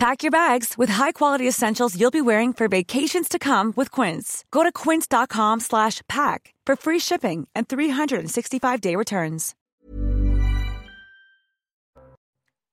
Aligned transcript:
Pack 0.00 0.22
your 0.22 0.30
bags 0.30 0.78
with 0.78 0.88
high-quality 0.88 1.46
essentials 1.46 1.94
you'll 1.94 2.10
be 2.10 2.22
wearing 2.22 2.54
for 2.54 2.68
vacations 2.68 3.28
to 3.28 3.38
come 3.38 3.74
with 3.76 3.90
Quince. 3.90 4.46
Go 4.50 4.62
to 4.62 4.72
quince.com 4.72 5.60
slash 5.60 6.00
pack 6.08 6.54
for 6.64 6.74
free 6.74 6.98
shipping 6.98 7.46
and 7.54 7.68
365-day 7.68 8.96
returns. 8.96 9.54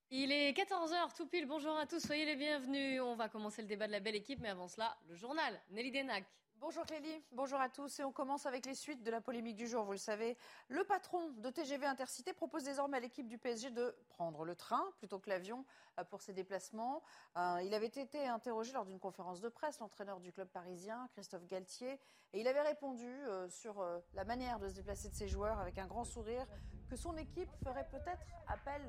Il 0.09 0.31
est 0.31 0.53
14h 0.53 1.17
tout 1.17 1.25
pile, 1.25 1.45
bonjour 1.45 1.77
à 1.77 1.85
tous, 1.85 1.99
soyez 1.99 2.23
les 2.25 2.37
bienvenus. 2.37 3.01
On 3.01 3.17
va 3.17 3.27
commencer 3.27 3.61
le 3.61 3.67
débat 3.67 3.87
de 3.87 3.91
la 3.91 3.99
belle 3.99 4.15
équipe, 4.15 4.39
mais 4.41 4.47
avant 4.47 4.69
cela, 4.69 4.95
le 5.09 5.15
journal. 5.15 5.53
Nelly 5.71 5.91
Denac. 5.91 6.23
Bonjour 6.59 6.85
Clélie, 6.85 7.23
bonjour 7.33 7.61
à 7.61 7.69
tous 7.69 7.99
et 7.99 8.03
on 8.03 8.11
commence 8.11 8.47
avec 8.47 8.65
les 8.65 8.73
suites 8.73 9.03
de 9.03 9.11
la 9.11 9.21
polémique 9.21 9.55
du 9.55 9.67
jour. 9.67 9.83
Vous 9.83 9.91
le 9.91 9.97
savez, 9.99 10.35
le 10.69 10.83
patron 10.83 11.29
de 11.37 11.49
TGV 11.51 11.85
Intercité 11.85 12.33
propose 12.33 12.63
désormais 12.63 12.97
à 12.97 12.99
l'équipe 12.99 13.27
du 13.27 13.37
PSG 13.37 13.69
de 13.69 13.95
prendre 14.09 14.43
le 14.43 14.55
train 14.55 14.83
plutôt 14.97 15.19
que 15.19 15.29
l'avion 15.29 15.65
euh, 15.99 16.03
pour 16.03 16.23
ses 16.23 16.33
déplacements. 16.33 17.03
Euh, 17.37 17.61
il 17.63 17.75
avait 17.75 17.85
été 17.85 18.27
interrogé 18.27 18.73
lors 18.73 18.85
d'une 18.85 18.99
conférence 18.99 19.39
de 19.39 19.49
presse, 19.49 19.79
l'entraîneur 19.79 20.19
du 20.19 20.31
club 20.31 20.47
parisien, 20.47 21.07
Christophe 21.13 21.45
Galtier, 21.45 21.99
et 22.33 22.41
il 22.41 22.47
avait 22.47 22.61
répondu 22.61 23.05
euh, 23.05 23.47
sur 23.49 23.85
la 24.15 24.25
manière 24.25 24.57
de 24.57 24.67
se 24.67 24.73
déplacer 24.73 25.09
de 25.09 25.15
ses 25.15 25.27
joueurs 25.27 25.59
avec 25.59 25.77
un 25.77 25.85
grand 25.85 26.05
sourire 26.05 26.47
que 26.89 26.95
son 26.95 27.15
équipe 27.17 27.51
ferait 27.63 27.87
peut-être 27.91 28.25
appel 28.47 28.81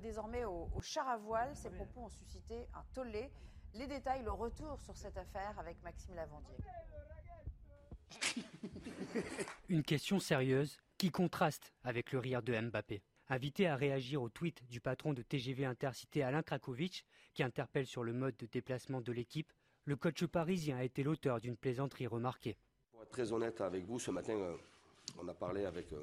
désormais 0.00 0.44
au, 0.44 0.68
char 0.82 1.08
à 1.08 1.16
voile. 1.16 1.56
Ces 1.56 1.70
propos 1.70 2.02
ont 2.02 2.08
suscité 2.10 2.68
un 2.74 2.84
tollé. 2.94 3.32
Les 3.74 3.86
détails, 3.86 4.22
le 4.24 4.32
retour 4.32 4.80
sur 4.80 4.96
cette 4.96 5.16
affaire 5.16 5.58
avec 5.58 5.80
Maxime 5.82 6.14
Lavandier. 6.14 6.56
Une 9.68 9.82
question 9.82 10.18
sérieuse 10.18 10.78
qui 10.96 11.10
contraste 11.10 11.72
avec 11.84 12.12
le 12.12 12.18
rire 12.18 12.42
de 12.42 12.58
Mbappé. 12.58 13.02
Invité 13.28 13.66
à 13.66 13.76
réagir 13.76 14.22
au 14.22 14.30
tweet 14.30 14.66
du 14.68 14.80
patron 14.80 15.12
de 15.12 15.22
TGV 15.22 15.66
Intercité 15.66 16.22
Alain 16.22 16.42
Krakowicz, 16.42 17.04
qui 17.34 17.42
interpelle 17.42 17.86
sur 17.86 18.02
le 18.02 18.12
mode 18.12 18.36
de 18.38 18.46
déplacement 18.46 19.00
de 19.00 19.12
l'équipe, 19.12 19.52
le 19.84 19.96
coach 19.96 20.24
parisien 20.26 20.78
a 20.78 20.84
été 20.84 21.02
l'auteur 21.02 21.40
d'une 21.40 21.56
plaisanterie 21.56 22.06
remarquée. 22.06 22.56
Pour 22.90 23.02
être 23.02 23.10
très 23.10 23.32
honnête 23.32 23.60
avec 23.60 23.84
vous, 23.84 23.98
ce 23.98 24.10
matin, 24.10 24.34
euh, 24.34 24.56
on 25.18 25.28
a 25.28 25.34
parlé 25.34 25.64
avec 25.64 25.92
euh, 25.92 26.02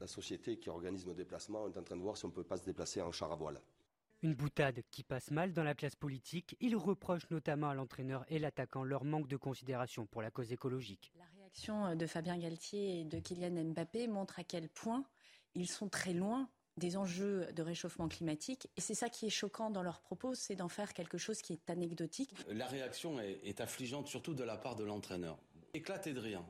la 0.00 0.06
société 0.06 0.56
qui 0.58 0.68
organise 0.68 1.06
nos 1.06 1.14
déplacements. 1.14 1.64
On 1.64 1.68
est 1.72 1.78
en 1.78 1.82
train 1.82 1.96
de 1.96 2.02
voir 2.02 2.16
si 2.16 2.24
on 2.24 2.28
ne 2.28 2.32
peut 2.34 2.44
pas 2.44 2.56
se 2.56 2.64
déplacer 2.64 3.00
en 3.00 3.12
char 3.12 3.32
à 3.32 3.36
voile. 3.36 3.60
Une 4.24 4.34
boutade 4.34 4.80
qui 4.90 5.02
passe 5.02 5.30
mal 5.30 5.52
dans 5.52 5.64
la 5.64 5.74
classe 5.74 5.96
politique. 5.96 6.56
Il 6.58 6.76
reproche 6.76 7.28
notamment 7.28 7.68
à 7.68 7.74
l'entraîneur 7.74 8.24
et 8.28 8.38
l'attaquant 8.38 8.82
leur 8.82 9.04
manque 9.04 9.28
de 9.28 9.36
considération 9.36 10.06
pour 10.06 10.22
la 10.22 10.30
cause 10.30 10.50
écologique. 10.50 11.12
La 11.18 11.26
réaction 11.36 11.94
de 11.94 12.06
Fabien 12.06 12.38
Galtier 12.38 13.00
et 13.00 13.04
de 13.04 13.18
Kylian 13.18 13.62
Mbappé 13.64 14.08
montre 14.08 14.38
à 14.38 14.42
quel 14.42 14.70
point 14.70 15.04
ils 15.54 15.68
sont 15.68 15.90
très 15.90 16.14
loin 16.14 16.48
des 16.78 16.96
enjeux 16.96 17.52
de 17.52 17.60
réchauffement 17.62 18.08
climatique. 18.08 18.66
Et 18.78 18.80
c'est 18.80 18.94
ça 18.94 19.10
qui 19.10 19.26
est 19.26 19.30
choquant 19.30 19.68
dans 19.68 19.82
leurs 19.82 20.00
propos, 20.00 20.34
c'est 20.34 20.56
d'en 20.56 20.70
faire 20.70 20.94
quelque 20.94 21.18
chose 21.18 21.42
qui 21.42 21.52
est 21.52 21.68
anecdotique. 21.68 22.30
La 22.48 22.66
réaction 22.66 23.20
est, 23.20 23.60
affligeante, 23.60 24.08
surtout 24.08 24.32
de 24.32 24.42
la 24.42 24.56
part 24.56 24.74
de 24.74 24.84
l'entraîneur. 24.84 25.36
Éclaté 25.74 26.14
de 26.14 26.20
rien. 26.20 26.46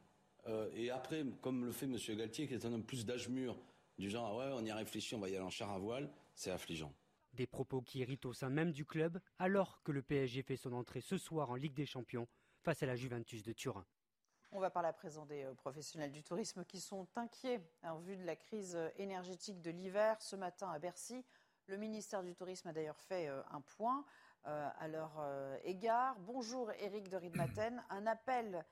Euh, 0.47 0.71
et 0.77 0.91
après, 0.91 1.25
comme 1.41 1.65
le 1.65 1.73
fait 1.73 1.87
M. 1.87 1.97
Galtier, 2.17 2.47
qui 2.47 2.55
est 2.55 2.65
un 2.65 2.73
homme 2.73 2.85
plus 2.85 3.05
d'âge 3.05 3.29
mûr, 3.29 3.59
du 3.99 4.11
genre, 4.11 4.41
ah 4.41 4.47
ouais, 4.47 4.53
on 4.63 4.65
y 4.65 4.71
a 4.71 4.77
réfléchi, 4.77 5.17
on 5.17 5.19
va 5.19 5.29
y 5.29 5.35
aller 5.35 5.45
en 5.45 5.51
char 5.51 5.73
à 5.73 5.79
voile, 5.79 6.09
c'est 6.37 6.53
affligeant. 6.53 6.95
Des 7.35 7.49
propos 7.49 7.83
qui 7.83 7.99
irritent 7.99 8.27
au 8.27 8.33
sein 8.33 8.49
même 8.49 8.71
du 8.71 8.85
club, 8.85 9.19
alors 9.41 9.83
que 9.83 9.91
le 9.91 10.03
PSG 10.03 10.45
fait 10.45 10.57
son 10.57 10.73
entrée 10.73 11.01
ce 11.01 11.19
soir 11.19 11.51
en 11.51 11.57
Ligue 11.57 11.75
des 11.75 11.85
Champions 11.85 12.29
face 12.63 12.85
à 12.85 12.87
la 12.87 12.95
Juventus 12.95 13.43
de 13.43 13.53
Turin. 13.53 13.85
On 14.53 14.61
va 14.61 14.71
parler 14.71 14.89
à 14.89 14.93
présent 14.93 15.27
des 15.27 15.43
euh, 15.43 15.53
professionnels 15.53 16.13
du 16.13 16.23
tourisme 16.23 16.65
qui 16.65 16.81
sont 16.81 17.09
inquiets 17.17 17.61
en 17.83 17.99
vue 17.99 18.17
de 18.17 18.25
la 18.25 18.37
crise 18.37 18.77
euh, 18.77 18.89
énergétique 18.99 19.61
de 19.61 19.73
l'hiver. 19.73 20.23
Ce 20.23 20.37
matin 20.37 20.71
à 20.71 20.79
Bercy, 20.79 21.25
le 21.67 21.77
ministère 21.77 22.23
du 22.23 22.37
Tourisme 22.37 22.69
a 22.69 22.73
d'ailleurs 22.73 23.01
fait 23.01 23.27
euh, 23.27 23.43
un 23.51 23.61
point 23.61 24.05
à 24.45 24.89
leur 24.89 25.27
égard. 25.65 26.19
Bonjour 26.21 26.71
Eric 26.73 27.09
de 27.09 27.17
Ridmaten. 27.17 27.83
Un 27.89 28.07
appel 28.07 28.63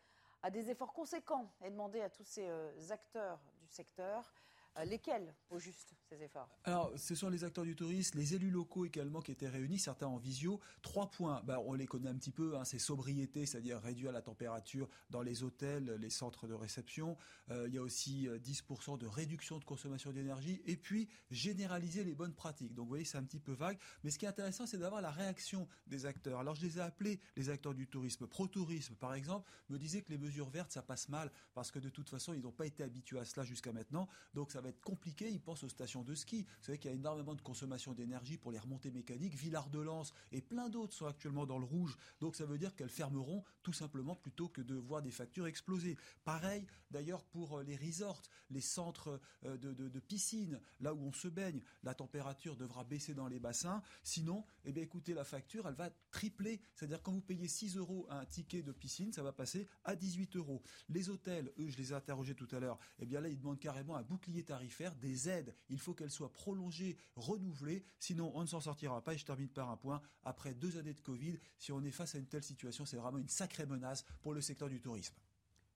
à 0.43 0.51
des 0.51 0.69
efforts 0.69 0.93
conséquents 0.93 1.51
est 1.62 1.71
demandé 1.71 2.03
à 2.03 2.11
tous 2.11 2.25
ces 2.25 2.47
acteurs 2.91 3.41
du 3.59 3.67
secteur. 3.67 4.34
Euh, 4.78 4.84
lesquels, 4.84 5.34
au 5.50 5.59
juste, 5.59 5.94
ces 6.09 6.22
efforts? 6.22 6.49
Alors, 6.65 6.93
ce 6.97 7.15
sont 7.15 7.28
les 7.28 7.44
acteurs 7.44 7.65
du 7.65 7.77
tourisme, 7.77 8.19
les 8.19 8.34
élus 8.34 8.50
locaux 8.50 8.87
également 8.87 9.21
qui 9.21 9.31
étaient 9.31 9.49
réunis, 9.49 9.78
certains 9.78 10.06
en 10.06 10.16
visio. 10.16 10.60
Trois 10.81 11.10
points, 11.10 11.43
bah, 11.44 11.60
on 11.66 11.75
les 11.75 11.87
connaît 11.87 12.09
un 12.09 12.15
petit 12.15 12.31
peu, 12.31 12.56
hein, 12.56 12.65
c'est 12.65 12.78
sobriété, 12.78 13.44
c'est-à-dire 13.44 13.78
réduire 13.81 14.12
la 14.12 14.22
température 14.22 14.88
dans 15.10 15.21
les 15.21 15.43
hôtels, 15.43 15.97
les 16.00 16.09
centres 16.09 16.47
de 16.47 16.55
réception. 16.55 17.19
Euh, 17.50 17.69
il 17.69 17.75
y 17.75 17.78
a 17.78 17.83
aussi 17.83 18.28
10% 18.28 18.94
euh, 18.94 18.97
de 18.97 19.06
réduction 19.06 19.59
de 19.59 19.65
consommation 19.65 20.10
d'énergie. 20.10 20.62
Et 20.65 20.77
puis, 20.77 21.09
généraliser 21.31 22.03
les 22.03 22.15
bonnes 22.15 22.34
pratiques. 22.34 22.72
Donc, 22.72 22.84
vous 22.84 22.91
voyez, 22.91 23.04
c'est 23.04 23.19
un 23.19 23.25
petit 23.25 23.41
peu 23.41 23.53
vague. 23.53 23.78
Mais 24.04 24.10
ce 24.10 24.19
qui 24.19 24.25
est 24.25 24.28
intéressant, 24.28 24.66
c'est 24.66 24.78
d'avoir 24.78 25.03
la 25.03 25.10
réaction 25.10 25.69
des 25.87 26.06
acteurs. 26.06 26.41
Alors, 26.41 26.54
je 26.54 26.65
les 26.65 26.78
ai 26.78 26.81
appelés 26.81 27.21
les 27.37 27.50
acteurs 27.50 27.75
du 27.75 27.87
tourisme. 27.89 28.27
Pro-tourisme, 28.27 28.94
par 28.94 29.12
exemple, 29.12 29.50
me 29.69 29.77
disait 29.77 30.00
que 30.00 30.10
les 30.10 30.19
mesures 30.19 30.49
vertes, 30.49 30.72
ça 30.72 30.81
passe 30.81 31.10
mal 31.10 31.31
parce 31.53 31.71
que 31.71 31.78
de 31.78 31.91
toute 31.91 32.09
façon, 32.09 32.33
ils 32.33 32.41
n'ont 32.41 32.53
pas 32.53 32.66
été 32.66 32.83
habitués 32.83 33.19
à 33.19 33.27
cela 33.27 33.44
jusqu'à 33.44 33.72
maintenant. 33.72 34.09
Donc, 34.33 34.50
ça 34.50 34.62
va 34.62 34.71
être 34.71 34.81
compliqué. 34.81 35.31
Ils 35.31 35.41
pensent 35.41 35.65
aux 35.65 35.69
stations 35.69 36.03
de 36.03 36.15
ski. 36.15 36.43
Vous 36.43 36.65
savez 36.65 36.78
qu'il 36.78 36.91
y 36.91 36.95
a 36.95 36.97
énormément 36.97 37.34
de 37.34 37.43
consommation 37.43 37.93
d'énergie 37.93 38.39
pour 38.39 38.53
les 38.53 38.59
remontées 38.59 38.91
mécaniques. 38.91 39.34
Villard-de-Lans 39.34 40.05
et 40.33 40.41
plein 40.41 40.69
d'autres 40.69 40.95
sont 40.95 41.06
actuellement 41.06 41.47
dans 41.47 41.59
le 41.59 41.65
rouge. 41.65 41.97
Donc 42.21 42.37
ça 42.37 42.47
veut 42.47 42.59
dire 42.59 42.75
qu'elles 42.75 42.89
fermeront 42.89 43.45
tout 43.62 43.72
simplement 43.72 44.15
plutôt 44.17 44.49
que 44.49 44.61
de 44.61 44.75
voir 44.75 45.03
des 45.03 45.11
factures 45.11 45.47
exploser. 45.47 45.97
Pareil 46.25 46.67
d'ailleurs 46.91 47.25
pour 47.25 47.59
euh, 47.59 47.62
les 47.62 47.77
resorts, 47.77 48.22
les 48.51 48.61
centres 48.61 49.21
euh, 49.45 49.56
de, 49.56 49.72
de, 49.72 50.01
piscine, 50.01 50.61
là 50.81 50.95
où 50.95 51.01
on 51.03 51.12
se 51.12 51.28
baigne. 51.28 51.62
La 51.83 51.95
température 51.95 52.56
devra 52.56 52.84
baisser 52.84 53.15
dans 53.15 53.28
les 53.28 53.41
bassins. 53.41 53.83
Sinon, 54.03 54.45
eh 54.65 54.72
bien, 54.72 54.83
écoutez, 54.83 55.15
la 55.15 55.25
facture, 55.25 55.67
elle 55.67 55.75
va 55.75 55.91
tripler. 56.11 56.61
C'est-à-dire 56.75 57.03
quand 57.03 57.12
vous 57.12 57.22
payez 57.22 57.49
6 57.49 57.77
euros 57.77 58.06
un 58.11 58.25
ticket 58.27 58.62
de 58.62 58.72
piscine, 58.72 59.12
ça 59.12 59.22
va 59.22 59.33
passer 59.33 59.69
à 59.84 59.97
18 59.97 60.37
euros. 60.37 60.62
Les 60.89 61.09
hôtels, 61.09 61.53
eux, 61.59 61.69
je 61.69 61.77
les 61.78 61.93
ai 61.93 61.95
interrogés 61.95 62.34
tout 62.34 62.49
à 62.53 62.61
l'heure, 62.61 62.78
eh 62.99 63.06
bien 63.06 63.21
là, 63.21 63.28
ils 63.28 63.39
demandent 63.39 63.59
carrément 63.59 63.97
un 63.97 64.03
bouclier 64.03 64.45
des 65.01 65.29
aides. 65.29 65.55
Il 65.69 65.79
faut 65.79 65.95
qu'elles 65.95 66.11
soient 66.11 66.33
prolongées, 66.33 66.97
renouvelées, 67.17 67.85
sinon 67.99 68.33
on 68.35 68.43
ne 68.43 68.47
s'en 68.47 68.61
sortira 68.61 69.03
pas. 69.03 69.15
Et 69.15 69.19
je 69.19 69.25
termine 69.25 69.49
par 69.49 69.71
un 69.71 69.77
point. 69.77 70.01
Après 70.25 70.55
deux 70.55 70.77
années 70.79 70.95
de 70.95 71.01
Covid, 71.01 71.39
si 71.59 71.73
on 71.73 71.83
est 71.83 71.91
face 71.91 72.15
à 72.15 72.19
une 72.19 72.27
telle 72.27 72.45
situation, 72.45 72.85
c'est 72.85 72.97
vraiment 72.97 73.19
une 73.19 73.29
sacrée 73.29 73.67
menace 73.67 74.05
pour 74.23 74.35
le 74.35 74.41
secteur 74.41 74.69
du 74.69 74.81
tourisme. 74.81 75.15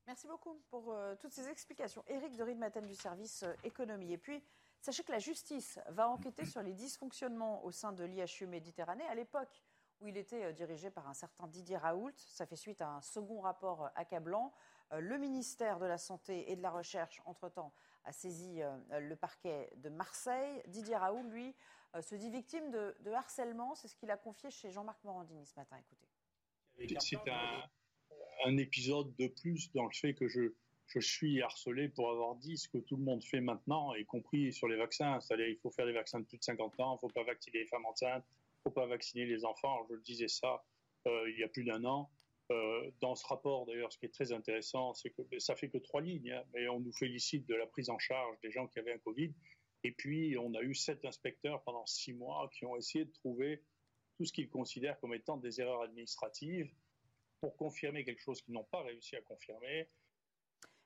Merci 0.06 0.28
beaucoup 0.28 0.60
pour 0.70 0.92
euh, 0.92 1.16
toutes 1.20 1.32
ces 1.32 1.48
explications. 1.48 2.04
Éric 2.06 2.36
de 2.36 2.42
Ridmaten 2.44 2.86
du 2.86 2.94
service 2.94 3.42
euh, 3.42 3.52
économie. 3.64 4.12
Et 4.12 4.18
puis, 4.18 4.40
sachez 4.80 5.02
que 5.02 5.10
la 5.10 5.18
justice 5.18 5.80
va 5.88 6.08
enquêter 6.08 6.46
sur 6.46 6.62
les 6.62 6.72
dysfonctionnements 6.72 7.64
au 7.64 7.72
sein 7.72 7.92
de 7.92 8.04
l'IHU 8.04 8.46
Méditerranée 8.46 9.06
à 9.08 9.16
l'époque 9.16 9.64
où 10.00 10.08
il 10.08 10.16
était 10.16 10.44
euh, 10.44 10.52
dirigé 10.52 10.90
par 10.90 11.08
un 11.08 11.14
certain 11.14 11.46
Didier 11.46 11.76
Raoult. 11.76 12.12
Ça 12.16 12.46
fait 12.46 12.56
suite 12.56 12.80
à 12.80 12.88
un 12.88 13.00
second 13.00 13.40
rapport 13.40 13.90
accablant. 13.94 14.52
Le 14.92 15.18
ministère 15.18 15.80
de 15.80 15.86
la 15.86 15.98
Santé 15.98 16.50
et 16.52 16.54
de 16.54 16.62
la 16.62 16.70
Recherche, 16.70 17.20
entre-temps, 17.24 17.72
a 18.06 18.12
saisi 18.12 18.62
euh, 18.62 19.00
le 19.00 19.16
parquet 19.16 19.70
de 19.76 19.88
Marseille. 19.88 20.62
Didier 20.68 20.96
Raoult, 20.96 21.28
lui, 21.28 21.54
euh, 21.94 22.02
se 22.02 22.14
dit 22.14 22.30
victime 22.30 22.70
de, 22.70 23.10
harcèlement. 23.12 23.74
C'est 23.74 23.88
ce 23.88 23.96
qu'il 23.96 24.10
a 24.10 24.16
confié 24.16 24.50
chez 24.50 24.70
Jean-Marc 24.70 25.02
Morandini 25.04 25.44
ce 25.44 25.54
matin. 25.56 25.76
Écoutez. 25.76 26.96
C'est 27.00 27.16
un, 28.46 28.56
épisode 28.58 29.14
de 29.16 29.28
plus 29.28 29.72
dans 29.72 29.84
le 29.84 29.92
fait 29.92 30.14
que 30.14 30.28
je, 30.28 30.50
suis 31.00 31.42
harcelé 31.42 31.88
pour 31.88 32.10
avoir 32.10 32.36
dit 32.36 32.56
ce 32.56 32.68
que 32.68 32.78
tout 32.78 32.96
le 32.96 33.02
monde 33.02 33.24
fait 33.24 33.40
maintenant, 33.40 33.94
y 33.94 34.04
compris 34.04 34.52
sur 34.52 34.68
les 34.68 34.76
vaccins. 34.76 35.20
C'est-à-dire 35.20 35.48
il 35.48 35.56
faut 35.56 35.70
faire 35.70 35.86
des 35.86 35.92
vaccins 35.92 36.20
de 36.20 36.24
plus 36.24 36.38
de 36.38 36.44
50 36.44 36.78
ans, 36.80 36.92
il 36.92 36.94
ne 36.94 36.98
faut 37.00 37.08
pas 37.08 37.24
vacciner 37.24 37.60
les 37.60 37.66
femmes 37.66 37.86
enceintes, 37.86 38.24
faut 38.66 38.70
pas 38.72 38.86
vacciner 38.86 39.26
les 39.26 39.44
enfants. 39.44 39.86
je 39.88 39.94
le 39.94 40.02
disais 40.02 40.26
ça 40.26 40.64
euh, 41.06 41.30
il 41.30 41.38
y 41.38 41.44
a 41.44 41.48
plus 41.48 41.62
d'un 41.62 41.84
an. 41.84 42.10
Euh, 42.50 42.90
dans 43.00 43.14
ce 43.14 43.24
rapport, 43.26 43.64
d'ailleurs, 43.66 43.92
ce 43.92 43.98
qui 43.98 44.06
est 44.06 44.14
très 44.14 44.32
intéressant, 44.32 44.92
c'est 44.94 45.10
que 45.10 45.22
ben, 45.22 45.38
ça 45.38 45.54
fait 45.54 45.68
que 45.68 45.78
trois 45.78 46.00
lignes, 46.00 46.32
hein, 46.32 46.44
mais 46.52 46.68
on 46.68 46.80
nous 46.80 46.92
félicite 46.92 47.46
de 47.46 47.54
la 47.54 47.66
prise 47.66 47.90
en 47.90 47.98
charge 47.98 48.38
des 48.40 48.50
gens 48.50 48.66
qui 48.66 48.80
avaient 48.80 48.92
un 48.92 48.98
Covid. 48.98 49.32
Et 49.84 49.92
puis, 49.92 50.36
on 50.36 50.52
a 50.54 50.62
eu 50.62 50.74
sept 50.74 51.04
inspecteurs 51.04 51.62
pendant 51.62 51.86
six 51.86 52.12
mois 52.12 52.50
qui 52.52 52.64
ont 52.66 52.76
essayé 52.76 53.04
de 53.04 53.12
trouver 53.12 53.62
tout 54.16 54.24
ce 54.24 54.32
qu'ils 54.32 54.48
considèrent 54.48 54.98
comme 54.98 55.14
étant 55.14 55.36
des 55.36 55.60
erreurs 55.60 55.82
administratives 55.82 56.72
pour 57.40 57.56
confirmer 57.56 58.04
quelque 58.04 58.22
chose 58.22 58.42
qu'ils 58.42 58.54
n'ont 58.54 58.64
pas 58.64 58.82
réussi 58.82 59.14
à 59.14 59.20
confirmer. 59.20 59.88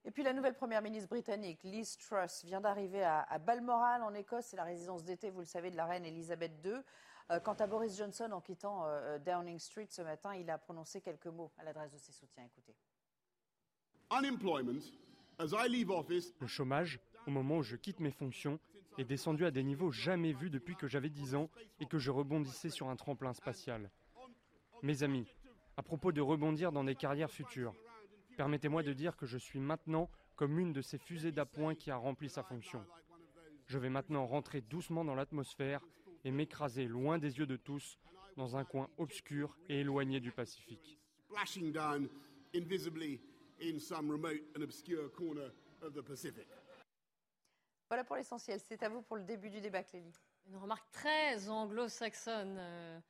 Et 0.05 0.11
puis 0.11 0.23
la 0.23 0.33
nouvelle 0.33 0.55
première 0.55 0.83
ministre 0.83 1.09
britannique, 1.09 1.63
Liz 1.63 1.97
Truss, 1.99 2.45
vient 2.45 2.61
d'arriver 2.61 3.03
à, 3.03 3.39
Balmoral 3.39 4.03
en 4.03 4.15
Écosse. 4.15 4.47
C'est 4.47 4.57
la 4.57 4.65
résidence 4.65 5.05
d'été, 5.05 5.31
vous 5.31 5.41
le 5.41 5.47
savez, 5.47 5.71
de 5.71 5.77
la 5.77 5.87
reine 5.87 6.05
Elisabeth 6.05 6.53
II. 6.65 6.73
Euh, 7.31 7.39
quant 7.39 7.55
à 7.55 7.67
Boris 7.67 7.97
Johnson, 7.97 8.29
en 8.33 8.41
quittant 8.41 8.87
euh, 8.87 9.19
Downing 9.19 9.59
Street 9.61 9.87
ce 9.89 10.03
matin, 10.03 10.35
il 10.35 10.51
a 10.51 10.59
prononcé 10.59 11.01
quelques 11.01 11.29
mots 11.29 11.53
à 11.59 11.65
l'adresse 11.65 11.93
de 11.93 11.99
ses 11.99 12.13
soutiens. 12.13 12.45
Écoutez. 12.45 12.75
Unemployment 14.11 14.81
Le 15.39 16.47
chômage, 16.49 16.99
au 17.29 17.31
moment 17.31 17.59
où 17.59 17.63
je 17.63 17.77
quitte 17.77 18.01
mes 18.01 18.11
fonctions, 18.11 18.59
est 18.99 19.05
descendu 19.05 19.47
à 19.47 19.53
des 19.53 19.63
niveaux 19.63 19.93
jamais 19.93 20.33
vus 20.33 20.51
depuis 20.51 20.75
que 20.75 20.89
j'avais 20.89 21.09
10 21.09 21.37
ans 21.37 21.49
et 21.79 21.87
que 21.87 21.99
je 21.99 22.11
rebondissais 22.11 22.71
sur 22.71 22.89
un 22.89 22.97
tremplin 22.97 23.33
spatial. 23.33 23.91
Mes 24.83 25.05
amis, 25.05 25.33
à 25.77 25.83
propos 25.83 26.11
de 26.11 26.21
rebondir 26.21 26.73
dans 26.73 26.83
des 26.83 26.97
carrières 26.97 27.31
futures, 27.31 27.75
permettez-moi 28.37 28.83
de 28.83 28.93
dire 28.93 29.17
que 29.17 29.27
je 29.27 29.39
suis 29.39 29.61
maintenant 29.61 30.11
comme 30.35 30.59
une 30.59 30.73
de 30.73 30.83
ces 30.83 30.99
fusées 30.99 31.33
d'appoint 31.33 31.77
qui 31.77 31.93
a 31.93 31.97
rempli 31.97 32.29
sa 32.29 32.43
fonction. 32.43 32.85
Je 33.67 33.79
vais 33.79 33.89
maintenant 33.89 34.27
rentrer 34.27 34.63
doucement 34.63 35.05
dans 35.05 35.15
l'atmosphère 35.15 35.81
et 36.25 36.31
m'écraser 36.31 36.87
loin 36.87 37.19
des 37.19 37.39
yeux 37.39 37.47
de 37.47 37.57
tous 37.57 37.99
dans 38.37 38.57
un 38.57 38.65
coin 38.65 38.89
obscur 38.99 39.57
et 39.69 39.81
éloigné 39.81 40.21
du 40.21 40.33
Pacifique. 40.33 40.99
Voilà 47.89 48.05
pour 48.05 48.17
l'essentiel. 48.17 48.61
C'est 48.69 48.83
à 48.83 48.89
vous 48.89 49.03
pour 49.03 49.17
le 49.17 49.25
début 49.25 49.51
du 49.51 49.61
débat, 49.61 49.83
Clélie. 49.83 50.15
Une 50.49 50.57
remarque 50.57 50.91
très 50.93 51.49
anglo-saxonne. 51.49 52.57
euh, 52.59 53.01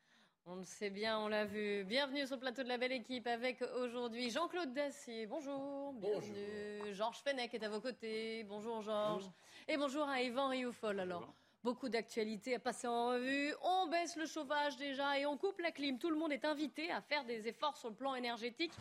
on 0.46 0.56
le 0.56 0.64
sait 0.64 0.90
bien, 0.90 1.18
on 1.18 1.28
l'a 1.28 1.44
vu. 1.44 1.84
Bienvenue 1.84 2.26
sur 2.26 2.36
le 2.36 2.40
plateau 2.40 2.62
de 2.62 2.68
la 2.68 2.78
belle 2.78 2.92
équipe 2.92 3.26
avec 3.26 3.62
aujourd'hui 3.82 4.30
Jean-Claude 4.30 4.72
Dacier. 4.72 5.26
Bonjour. 5.26 5.92
Bienvenue. 5.92 6.94
Georges 6.94 7.18
Fenech 7.22 7.52
est 7.54 7.62
à 7.62 7.68
vos 7.68 7.80
côtés. 7.80 8.44
Bonjour 8.44 8.80
Georges. 8.80 9.30
Et 9.68 9.76
bonjour 9.76 10.08
à 10.08 10.22
Yvan 10.22 10.48
Rioufol. 10.48 10.98
Alors, 10.98 11.32
beaucoup 11.62 11.88
d'actualités 11.88 12.54
à 12.54 12.58
passer 12.58 12.86
en 12.86 13.08
revue. 13.08 13.54
On 13.62 13.88
baisse 13.88 14.16
le 14.16 14.26
chauffage 14.26 14.76
déjà 14.76 15.18
et 15.18 15.26
on 15.26 15.36
coupe 15.36 15.60
la 15.60 15.70
clim. 15.70 15.98
Tout 15.98 16.10
le 16.10 16.16
monde 16.16 16.32
est 16.32 16.44
invité 16.44 16.90
à 16.90 17.00
faire 17.00 17.24
des 17.24 17.48
efforts 17.48 17.76
sur 17.76 17.88
le 17.88 17.94
plan 17.94 18.14
énergétique. 18.14 18.72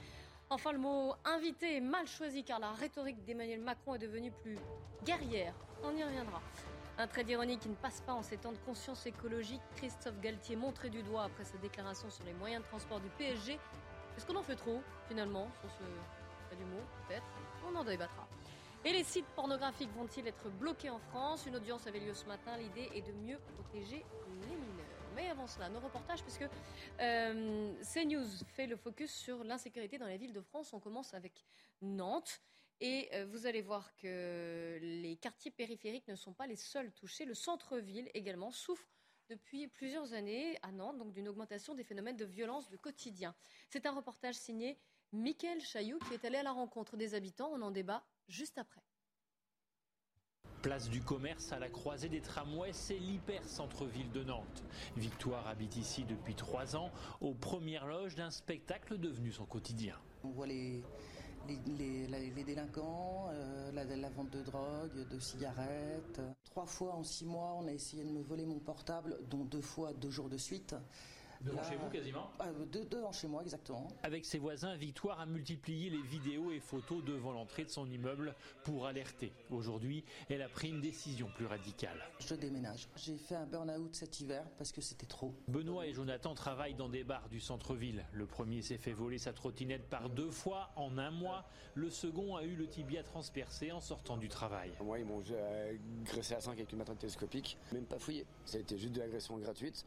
Enfin, 0.49 0.71
le 0.71 0.79
mot 0.79 1.13
invité 1.25 1.77
est 1.77 1.81
mal 1.81 2.07
choisi 2.07 2.43
car 2.43 2.59
la 2.59 2.71
rhétorique 2.71 3.23
d'Emmanuel 3.23 3.61
Macron 3.61 3.95
est 3.95 3.99
devenue 3.99 4.31
plus 4.31 4.57
guerrière. 5.03 5.53
On 5.83 5.95
y 5.95 6.03
reviendra. 6.03 6.41
Un 6.97 7.07
trait 7.07 7.23
d'ironie 7.23 7.57
qui 7.57 7.69
ne 7.69 7.75
passe 7.75 8.01
pas 8.01 8.13
en 8.13 8.23
ces 8.23 8.37
temps 8.37 8.51
de 8.51 8.57
conscience 8.57 9.05
écologique. 9.05 9.61
Christophe 9.75 10.19
Galtier 10.19 10.55
montré 10.55 10.89
du 10.89 11.03
doigt 11.03 11.23
après 11.23 11.45
sa 11.45 11.57
déclaration 11.57 12.09
sur 12.09 12.25
les 12.25 12.33
moyens 12.33 12.63
de 12.63 12.67
transport 12.67 12.99
du 12.99 13.09
PSG. 13.09 13.59
Est-ce 14.17 14.25
qu'on 14.25 14.35
en 14.35 14.43
fait 14.43 14.55
trop, 14.55 14.81
finalement, 15.07 15.47
sur 15.61 15.69
ce 15.71 15.83
pas 16.49 16.55
du 16.55 16.65
mot, 16.65 16.81
peut-être? 17.07 17.23
On 17.65 17.75
en 17.75 17.83
débattra. 17.83 18.27
Et 18.85 18.93
les 18.93 19.03
sites 19.03 19.27
pornographiques 19.35 19.91
vont-ils 19.91 20.25
être 20.25 20.49
bloqués 20.51 20.89
en 20.89 20.99
France? 20.99 21.45
Une 21.45 21.57
audience 21.57 21.85
avait 21.85 21.99
lieu 21.99 22.13
ce 22.13 22.25
matin. 22.25 22.57
L'idée 22.57 22.89
est 22.95 23.01
de 23.01 23.11
mieux 23.11 23.37
protéger 23.55 24.05
les 24.47 24.55
mineurs. 24.55 24.85
Mais 25.15 25.27
avant 25.27 25.47
cela, 25.47 25.67
nos 25.67 25.81
reportages, 25.81 26.23
puisque 26.23 26.47
euh, 27.01 27.73
CNews 27.83 28.25
fait 28.47 28.67
le 28.67 28.77
focus 28.77 29.11
sur 29.11 29.43
l'insécurité 29.43 29.97
dans 29.97 30.07
les 30.07 30.17
villes 30.17 30.31
de 30.31 30.39
France. 30.39 30.71
On 30.71 30.79
commence 30.79 31.13
avec 31.13 31.43
Nantes. 31.81 32.39
Et 32.79 33.09
euh, 33.13 33.25
vous 33.25 33.45
allez 33.45 33.61
voir 33.61 33.93
que 33.97 34.79
les 34.81 35.17
quartiers 35.17 35.51
périphériques 35.51 36.07
ne 36.07 36.15
sont 36.15 36.31
pas 36.31 36.47
les 36.47 36.55
seuls 36.55 36.93
touchés. 36.93 37.25
Le 37.25 37.33
centre-ville 37.33 38.09
également 38.13 38.51
souffre 38.51 38.87
depuis 39.29 39.67
plusieurs 39.67 40.13
années 40.13 40.57
à 40.61 40.71
Nantes, 40.71 40.97
donc 40.97 41.11
d'une 41.11 41.27
augmentation 41.27 41.75
des 41.75 41.83
phénomènes 41.83 42.15
de 42.15 42.23
violence 42.23 42.69
du 42.69 42.77
quotidien. 42.77 43.35
C'est 43.69 43.85
un 43.85 43.91
reportage 43.91 44.35
signé 44.35 44.77
Mickaël 45.11 45.59
Chailloux 45.59 45.99
qui 46.07 46.13
est 46.13 46.23
allé 46.23 46.37
à 46.37 46.43
la 46.43 46.53
rencontre 46.53 46.95
des 46.95 47.13
habitants. 47.13 47.51
On 47.51 47.61
en 47.61 47.71
débat 47.71 48.05
juste 48.29 48.57
après. 48.57 48.81
Place 50.61 50.89
du 50.89 51.01
commerce 51.01 51.51
à 51.53 51.59
la 51.59 51.69
croisée 51.69 52.09
des 52.09 52.21
tramways, 52.21 52.73
c'est 52.73 52.97
l'hyper 52.97 53.43
centre-ville 53.47 54.11
de 54.11 54.23
Nantes. 54.23 54.63
Victoire 54.97 55.47
habite 55.47 55.77
ici 55.77 56.03
depuis 56.03 56.35
trois 56.35 56.75
ans, 56.75 56.91
aux 57.21 57.33
premières 57.33 57.87
loges 57.87 58.15
d'un 58.15 58.29
spectacle 58.29 58.97
devenu 58.97 59.31
son 59.31 59.45
quotidien. 59.45 59.95
On 60.23 60.29
voit 60.31 60.47
les, 60.47 60.83
les, 61.47 61.57
les- 61.77 62.07
la- 62.07 62.19
les 62.19 62.43
délinquants, 62.43 63.29
euh, 63.31 63.71
la, 63.71 63.85
la 63.85 64.09
vente 64.09 64.31
de 64.31 64.41
drogue, 64.43 65.07
de 65.09 65.19
cigarettes. 65.19 66.21
Trois 66.43 66.65
fois 66.65 66.93
en 66.93 67.03
six 67.03 67.25
mois, 67.25 67.53
on 67.57 67.67
a 67.67 67.71
essayé 67.71 68.03
de 68.03 68.09
me 68.09 68.21
voler 68.21 68.45
mon 68.45 68.59
portable, 68.59 69.17
dont 69.29 69.45
deux 69.45 69.61
fois 69.61 69.93
deux 69.93 70.11
jours 70.11 70.27
de 70.29 70.37
suite. 70.37 70.75
Devant 71.41 71.63
chez 71.63 71.77
vous 71.77 71.89
quasiment 71.89 72.29
Ah, 72.39 72.47
de- 72.51 72.83
Devant 72.83 73.11
chez 73.13 73.27
moi, 73.27 73.41
exactement. 73.43 73.87
Avec 74.03 74.25
ses 74.25 74.39
voisins, 74.39 74.75
Victoire 74.75 75.19
a 75.21 75.25
multiplié 75.25 75.89
les 75.89 76.01
vidéos 76.01 76.51
et 76.51 76.59
photos 76.59 77.03
devant 77.03 77.31
l'entrée 77.31 77.63
de 77.63 77.69
son 77.69 77.89
immeuble 77.89 78.35
pour 78.63 78.85
alerter. 78.85 79.31
Aujourd'hui, 79.49 80.03
elle 80.29 80.41
a 80.41 80.49
pris 80.49 80.69
une 80.69 80.81
décision 80.81 81.29
plus 81.35 81.45
radicale. 81.45 81.97
Je 82.19 82.35
déménage. 82.35 82.89
J'ai 82.97 83.17
fait 83.17 83.35
un 83.35 83.45
burn-out 83.45 83.95
cet 83.95 84.19
hiver 84.19 84.43
parce 84.57 84.71
que 84.73 84.81
c'était 84.81 85.05
trop. 85.05 85.33
Benoît 85.47 85.87
et 85.87 85.93
Jonathan 85.93 86.33
travaillent 86.35 86.75
dans 86.75 86.89
des 86.89 87.03
bars 87.05 87.29
du 87.29 87.39
centre-ville. 87.39 88.03
Le 88.11 88.25
premier 88.25 88.61
s'est 88.61 88.77
fait 88.77 88.91
voler 88.93 89.17
sa 89.17 89.31
trottinette 89.31 89.87
par 89.89 90.09
deux 90.09 90.31
fois 90.31 90.71
en 90.75 90.97
un 90.97 91.11
mois. 91.11 91.45
Le 91.75 91.89
second 91.89 92.35
a 92.35 92.43
eu 92.43 92.55
le 92.55 92.67
tibia 92.67 93.01
transpercé 93.03 93.71
en 93.71 93.79
sortant 93.79 94.17
du 94.17 94.27
travail. 94.27 94.71
Moi, 94.81 94.99
ils 94.99 95.05
m'ont 95.05 95.23
euh, 95.31 95.73
agressé 96.05 96.33
à 96.33 96.41
5 96.41 96.51
avec 96.53 96.71
une 96.73 96.79
matraque 96.79 96.99
télescopique, 96.99 97.57
même 97.71 97.85
pas 97.85 97.99
fouillé. 97.99 98.25
Ça 98.45 98.57
a 98.57 98.61
été 98.61 98.77
juste 98.77 98.93
de 98.93 98.99
l'agression 98.99 99.37
gratuite, 99.37 99.85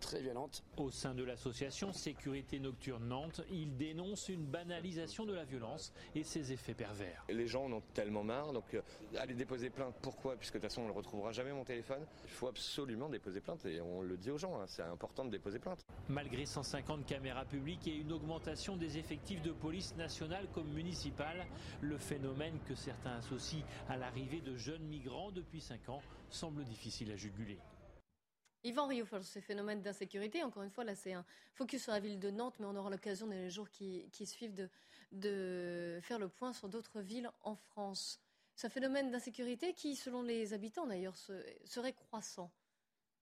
très 0.00 0.20
violente. 0.20 0.62
Au 0.76 0.89
sein 0.90 1.14
de 1.14 1.24
l'association 1.24 1.92
Sécurité 1.92 2.58
Nocturne 2.58 3.06
Nantes, 3.08 3.40
il 3.50 3.76
dénonce 3.76 4.28
une 4.28 4.44
banalisation 4.44 5.24
de 5.24 5.34
la 5.34 5.44
violence 5.44 5.92
et 6.14 6.24
ses 6.24 6.52
effets 6.52 6.74
pervers. 6.74 7.24
Les 7.28 7.46
gens 7.46 7.64
en 7.64 7.72
ont 7.72 7.82
tellement 7.94 8.24
marre, 8.24 8.52
donc 8.52 8.74
euh, 8.74 8.82
aller 9.16 9.34
déposer 9.34 9.70
plainte, 9.70 9.94
pourquoi? 10.02 10.36
Puisque 10.36 10.54
de 10.54 10.58
toute 10.60 10.68
façon 10.68 10.82
on 10.82 10.88
ne 10.88 10.92
retrouvera 10.92 11.32
jamais 11.32 11.52
mon 11.52 11.64
téléphone. 11.64 12.04
Il 12.24 12.30
faut 12.30 12.48
absolument 12.48 13.08
déposer 13.08 13.40
plainte 13.40 13.64
et 13.66 13.80
on 13.80 14.02
le 14.02 14.16
dit 14.16 14.30
aux 14.30 14.38
gens, 14.38 14.60
hein, 14.60 14.66
c'est 14.66 14.82
important 14.82 15.24
de 15.24 15.30
déposer 15.30 15.58
plainte. 15.58 15.84
Malgré 16.08 16.46
150 16.46 17.06
caméras 17.06 17.44
publiques 17.44 17.86
et 17.86 17.96
une 17.96 18.12
augmentation 18.12 18.76
des 18.76 18.98
effectifs 18.98 19.42
de 19.42 19.52
police 19.52 19.96
nationale 19.96 20.46
comme 20.52 20.68
municipale, 20.68 21.46
le 21.80 21.98
phénomène 21.98 22.58
que 22.66 22.74
certains 22.74 23.16
associent 23.16 23.64
à 23.88 23.96
l'arrivée 23.96 24.40
de 24.40 24.56
jeunes 24.56 24.84
migrants 24.84 25.30
depuis 25.30 25.60
5 25.60 25.88
ans 25.88 26.02
semble 26.30 26.64
difficile 26.64 27.10
à 27.12 27.16
juguler. 27.16 27.58
Yvan 28.62 28.86
Rioufol, 28.86 29.24
ces 29.24 29.40
phénomènes 29.40 29.80
d'insécurité, 29.82 30.42
encore 30.42 30.62
une 30.62 30.70
fois, 30.70 30.84
là 30.84 30.94
c'est 30.94 31.12
un 31.14 31.24
focus 31.54 31.84
sur 31.84 31.92
la 31.92 32.00
ville 32.00 32.18
de 32.18 32.30
Nantes, 32.30 32.56
mais 32.60 32.66
on 32.66 32.76
aura 32.76 32.90
l'occasion 32.90 33.26
dans 33.26 33.32
les 33.32 33.50
jours 33.50 33.70
qui, 33.70 34.08
qui 34.12 34.26
suivent 34.26 34.54
de, 34.54 34.68
de 35.12 35.98
faire 36.02 36.18
le 36.18 36.28
point 36.28 36.52
sur 36.52 36.68
d'autres 36.68 37.00
villes 37.00 37.30
en 37.42 37.56
France. 37.56 38.20
C'est 38.54 38.66
un 38.66 38.70
phénomène 38.70 39.10
d'insécurité 39.10 39.72
qui, 39.72 39.96
selon 39.96 40.22
les 40.22 40.52
habitants 40.52 40.86
d'ailleurs, 40.86 41.16
se- 41.16 41.42
serait 41.64 41.94
croissant. 41.94 42.50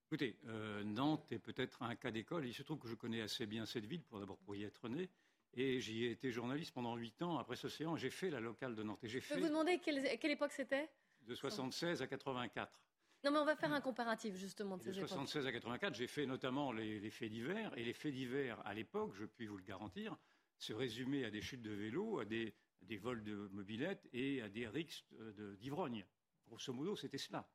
Écoutez, 0.07 0.39
euh, 0.47 0.83
Nantes 0.85 1.31
est 1.33 1.39
peut-être 1.39 1.83
un 1.83 1.95
cas 1.95 2.11
d'école. 2.11 2.47
Il 2.47 2.55
se 2.55 2.63
trouve 2.63 2.79
que 2.79 2.89
je 2.89 2.95
connais 2.95 3.21
assez 3.21 3.47
bien 3.47 3.67
cette 3.67 3.85
ville, 3.85 4.03
pour 4.03 4.19
d'abord 4.19 4.39
pour 4.39 4.57
y 4.57 4.65
être 4.65 4.89
né. 4.89 5.09
Et 5.55 5.81
j'y 5.81 6.05
ai 6.05 6.11
été 6.11 6.33
journaliste 6.33 6.73
pendant 6.73 6.97
huit 6.97 7.21
ans 7.23 7.39
après 7.39 7.57
ce 7.57 7.69
séance. 7.69 8.01
J'ai 8.01 8.11
fait 8.11 8.31
la 8.31 8.41
locale 8.41 8.75
de 8.75 8.83
Nantes. 8.83 8.99
Et 9.03 9.09
j'ai 9.09 9.21
Je 9.21 9.29
peux 9.35 9.41
vous 9.41 9.49
demander 9.49 9.79
quelle, 9.79 10.05
à 10.07 10.17
quelle 10.17 10.31
époque 10.33 10.53
c'était? 10.53 10.89
De 11.23 11.35
76 11.35 12.01
à 12.03 12.07
84. 12.07 12.81
Non, 13.25 13.33
mais 13.33 13.39
on 13.39 13.45
va 13.45 13.57
faire 13.57 13.73
un 13.73 13.81
comparatif 13.81 14.37
justement 14.37 14.77
de 14.77 14.85
De 14.85 14.93
ces 14.93 14.99
époques. 14.99 15.09
76 15.09 15.47
à 15.47 15.53
84, 15.53 15.95
j'ai 15.95 16.07
fait 16.07 16.25
notamment 16.27 16.71
les, 16.73 17.01
les 17.01 17.11
faits 17.11 17.31
divers. 17.31 17.77
Et 17.77 17.85
les 17.85 17.93
faits 17.93 18.13
divers, 18.15 18.65
à 18.67 18.75
l'époque, 18.75 19.13
je 19.15 19.25
puis 19.25 19.47
vous 19.47 19.57
le 19.57 19.65
garantir, 19.65 20.17
se 20.57 20.73
résumaient 20.73 21.25
à 21.25 21.31
des 21.31 21.41
chutes 21.43 21.63
de 21.63 21.73
vélos, 21.73 22.21
à 22.21 22.25
des, 22.25 22.55
des 22.83 22.97
vols 22.97 23.25
de 23.25 23.35
mobilettes 23.53 24.09
et 24.13 24.41
à 24.43 24.49
des 24.49 24.69
rixes 24.69 25.05
de- 25.13 25.33
de- 25.33 25.57
d'ivrogne. 25.57 26.05
Grosso 26.47 26.73
modo, 26.73 26.95
c'était 26.97 27.19
cela. 27.19 27.49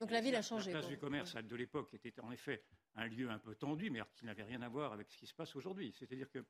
Donc 0.00 0.10
la 0.10 0.22
ville 0.22 0.34
a 0.36 0.42
changé. 0.42 0.72
La 0.72 0.78
place 0.78 0.86
quoi. 0.86 0.94
du 0.94 0.98
commerce 0.98 1.34
de 1.36 1.56
l'époque 1.56 1.92
était 1.92 2.18
en 2.20 2.32
effet 2.32 2.64
un 2.94 3.06
lieu 3.06 3.28
un 3.30 3.38
peu 3.38 3.54
tendu, 3.54 3.90
mais 3.90 4.00
qui 4.14 4.24
n'avait 4.24 4.42
rien 4.42 4.62
à 4.62 4.68
voir 4.68 4.92
avec 4.94 5.10
ce 5.10 5.18
qui 5.18 5.26
se 5.26 5.34
passe 5.34 5.54
aujourd'hui. 5.54 5.92
C'est-à-dire 5.92 6.30
que 6.30 6.44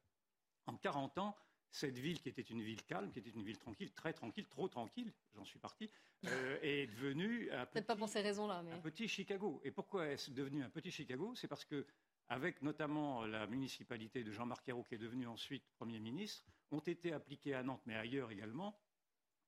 en 0.66 0.76
40 0.76 1.18
ans, 1.18 1.36
cette 1.70 1.98
ville 1.98 2.20
qui 2.20 2.28
était 2.28 2.42
une 2.42 2.62
ville 2.62 2.82
calme, 2.84 3.10
qui 3.12 3.20
était 3.20 3.30
une 3.30 3.44
ville 3.44 3.58
tranquille, 3.58 3.92
très 3.92 4.12
tranquille, 4.12 4.46
trop 4.48 4.68
tranquille, 4.68 5.12
j'en 5.34 5.44
suis 5.44 5.58
parti, 5.58 5.90
euh, 6.26 6.58
est 6.62 6.86
devenue 6.88 7.50
un 7.52 7.66
Peut-être 7.66 7.86
pas 7.86 7.96
pour 7.96 8.08
ces 8.08 8.20
raisons-là, 8.20 8.62
mais. 8.62 8.72
un 8.72 8.80
petit 8.80 9.08
Chicago. 9.08 9.60
Et 9.64 9.70
pourquoi 9.70 10.08
est-ce 10.08 10.30
devenu 10.30 10.62
un 10.62 10.70
petit 10.70 10.90
Chicago? 10.90 11.34
C'est 11.34 11.48
parce 11.48 11.64
que, 11.64 11.86
avec 12.28 12.62
notamment 12.62 13.26
la 13.26 13.46
municipalité 13.46 14.24
de 14.24 14.32
Jean-Marc 14.32 14.68
Ayrault, 14.68 14.84
qui 14.84 14.94
est 14.96 14.98
devenu 14.98 15.26
ensuite 15.26 15.64
Premier 15.78 16.00
ministre, 16.00 16.44
ont 16.70 16.80
été 16.80 17.12
appliqués 17.12 17.54
à 17.54 17.62
Nantes, 17.62 17.82
mais 17.86 17.96
ailleurs 17.96 18.30
également, 18.30 18.78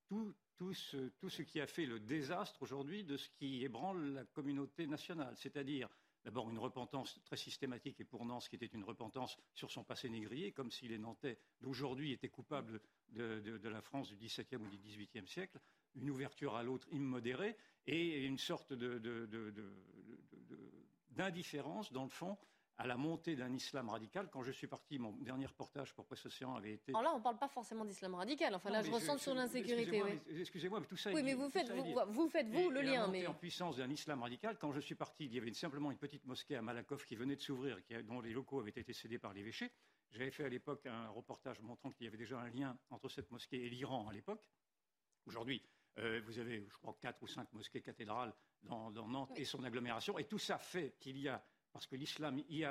tout, 0.08 0.34
tout 0.56 0.74
ce, 0.74 1.08
tout 1.18 1.30
ce 1.30 1.42
qui 1.42 1.60
a 1.60 1.66
fait 1.66 1.86
le 1.86 2.00
désastre 2.00 2.62
aujourd'hui 2.62 3.04
de 3.04 3.16
ce 3.16 3.28
qui 3.30 3.64
ébranle 3.64 4.14
la 4.14 4.24
communauté 4.24 4.86
nationale. 4.86 5.34
C'est-à-dire, 5.36 5.88
d'abord, 6.24 6.50
une 6.50 6.58
repentance 6.58 7.20
très 7.24 7.36
systématique 7.36 8.00
et 8.00 8.04
pour 8.04 8.24
Nantes, 8.24 8.48
qui 8.48 8.56
était 8.56 8.66
une 8.66 8.84
repentance 8.84 9.38
sur 9.54 9.70
son 9.70 9.84
passé 9.84 10.08
négrier, 10.08 10.52
comme 10.52 10.70
si 10.70 10.88
les 10.88 10.98
Nantais 10.98 11.38
d'aujourd'hui 11.60 12.12
étaient 12.12 12.28
coupables 12.28 12.80
de, 13.10 13.68
la 13.68 13.82
France 13.82 14.08
du 14.08 14.16
XVIIe 14.16 14.56
ou 14.60 14.68
du 14.68 14.78
XVIIIe 14.78 15.26
siècle, 15.26 15.60
une 15.94 16.10
ouverture 16.10 16.54
à 16.54 16.62
l'autre 16.62 16.88
immodérée 16.90 17.56
et 17.86 18.24
une 18.24 18.38
sorte 18.38 18.72
d'indifférence, 21.10 21.92
dans 21.92 22.04
le 22.04 22.10
fond, 22.10 22.38
à 22.78 22.86
la 22.86 22.96
montée 22.96 23.36
d'un 23.36 23.52
islam 23.52 23.88
radical. 23.90 24.28
Quand 24.30 24.42
je 24.42 24.50
suis 24.50 24.66
parti, 24.66 24.98
mon 24.98 25.12
dernier 25.18 25.46
reportage 25.46 25.94
pour 25.94 26.06
Presse 26.06 26.24
Océan 26.26 26.54
avait 26.56 26.72
été... 26.72 26.92
Alors 26.92 27.02
là, 27.02 27.12
on 27.14 27.18
ne 27.18 27.22
parle 27.22 27.38
pas 27.38 27.48
forcément 27.48 27.84
d'islam 27.84 28.14
radical. 28.14 28.54
Enfin, 28.54 28.70
Non, 28.70 28.76
là, 28.76 28.82
je 28.82 28.90
ressens 28.90 29.18
sur 29.18 29.34
l'insécurité. 29.34 30.02
Excusez-moi, 30.30 30.80
mais- 30.80 30.86
tout 30.86 30.96
ça 30.96 31.10
est 31.10 31.14
Oui, 31.14 31.22
mais 31.22 31.30
lié, 31.32 31.36
vous 31.36 31.50
faites, 31.50 31.70
vous, 31.70 31.94
vous 32.08 32.28
faites, 32.28 32.48
vous, 32.48 32.58
Et- 32.58 32.68
le 32.70 32.80
et 32.80 32.84
lien. 32.84 32.92
La 32.92 33.06
montée 33.06 33.20
Mais... 33.20 33.26
en 33.26 33.34
puissance 33.34 33.76
d'un 33.76 33.90
islam 33.90 34.22
radical. 34.22 34.58
Quand 34.58 34.72
je 34.72 34.80
suis 34.80 34.94
parti, 34.94 35.26
il 35.26 35.34
y 35.34 35.38
avait 35.38 35.48
une- 35.48 35.54
simplement 35.54 35.90
une 35.90 35.98
petite 35.98 36.24
mosquée 36.24 36.56
à 36.56 36.62
Malakoff 36.62 37.04
qui 37.04 37.14
venait 37.14 37.36
de 37.36 37.40
s'ouvrir, 37.42 37.78
dont 38.04 38.20
les 38.20 38.32
locaux 38.32 38.60
avaient 38.60 38.70
été 38.70 38.92
cédés 38.92 39.18
par 39.18 39.32
l'évêché. 39.34 39.70
J'avais 40.10 40.30
fait 40.30 40.44
à 40.44 40.48
l'époque 40.48 40.84
un 40.86 41.08
reportage 41.10 41.60
montrant 41.60 41.90
qu'il 41.90 42.04
y 42.04 42.08
avait 42.08 42.18
déjà 42.18 42.38
un 42.40 42.48
lien 42.50 42.76
entre 42.90 43.08
cette 43.08 43.30
mosquée 43.30 43.64
et 43.64 43.70
l'Iran 43.70 44.08
à 44.08 44.12
l'époque. 44.12 44.42
Aujourd'hui, 45.26 45.62
Euh, 45.98 46.22
vous 46.24 46.38
avez, 46.38 46.66
je 46.70 46.76
crois, 46.78 46.96
quatre 46.98 47.22
ou 47.22 47.26
cinq 47.26 47.52
mosquées 47.52 47.82
cathédrales 47.82 48.32
dans, 48.62 48.90
Nantes 48.90 49.32
et 49.36 49.44
son 49.44 49.62
agglomération. 49.62 50.18
Et 50.18 50.24
tout 50.24 50.38
ça 50.38 50.56
fait 50.56 50.96
qu'il 50.98 51.18
y 51.18 51.28
a, 51.28 51.44
parce 51.72 51.86
que 51.86 51.96
l'islam 51.96 52.38
y, 52.48 52.64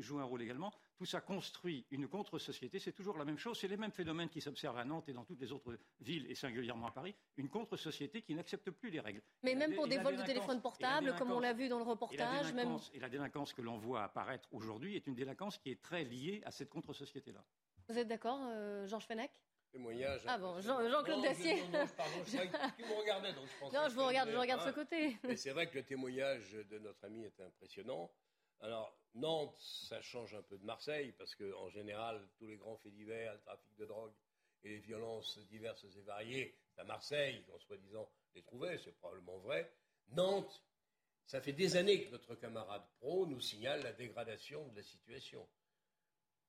joue 0.00 0.18
un 0.18 0.24
rôle 0.24 0.42
également, 0.42 0.72
tout 0.96 1.04
ça 1.04 1.20
construit 1.20 1.86
une 1.90 2.08
contre-société. 2.08 2.78
C'est 2.78 2.92
toujours 2.92 3.16
la 3.16 3.24
même 3.24 3.38
chose. 3.38 3.58
C'est 3.58 3.68
les 3.68 3.76
mêmes 3.76 3.92
phénomènes 3.92 4.28
qui 4.28 4.40
s'observent 4.40 4.78
à 4.78 4.84
Nantes 4.84 5.08
et 5.08 5.12
dans 5.12 5.24
toutes 5.24 5.40
les 5.40 5.52
autres 5.52 5.78
villes, 6.00 6.26
et 6.28 6.34
singulièrement 6.34 6.88
à 6.88 6.90
Paris. 6.90 7.14
Une 7.36 7.48
contre-société 7.48 8.22
qui 8.22 8.34
n'accepte 8.34 8.70
plus 8.70 8.90
les 8.90 9.00
règles. 9.00 9.22
Mais 9.42 9.54
même 9.54 9.74
pour 9.74 9.88
des 9.88 9.98
vols 9.98 10.16
de 10.16 10.22
téléphone 10.22 10.60
portable, 10.60 11.14
comme 11.16 11.32
on 11.32 11.40
l'a 11.40 11.52
vu 11.52 11.68
dans 11.68 11.78
le 11.78 11.84
reportage. 11.84 12.18
Et 12.18 12.52
la 12.52 12.52
délinquance, 12.52 12.90
et 12.94 13.00
la 13.00 13.08
délinquance 13.08 13.52
que 13.52 13.62
l'on 13.62 13.78
voit 13.78 14.02
apparaître 14.02 14.48
aujourd'hui 14.52 14.96
est 14.96 15.06
une 15.06 15.14
délinquance 15.14 15.58
qui 15.58 15.70
est 15.70 15.80
très 15.80 16.04
liée 16.04 16.42
à 16.44 16.50
cette 16.50 16.70
contre-société-là. 16.70 17.44
Vous 17.88 17.98
êtes 17.98 18.08
d'accord, 18.08 18.40
euh, 18.42 18.86
Georges 18.86 19.06
Fenech? 19.06 19.32
Témoignage. 19.70 20.22
Ah 20.26 20.38
bon, 20.38 20.60
Jean-Claude 20.60 21.22
Dacier. 21.22 21.62
Non, 21.68 21.86
pardon, 21.96 22.24
je 22.24 22.30
tu 22.30 22.84
me 22.84 22.98
regardais, 22.98 23.32
donc 23.32 23.46
je 23.46 23.58
pensais. 23.58 23.76
Non, 23.76 23.88
je 23.88 23.94
vous 23.94 24.06
regarde, 24.06 24.30
je 24.30 24.36
regarde 24.36 24.62
ce 24.68 24.74
côté. 24.74 25.16
Mais 25.24 25.36
c'est 25.36 25.50
vrai 25.50 25.68
que 25.68 25.76
le 25.76 25.84
témoignage 25.84 26.52
de 26.52 26.78
notre 26.78 27.04
ami 27.04 27.24
était 27.24 27.42
impressionnant. 27.42 28.10
Alors, 28.60 28.94
Nantes, 29.14 29.56
ça 29.58 30.02
change 30.02 30.34
un 30.34 30.42
peu 30.42 30.58
de 30.58 30.64
Marseille, 30.64 31.12
parce 31.12 31.34
qu'en 31.34 31.68
général, 31.70 32.28
tous 32.38 32.46
les 32.46 32.56
grands 32.56 32.76
faits 32.76 32.92
divers, 32.92 33.32
le 33.32 33.40
trafic 33.40 33.76
de 33.76 33.86
drogue 33.86 34.12
et 34.62 34.68
les 34.68 34.78
violences 34.78 35.38
diverses 35.48 35.84
et 35.84 36.02
variées, 36.02 36.54
c'est 36.74 36.82
à 36.82 36.84
Marseille 36.84 37.42
qu'on 37.44 37.58
soi-disant 37.58 38.10
les 38.34 38.42
trouvait, 38.42 38.78
c'est 38.78 38.92
probablement 38.92 39.38
vrai. 39.38 39.72
Nantes, 40.10 40.62
ça 41.24 41.40
fait 41.40 41.52
des 41.52 41.76
années 41.76 42.04
que 42.04 42.10
notre 42.10 42.34
camarade 42.34 42.84
Pro 42.98 43.26
nous 43.26 43.40
signale 43.40 43.82
la 43.82 43.92
dégradation 43.92 44.68
de 44.68 44.76
la 44.76 44.82
situation. 44.82 45.48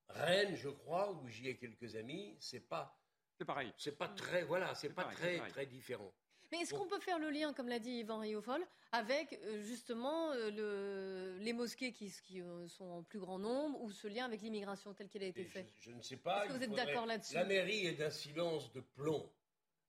Rennes, 0.08 0.56
je 0.56 0.68
crois, 0.68 1.12
où 1.12 1.26
j'y 1.28 1.48
ai 1.48 1.56
quelques 1.56 1.96
amis, 1.96 2.36
c'est 2.40 2.68
pas 2.68 3.01
c'est 3.38 3.44
pareil. 3.44 3.72
C'est 3.76 3.96
pas 3.96 4.08
très, 4.08 4.44
voilà, 4.44 4.74
c'est 4.74 4.90
pas 4.90 5.04
très, 5.04 5.38
très 5.48 5.66
différent. 5.66 6.12
Mais 6.52 6.58
est-ce 6.58 6.74
qu'on 6.74 6.86
peut 6.86 7.00
faire 7.00 7.18
le 7.18 7.30
lien, 7.30 7.54
comme 7.54 7.68
l'a 7.68 7.78
dit 7.78 7.92
Yvan 8.00 8.18
Riofol, 8.18 8.62
avec 8.92 9.32
euh, 9.32 9.62
justement 9.62 10.32
euh, 10.32 11.38
les 11.38 11.54
mosquées 11.54 11.92
qui, 11.92 12.12
euh, 12.42 12.68
sont 12.68 12.84
en 12.84 13.02
plus 13.02 13.18
grand 13.18 13.38
nombre 13.38 13.80
ou 13.80 13.90
ce 13.90 14.06
lien 14.06 14.26
avec 14.26 14.42
l'immigration 14.42 14.92
tel 14.92 15.08
qu'il 15.08 15.22
a 15.22 15.26
été 15.26 15.46
fait? 15.46 15.66
je, 15.80 15.90
ne 15.92 16.02
sais 16.02 16.18
pas. 16.18 16.44
Est-ce 16.44 16.52
que 16.52 16.58
vous 16.58 16.64
êtes 16.64 16.74
d'accord 16.74 17.06
là-dessus? 17.06 17.34
La 17.34 17.46
mairie 17.46 17.86
est 17.86 17.94
d'un 17.94 18.10
silence 18.10 18.70
de 18.72 18.80
plomb. 18.80 19.32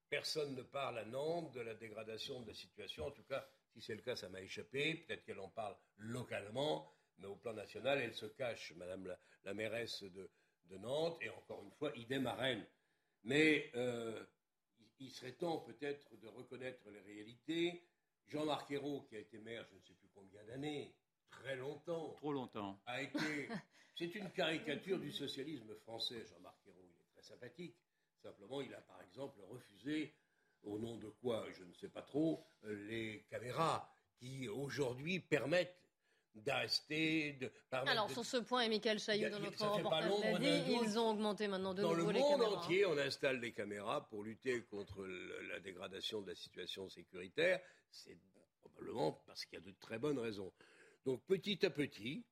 Personne 0.08 0.54
ne 0.54 0.62
parle 0.62 0.98
à 0.98 1.04
Nantes 1.04 1.52
de 1.52 1.60
la 1.60 1.74
dégradation 1.74 2.40
de 2.40 2.48
la 2.48 2.54
situation. 2.54 3.06
En 3.06 3.10
tout 3.10 3.24
cas, 3.24 3.46
si 3.74 3.82
c'est 3.82 3.94
le 3.94 4.00
cas, 4.00 4.16
ça 4.16 4.30
m'a 4.30 4.40
échappé. 4.40 4.94
Peut-être 4.94 5.22
qu'elle 5.24 5.40
en 5.40 5.50
parle 5.50 5.76
localement, 5.98 6.90
mais 7.18 7.26
au 7.26 7.36
plan 7.36 7.52
national, 7.52 8.00
elle 8.00 8.14
se 8.14 8.26
cache, 8.26 8.72
Madame 8.76 9.14
la, 9.44 9.52
mairesse 9.52 10.02
de, 10.02 10.30
de 10.70 10.78
Nantes, 10.78 11.18
et 11.20 11.28
encore 11.28 11.62
une 11.62 11.72
fois, 11.72 11.92
idem 11.94 12.26
à 12.26 12.34
Rennes. 12.34 12.64
Mais 13.24 13.70
euh, 13.74 14.24
il 15.00 15.10
serait 15.10 15.32
temps 15.32 15.58
peut-être 15.58 16.16
de 16.20 16.28
reconnaître 16.28 16.90
les 16.90 17.00
réalités. 17.00 17.82
Jean-Marc 18.28 18.70
Ayrault, 18.70 19.02
qui 19.02 19.16
a 19.16 19.18
été 19.18 19.38
maire 19.38 19.66
je 19.70 19.76
ne 19.76 19.80
sais 19.80 19.94
plus 19.94 20.08
combien 20.14 20.42
d'années, 20.44 20.94
très 21.30 21.56
longtemps. 21.56 22.14
Trop 22.14 22.32
longtemps. 22.32 22.80
A 22.86 23.02
été. 23.02 23.48
C'est 23.96 24.14
une 24.16 24.30
caricature 24.30 24.98
du 24.98 25.12
socialisme 25.12 25.74
français, 25.76 26.24
Jean-Marc 26.26 26.56
Ayrault. 26.66 26.88
Il 26.90 27.00
est 27.00 27.12
très 27.12 27.22
sympathique. 27.22 27.76
Simplement, 28.22 28.60
il 28.60 28.74
a 28.74 28.80
par 28.80 29.00
exemple 29.02 29.40
refusé, 29.42 30.14
au 30.62 30.78
nom 30.78 30.96
de 30.96 31.08
quoi, 31.08 31.46
je 31.52 31.62
ne 31.62 31.72
sais 31.74 31.88
pas 31.88 32.02
trop, 32.02 32.42
les 32.62 33.24
caméras 33.28 33.94
qui 34.16 34.48
aujourd'hui 34.48 35.20
permettent 35.20 35.83
d'arrêter. 36.34 37.34
De, 37.34 37.50
Alors, 37.70 38.10
sur 38.10 38.24
ce 38.24 38.38
point, 38.38 38.62
et 38.62 38.68
Michael 38.68 38.98
Chailloux, 38.98 39.30
dans 39.30 39.40
notre 39.40 39.66
reportage 39.66 40.10
l'a 40.22 40.38
dit, 40.38 40.76
ils 40.82 40.98
ont 40.98 41.10
augmenté 41.10 41.48
maintenant 41.48 41.74
de 41.74 41.82
dans 41.82 41.94
nouveau 41.94 42.10
les 42.10 42.20
caméras. 42.20 42.38
Dans 42.38 42.44
le 42.44 42.50
monde 42.50 42.58
entier, 42.64 42.86
on 42.86 42.98
installe 42.98 43.40
des 43.40 43.52
caméras 43.52 44.06
pour 44.08 44.22
lutter 44.22 44.62
contre 44.64 45.06
la 45.48 45.60
dégradation 45.60 46.22
de 46.22 46.28
la 46.28 46.34
situation 46.34 46.88
sécuritaire. 46.88 47.60
C'est 47.90 48.18
probablement 48.60 49.12
parce 49.26 49.44
qu'il 49.44 49.58
y 49.58 49.62
a 49.62 49.64
de 49.64 49.74
très 49.80 49.98
bonnes 49.98 50.18
raisons. 50.18 50.52
Donc, 51.04 51.22
petit 51.26 51.64
à 51.64 51.70
petit, 51.70 52.24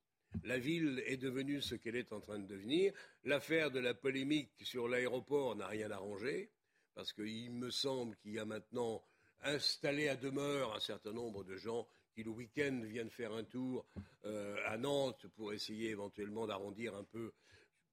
la 0.43 0.57
ville 0.57 1.01
est 1.05 1.17
devenue 1.17 1.61
ce 1.61 1.75
qu'elle 1.75 1.95
est 1.95 2.11
en 2.11 2.19
train 2.19 2.39
de 2.39 2.47
devenir. 2.47 2.93
L'affaire 3.23 3.71
de 3.71 3.79
la 3.79 3.93
polémique 3.93 4.51
sur 4.63 4.87
l'aéroport 4.87 5.55
n'a 5.55 5.67
rien 5.67 5.91
arrangé, 5.91 6.49
parce 6.95 7.13
qu'il 7.13 7.51
me 7.51 7.69
semble 7.69 8.15
qu'il 8.17 8.33
y 8.33 8.39
a 8.39 8.45
maintenant 8.45 9.03
installé 9.43 10.07
à 10.07 10.15
demeure 10.15 10.73
un 10.75 10.79
certain 10.79 11.11
nombre 11.11 11.43
de 11.43 11.55
gens 11.57 11.87
qui 12.13 12.23
le 12.23 12.29
week-end 12.29 12.81
viennent 12.83 13.09
faire 13.09 13.33
un 13.33 13.43
tour 13.43 13.85
euh, 14.25 14.57
à 14.65 14.77
Nantes 14.77 15.27
pour 15.35 15.53
essayer 15.53 15.89
éventuellement 15.89 16.47
d'arrondir 16.47 16.95
un 16.95 17.03
peu, 17.03 17.33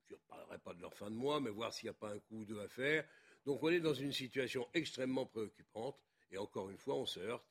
je 0.06 0.14
ne 0.14 0.20
parlerai 0.28 0.58
pas 0.58 0.74
de 0.74 0.80
leur 0.80 0.94
fin 0.94 1.10
de 1.10 1.16
mois, 1.16 1.40
mais 1.40 1.50
voir 1.50 1.72
s'il 1.72 1.86
n'y 1.86 1.90
a 1.90 1.94
pas 1.94 2.12
un 2.12 2.18
coup 2.18 2.40
ou 2.40 2.44
deux 2.44 2.60
à 2.60 2.68
faire. 2.68 3.06
Donc 3.44 3.62
on 3.62 3.68
est 3.68 3.80
dans 3.80 3.94
une 3.94 4.12
situation 4.12 4.68
extrêmement 4.74 5.26
préoccupante, 5.26 5.96
et 6.30 6.38
encore 6.38 6.70
une 6.70 6.78
fois, 6.78 6.96
on 6.96 7.06
se 7.06 7.20
heurte 7.20 7.46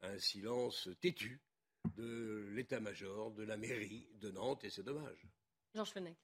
à 0.00 0.08
un 0.08 0.18
silence 0.18 0.88
têtu 1.00 1.40
de 1.96 2.48
l'état-major, 2.52 3.32
de 3.32 3.42
la 3.42 3.56
mairie 3.56 4.08
de 4.20 4.30
Nantes, 4.30 4.64
et 4.64 4.70
c'est 4.70 4.82
dommage. 4.82 5.26
Georges 5.74 5.92
Fenech. 5.92 6.16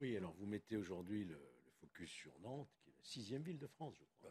Oui, 0.00 0.16
alors 0.16 0.32
vous 0.34 0.46
mettez 0.46 0.76
aujourd'hui 0.76 1.24
le, 1.24 1.38
focus 1.80 2.10
sur 2.10 2.32
Nantes, 2.40 2.70
qui 2.82 2.90
est 2.90 2.94
la 2.96 3.04
sixième 3.04 3.42
ville 3.42 3.58
de 3.58 3.66
France, 3.66 3.94
je 3.98 4.04
crois. 4.18 4.30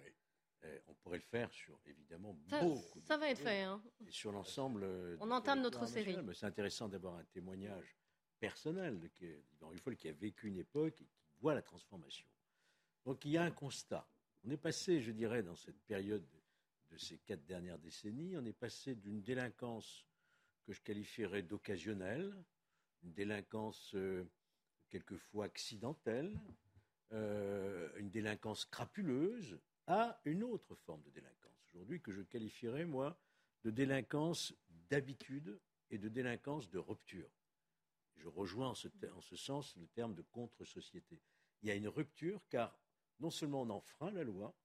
Eh, 0.66 0.82
on 0.88 0.94
pourrait 0.96 1.18
le 1.18 1.24
faire 1.24 1.52
sur 1.52 1.80
évidemment 1.86 2.38
ça, 2.50 2.62
beaucoup. 2.62 3.02
Ça 3.02 3.18
va 3.18 3.30
être 3.30 3.42
fait. 3.42 3.62
Hein. 3.62 3.84
Et 4.08 4.12
sur 4.12 4.32
l'ensemble. 4.32 4.86
On 5.20 5.32
entame 5.32 5.62
notre 5.62 5.86
série. 5.88 6.16
C'est 6.34 6.46
intéressant 6.46 6.88
d'avoir 6.88 7.16
un 7.16 7.26
témoignage 7.26 7.98
personnel 8.40 9.00
de 9.00 9.10
Yvan 9.62 9.96
qui 9.96 10.08
a 10.08 10.14
vécu 10.14 10.48
une 10.48 10.58
époque 10.58 11.02
et 11.02 11.06
qui 11.06 11.24
voit 11.40 11.54
la 11.54 11.62
transformation. 11.62 12.28
Donc 13.06 13.26
il 13.26 13.32
y 13.32 13.38
a 13.38 13.44
un 13.44 13.52
constat. 13.52 14.08
On 14.46 14.50
est 14.50 14.58
passé, 14.58 15.02
je 15.02 15.12
dirais, 15.12 15.44
dans 15.44 15.56
cette 15.56 15.82
période 15.84 16.26
de 16.92 16.98
ces 16.98 17.18
quatre 17.20 17.46
dernières 17.46 17.80
décennies, 17.80 18.38
on 18.38 18.46
est 18.46 18.54
passé 18.54 18.96
d'une 18.96 19.22
délinquance 19.22 20.06
que 20.66 20.74
je 20.74 20.82
qualifierais 20.82 21.42
d'occasionnelle, 21.42 22.34
une 23.04 23.14
délinquance 23.14 23.96
euh, 23.96 24.30
quelquefois 24.90 25.46
accidentelle, 25.46 26.38
euh, 27.12 27.90
une 27.98 28.10
délinquance 28.10 28.66
crapuleuse, 28.66 29.60
à 29.88 30.20
une 30.26 30.44
autre 30.44 30.76
forme 30.76 31.02
de 31.04 31.10
délinquance 31.10 31.54
aujourd'hui 31.74 32.02
que 32.02 32.12
je 32.12 32.22
qualifierais, 32.22 32.86
moi, 32.86 33.18
de 33.64 33.72
délinquance 33.72 34.54
d'habitude 34.90 35.60
et 35.90 35.98
de 35.98 36.10
délinquance 36.10 36.70
de 36.70 36.80
rupture. 36.80 37.30
Je 38.16 38.28
rejoins 38.28 38.70
en 38.70 38.76
ce, 38.76 38.88
en 39.16 39.22
ce 39.22 39.36
sens 39.36 39.76
le 39.76 39.88
terme 39.88 40.14
de 40.14 40.22
contre-société. 40.22 41.22
Il 41.62 41.70
y 41.70 41.72
a 41.72 41.76
une 41.76 41.88
rupture 41.88 42.42
car 42.50 42.80
non 43.20 43.32
seulement 43.32 43.62
on 43.64 43.70
enfreint 43.70 44.12
la 44.12 44.24
loi, 44.24 44.56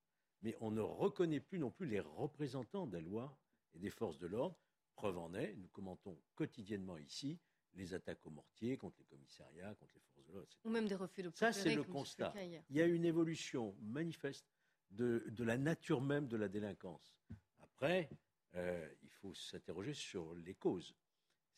mais 0.43 0.57
on 0.61 0.71
ne 0.71 0.81
reconnaît 0.81 1.41
plus 1.41 1.59
non 1.59 1.71
plus 1.71 1.87
les 1.87 2.01
représentants 2.01 2.87
de 2.87 2.93
la 2.93 3.01
loi 3.01 3.39
et 3.75 3.79
des 3.79 3.91
forces 3.91 4.19
de 4.19 4.27
l'ordre. 4.27 4.59
Preuve 4.95 5.19
en 5.19 5.33
est, 5.35 5.55
nous 5.57 5.69
commentons 5.69 6.21
quotidiennement 6.35 6.99
ici 6.99 7.39
les 7.75 7.95
attaques 7.95 8.25
aux 8.27 8.31
mortiers 8.31 8.77
contre 8.77 8.99
les 8.99 9.05
commissariats, 9.05 9.75
contre 9.77 9.95
les 9.95 10.01
forces 10.01 10.27
de 10.27 10.33
l'ordre. 10.33 10.49
Ou 10.65 10.71
même 10.71 10.89
des 10.89 10.95
refus 10.95 11.23
de 11.23 11.31
Ça, 11.35 11.53
c'est 11.53 11.75
le 11.75 11.85
constat. 11.85 12.35
Il 12.69 12.77
y 12.77 12.83
a 12.83 12.87
une 12.87 13.05
évolution 13.05 13.77
manifeste 13.81 14.58
de, 14.91 15.23
la 15.39 15.57
nature 15.57 16.01
même 16.01 16.29
de 16.29 16.37
la 16.37 16.49
délinquance. 16.49 17.15
Après, 17.63 18.09
euh, 18.55 18.89
il 19.03 19.11
faut 19.11 19.35
s'interroger 19.35 19.95
sur 19.95 20.35
les 20.35 20.55
causes. 20.55 20.95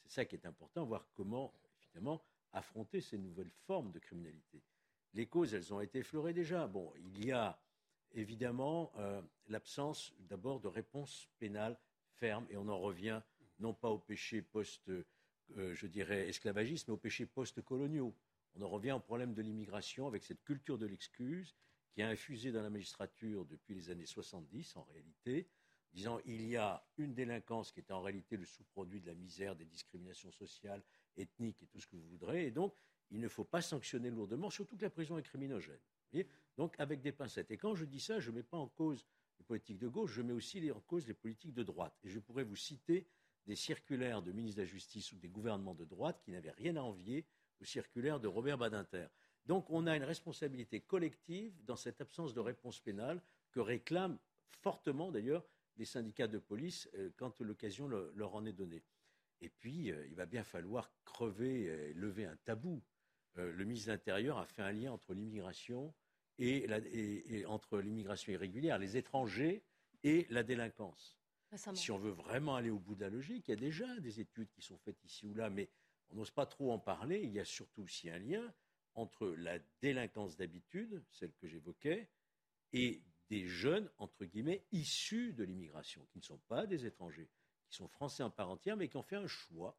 C'est 0.03 0.13
ça 0.13 0.25
qui 0.25 0.37
est 0.37 0.47
important, 0.47 0.85
voir 0.85 1.07
comment, 1.15 1.53
finalement, 1.79 2.23
affronter 2.53 3.01
ces 3.01 3.19
nouvelles 3.19 3.53
formes 3.67 3.93
de 3.93 3.99
criminalité. 3.99 4.63
Les 5.15 5.27
causes, 5.27 5.55
elles 5.55 5.73
ont 5.73 5.81
été 5.81 6.01
effleurées 6.01 6.35
déjà. 6.35 6.67
Bon, 6.67 6.93
il 6.97 7.25
y 7.25 7.33
a 7.33 7.61
évidemment 8.13 8.93
euh, 8.97 9.23
l'absence 9.49 10.13
d'abord 10.19 10.61
de 10.61 10.69
réponse 10.69 11.29
pénale 11.39 11.79
ferme, 12.15 12.47
et 12.51 12.57
on 12.57 12.69
en 12.69 12.79
revient 12.79 13.21
non 13.61 13.75
pas 13.75 13.89
au 13.89 13.99
péché 13.99 14.43
post, 14.43 14.89
euh, 14.89 15.05
je 15.75 15.87
dirais, 15.87 16.29
esclavagisme, 16.29 16.87
mais 16.89 16.95
au 16.95 16.99
péché 16.99 17.27
post-coloniaux. 17.27 18.15
On 18.57 18.63
en 18.63 18.69
revient 18.69 18.93
au 18.93 19.01
problème 19.01 19.33
de 19.33 19.43
l'immigration 19.43 20.07
avec 20.07 20.25
cette 20.25 20.43
culture 20.43 20.79
de 20.79 20.87
l'excuse 20.87 21.55
qui 21.93 22.03
a 22.03 22.09
infusé 22.09 22.53
dans 22.53 22.63
la 22.63 22.71
magistrature 22.71 23.45
depuis 23.45 23.75
les 23.75 23.91
années 23.91 24.07
70 24.07 24.77
en 24.77 24.85
réalité, 24.85 25.49
disant 25.93 26.21
il 26.25 26.47
y 26.47 26.57
a 26.57 26.85
une 26.99 27.15
délinquance 27.15 27.73
qui 27.73 27.81
est 27.81 27.91
en 27.91 28.01
réalité 28.01 28.37
le 28.37 28.45
sous-produit 28.45 29.01
de 29.01 29.07
la 29.07 29.15
misère, 29.15 29.57
des 29.57 29.65
discriminations 29.65 30.31
sociales, 30.31 30.83
ethniques 31.17 31.63
et 31.63 31.67
tout 31.67 31.81
ce 31.81 31.87
que 31.87 31.97
vous 31.97 32.09
voudrez, 32.09 32.47
et 32.47 32.51
donc 32.51 32.75
il 33.11 33.21
ne 33.21 33.29
faut 33.29 33.45
pas 33.45 33.61
sanctionner 33.61 34.11
lourdement, 34.11 34.51
surtout 34.51 34.77
que 34.77 34.83
la 34.83 34.91
prison 34.91 35.19
est 35.19 35.23
criminogène. 35.23 35.81
donc 36.57 36.75
avec 36.79 37.01
des 37.01 37.13
pincettes. 37.13 37.51
Et 37.51 37.57
quand 37.57 37.75
je 37.75 37.85
dis 37.85 38.01
ça, 38.01 38.21
je 38.21 38.31
ne 38.31 38.37
mets 38.37 38.43
pas 38.43 38.57
en 38.57 38.69
cause 38.69 39.05
les 39.39 39.45
politiques 39.45 39.79
de 39.79 39.89
gauche, 39.89 40.13
je 40.13 40.23
mets 40.23 40.33
aussi 40.33 40.71
en 40.71 40.81
cause 40.81 41.07
les 41.07 41.15
politiques 41.15 41.55
de 41.55 41.63
droite. 41.63 41.99
Et 42.05 42.09
je 42.09 42.21
pourrais 42.21 42.45
vous 42.45 42.57
citer 42.57 43.07
des 43.47 43.57
circulaires 43.57 44.23
de 44.23 44.33
ministres 44.33 44.59
de 44.59 44.63
la 44.63 44.67
Justice 44.67 45.13
ou 45.13 45.17
des 45.17 45.29
gouvernements 45.29 45.75
de 45.75 45.85
droite 45.85 46.21
qui 46.23 46.31
n'avaient 46.31 46.51
rien 46.51 46.77
à 46.77 46.83
envier 46.83 47.27
aux 47.61 47.65
circulaires 47.65 48.21
de 48.21 48.29
Robert 48.29 48.59
Badinter. 48.59 49.07
Donc 49.47 49.71
on 49.71 49.87
a 49.87 49.97
une 49.97 50.05
responsabilité 50.05 50.81
collective 50.81 51.53
dans 51.65 51.77
cette 51.77 52.01
absence 52.01 52.35
de 52.35 52.41
réponse 52.41 52.81
pénale 52.81 53.21
que 53.51 53.61
réclament 53.61 54.19
fortement 54.61 55.11
d'ailleurs 55.11 55.45
les 55.77 55.85
syndicats 55.85 56.29
de 56.29 56.39
police 56.39 56.89
euh, 56.95 57.11
quand 57.17 57.41
l'occasion 57.41 57.89
leur 57.89 58.35
en 58.35 58.45
est 58.45 58.53
donnée. 58.53 58.83
Et 59.41 59.49
puis, 59.49 59.91
euh, 59.91 60.07
il 60.09 60.15
va 60.15 60.27
bien 60.27 60.45
falloir 60.45 60.91
crever 61.05 61.63
et 61.65 61.95
lever 61.95 62.27
un 62.27 62.37
tabou. 62.45 62.83
Euh, 63.39 63.53
le 63.53 63.65
ministre 63.65 63.89
de 63.89 63.93
l'Intérieur 63.93 64.39
a 64.39 64.47
fait 64.47 64.63
un 64.63 64.73
lien 64.73 64.93
entre 64.93 65.15
l'immigration 65.15 65.95
et, 66.39 66.67
entre 67.47 67.79
l'immigration 67.81 68.33
irrégulière, 68.33 68.79
les 68.79 68.97
étrangers 68.97 69.63
et 70.03 70.27
la 70.31 70.43
délinquance. 70.43 71.19
Si 71.75 71.91
on 71.91 71.99
veut 71.99 72.13
vraiment 72.13 72.57
aller 72.57 72.71
au 72.71 72.79
bout 72.79 72.95
de 72.95 73.03
la 73.03 73.11
logique, 73.11 73.49
il 73.49 73.51
y 73.51 73.55
a 73.55 73.57
déjà 73.57 74.01
des 74.01 74.21
études 74.21 74.51
qui 74.51 74.63
sont 74.63 74.79
faites 74.79 75.03
ici 75.05 75.27
ou 75.27 75.35
là, 75.35 75.51
mais 75.51 75.69
on 76.11 76.15
n'ose 76.15 76.31
pas 76.31 76.47
trop 76.47 76.73
en 76.73 76.79
parler. 76.79 77.21
Il 77.23 77.33
y 77.33 77.41
a 77.41 77.45
surtout 77.45 77.83
aussi 77.83 78.09
un 78.09 78.19
lien 78.19 78.55
entre 79.01 79.29
la 79.29 79.59
délinquance 79.81 80.37
d'habitude, 80.37 81.03
celle 81.11 81.33
que 81.35 81.47
j'évoquais, 81.47 82.09
et 82.73 83.03
des 83.29 83.47
jeunes, 83.47 83.91
entre 83.99 84.25
guillemets, 84.25 84.65
issus 84.73 85.33
de 85.33 85.45
l'immigration, 85.45 86.07
qui 86.13 86.19
ne 86.19 86.25
sont 86.25 86.41
pas 86.49 86.67
des 86.67 86.87
étrangers, 86.87 87.29
qui 87.69 87.77
sont 87.77 87.89
français 87.89 88.23
en 88.23 88.31
part 88.31 88.51
entière, 88.51 88.77
mais 88.77 88.89
qui 88.89 88.97
ont 88.97 89.03
fait 89.03 89.17
un 89.17 89.27
choix, 89.27 89.77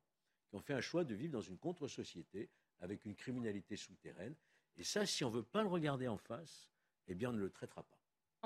qui 0.50 0.56
ont 0.56 0.62
fait 0.62 0.74
un 0.74 0.82
choix 0.82 1.04
de 1.04 1.14
vivre 1.14 1.34
dans 1.34 1.42
une 1.42 1.58
contre-société 1.58 2.50
avec 2.80 3.06
une 3.06 3.16
criminalité 3.16 3.76
souterraine. 3.76 4.36
Et 4.78 4.84
ça, 4.84 5.06
si 5.06 5.24
on 5.24 5.30
ne 5.30 5.36
veut 5.36 5.44
pas 5.44 5.62
le 5.62 5.68
regarder 5.68 6.08
en 6.08 6.18
face, 6.18 6.72
eh 7.08 7.16
bien, 7.16 7.30
on 7.30 7.34
ne 7.34 7.40
le 7.40 7.50
traitera 7.50 7.84
pas. 7.84 7.98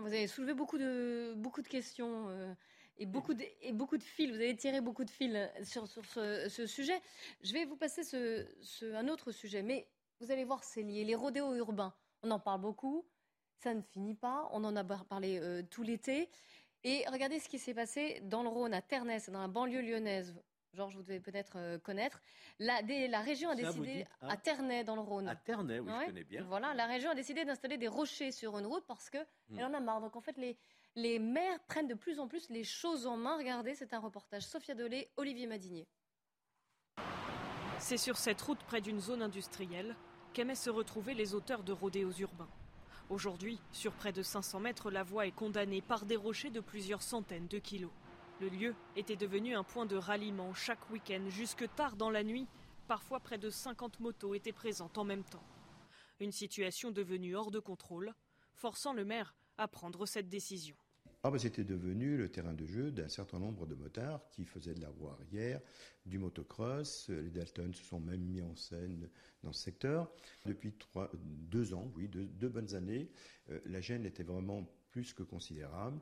Vous 0.02 0.08
avez 0.08 0.28
soulevé 0.28 0.54
beaucoup 0.54 0.78
de, 0.78 1.34
beaucoup 1.38 1.62
de 1.62 1.68
questions. 1.68 2.28
Euh, 2.30 2.54
et 2.98 3.06
beaucoup, 3.06 3.34
de, 3.34 3.44
et 3.62 3.74
beaucoup 3.74 3.98
de 3.98 4.04
fils. 4.04 4.30
Vous 4.30 4.36
avez 4.36 4.56
tiré 4.56 4.82
beaucoup 4.82 5.04
de 5.04 5.10
fils 5.10 5.38
sur, 5.64 5.88
sur 5.88 6.06
ce, 6.06 6.66
sujet. 6.66 7.00
Je 7.42 7.54
vais 7.54 7.66
vous 7.66 7.76
passer 7.76 8.04
ce, 8.04 8.94
un 8.94 9.08
autre 9.08 9.32
sujet, 9.32 9.64
mais 9.64 9.88
vous 10.20 10.32
allez 10.32 10.46
voir, 10.46 10.64
c'est 10.64 10.82
lié. 10.82 11.04
Les 11.04 11.16
rodéos 11.16 11.54
urbains, 11.56 11.94
on 12.24 12.32
en 12.32 12.40
parle 12.40 12.62
beaucoup, 12.62 13.06
ça 13.58 13.74
ne 13.74 13.82
finit 13.82 14.16
pas. 14.16 14.50
On 14.52 14.64
en 14.64 14.76
a 14.76 14.84
parlé 14.84 15.40
euh, 15.40 15.64
tout 15.64 15.84
l'été. 15.84 16.30
Et 16.84 17.04
regardez 17.12 17.40
ce 17.40 17.50
qui 17.50 17.58
s'est 17.58 17.74
passé 17.74 18.22
dans 18.24 18.44
le 18.44 18.50
Rhône, 18.50 18.74
à 18.74 18.82
Ternès, 18.82 19.30
dans 19.30 19.42
la 19.42 19.48
banlieue 19.48 19.82
lyonnaise. 19.82 20.36
Georges, 20.76 20.96
vous 20.96 21.04
devez 21.04 21.20
peut-être 21.20 21.54
euh, 21.56 21.80
connaître. 21.80 22.22
La, 22.60 22.82
la, 22.82 23.22
région 23.22 23.50
a 23.50 23.56
décidé, 23.56 24.06
hein 24.22 24.28
à 24.30 24.38
Ternay, 24.38 24.84
dans 24.84 24.96
le 24.96 25.02
Rhône. 25.02 25.28
À 25.28 25.36
Ternay, 25.36 25.80
oui, 25.80 25.90
je 26.02 26.06
connais 26.06 26.24
bien. 26.24 26.44
Voilà, 26.44 26.74
la 26.74 26.86
région 26.86 27.10
a 27.10 27.16
décidé 27.16 27.46
d'installer 27.46 27.78
des 27.78 27.88
rochers 27.88 28.32
sur 28.32 28.58
une 28.58 28.66
route 28.66 28.86
parce 28.86 29.10
qu'elle 29.10 29.26
hmm. 29.50 29.60
en 29.60 29.74
a 29.74 29.80
marre. 29.80 30.02
Donc 30.02 30.16
en 30.16 30.22
fait, 30.22 30.38
les, 30.38 30.58
les 30.96 31.18
maires 31.18 31.60
prennent 31.68 31.88
de 31.88 31.96
plus 31.96 32.20
en 32.20 32.28
plus 32.28 32.50
les 32.50 32.64
choses 32.64 33.08
en 33.08 33.18
main. 33.18 33.38
Regardez, 33.38 33.74
c'est 33.74 33.94
un 33.94 34.00
reportage. 34.00 34.44
Sophia 34.44 34.76
Dolé, 34.76 35.10
Olivier 35.16 35.48
Madinier. 35.48 35.88
C'est 37.88 37.98
sur 37.98 38.18
cette 38.18 38.42
route 38.42 38.64
près 38.64 38.82
d'une 38.82 39.00
zone 39.00 39.22
industrielle 39.22 39.96
qu'aimaient 40.34 40.56
se 40.56 40.72
retrouver 40.72 41.14
les 41.14 41.36
auteurs 41.36 41.62
de 41.62 41.72
rodéos 41.72 42.14
urbains. 42.14 42.50
Aujourd'hui, 43.12 43.60
sur 43.72 43.92
près 43.92 44.12
de 44.12 44.24
500 44.24 44.60
mètres, 44.60 44.90
la 44.90 45.04
voie 45.04 45.28
est 45.28 45.32
condamnée 45.32 45.84
par 45.84 46.08
des 46.08 46.16
rochers 46.16 46.50
de 46.50 46.62
plusieurs 46.62 47.04
centaines 47.04 47.46
de 47.48 47.60
kilos. 47.60 47.92
Le 48.42 48.50
lieu 48.50 48.74
était 48.96 49.16
devenu 49.16 49.56
un 49.56 49.64
point 49.64 49.86
de 49.86 49.98
ralliement 49.98 50.52
chaque 50.56 50.90
week-end, 50.90 51.26
jusque 51.30 51.68
tard 51.76 51.96
dans 51.96 52.10
la 52.10 52.24
nuit. 52.24 52.48
Parfois, 52.88 53.20
près 53.20 53.38
de 53.38 53.52
50 53.52 54.00
motos 54.00 54.34
étaient 54.34 54.52
présentes 54.52 54.98
en 54.98 55.04
même 55.04 55.24
temps. 55.24 55.46
Une 56.20 56.32
situation 56.32 56.90
devenue 56.90 57.36
hors 57.36 57.52
de 57.52 57.60
contrôle, 57.60 58.16
forçant 58.56 58.94
le 58.94 59.06
maire 59.06 59.36
à 59.60 59.68
prendre 59.68 60.08
cette 60.08 60.28
décision. 60.28 60.76
Ah 61.28 61.32
c'était 61.40 61.64
devenu 61.64 62.18
le 62.18 62.30
terrain 62.30 62.54
de 62.54 62.68
jeu 62.68 62.92
d'un 62.92 63.08
certain 63.08 63.40
nombre 63.40 63.66
de 63.66 63.74
motards 63.74 64.22
qui 64.30 64.46
faisaient 64.46 64.76
de 64.76 64.82
la 64.82 64.90
roue 64.90 65.08
arrière, 65.08 65.60
du 66.06 66.20
motocross. 66.20 67.10
Les 67.10 67.32
Dalton 67.32 67.74
se 67.74 67.84
sont 67.84 68.00
même 68.00 68.22
mis 68.22 68.44
en 68.44 68.56
scène 68.56 69.10
dans 69.42 69.52
ce 69.52 69.64
secteur. 69.64 70.08
Depuis 70.46 70.74
trois, 70.74 71.10
deux 71.16 71.74
ans, 71.74 71.92
oui, 71.96 72.08
deux, 72.10 72.48
bonnes 72.48 72.76
années, 72.76 73.10
euh, 73.50 73.60
la 73.66 73.82
gêne 73.82 74.06
était 74.06 74.22
vraiment 74.22 74.70
plus 74.92 75.14
que 75.14 75.24
considérable. 75.24 76.00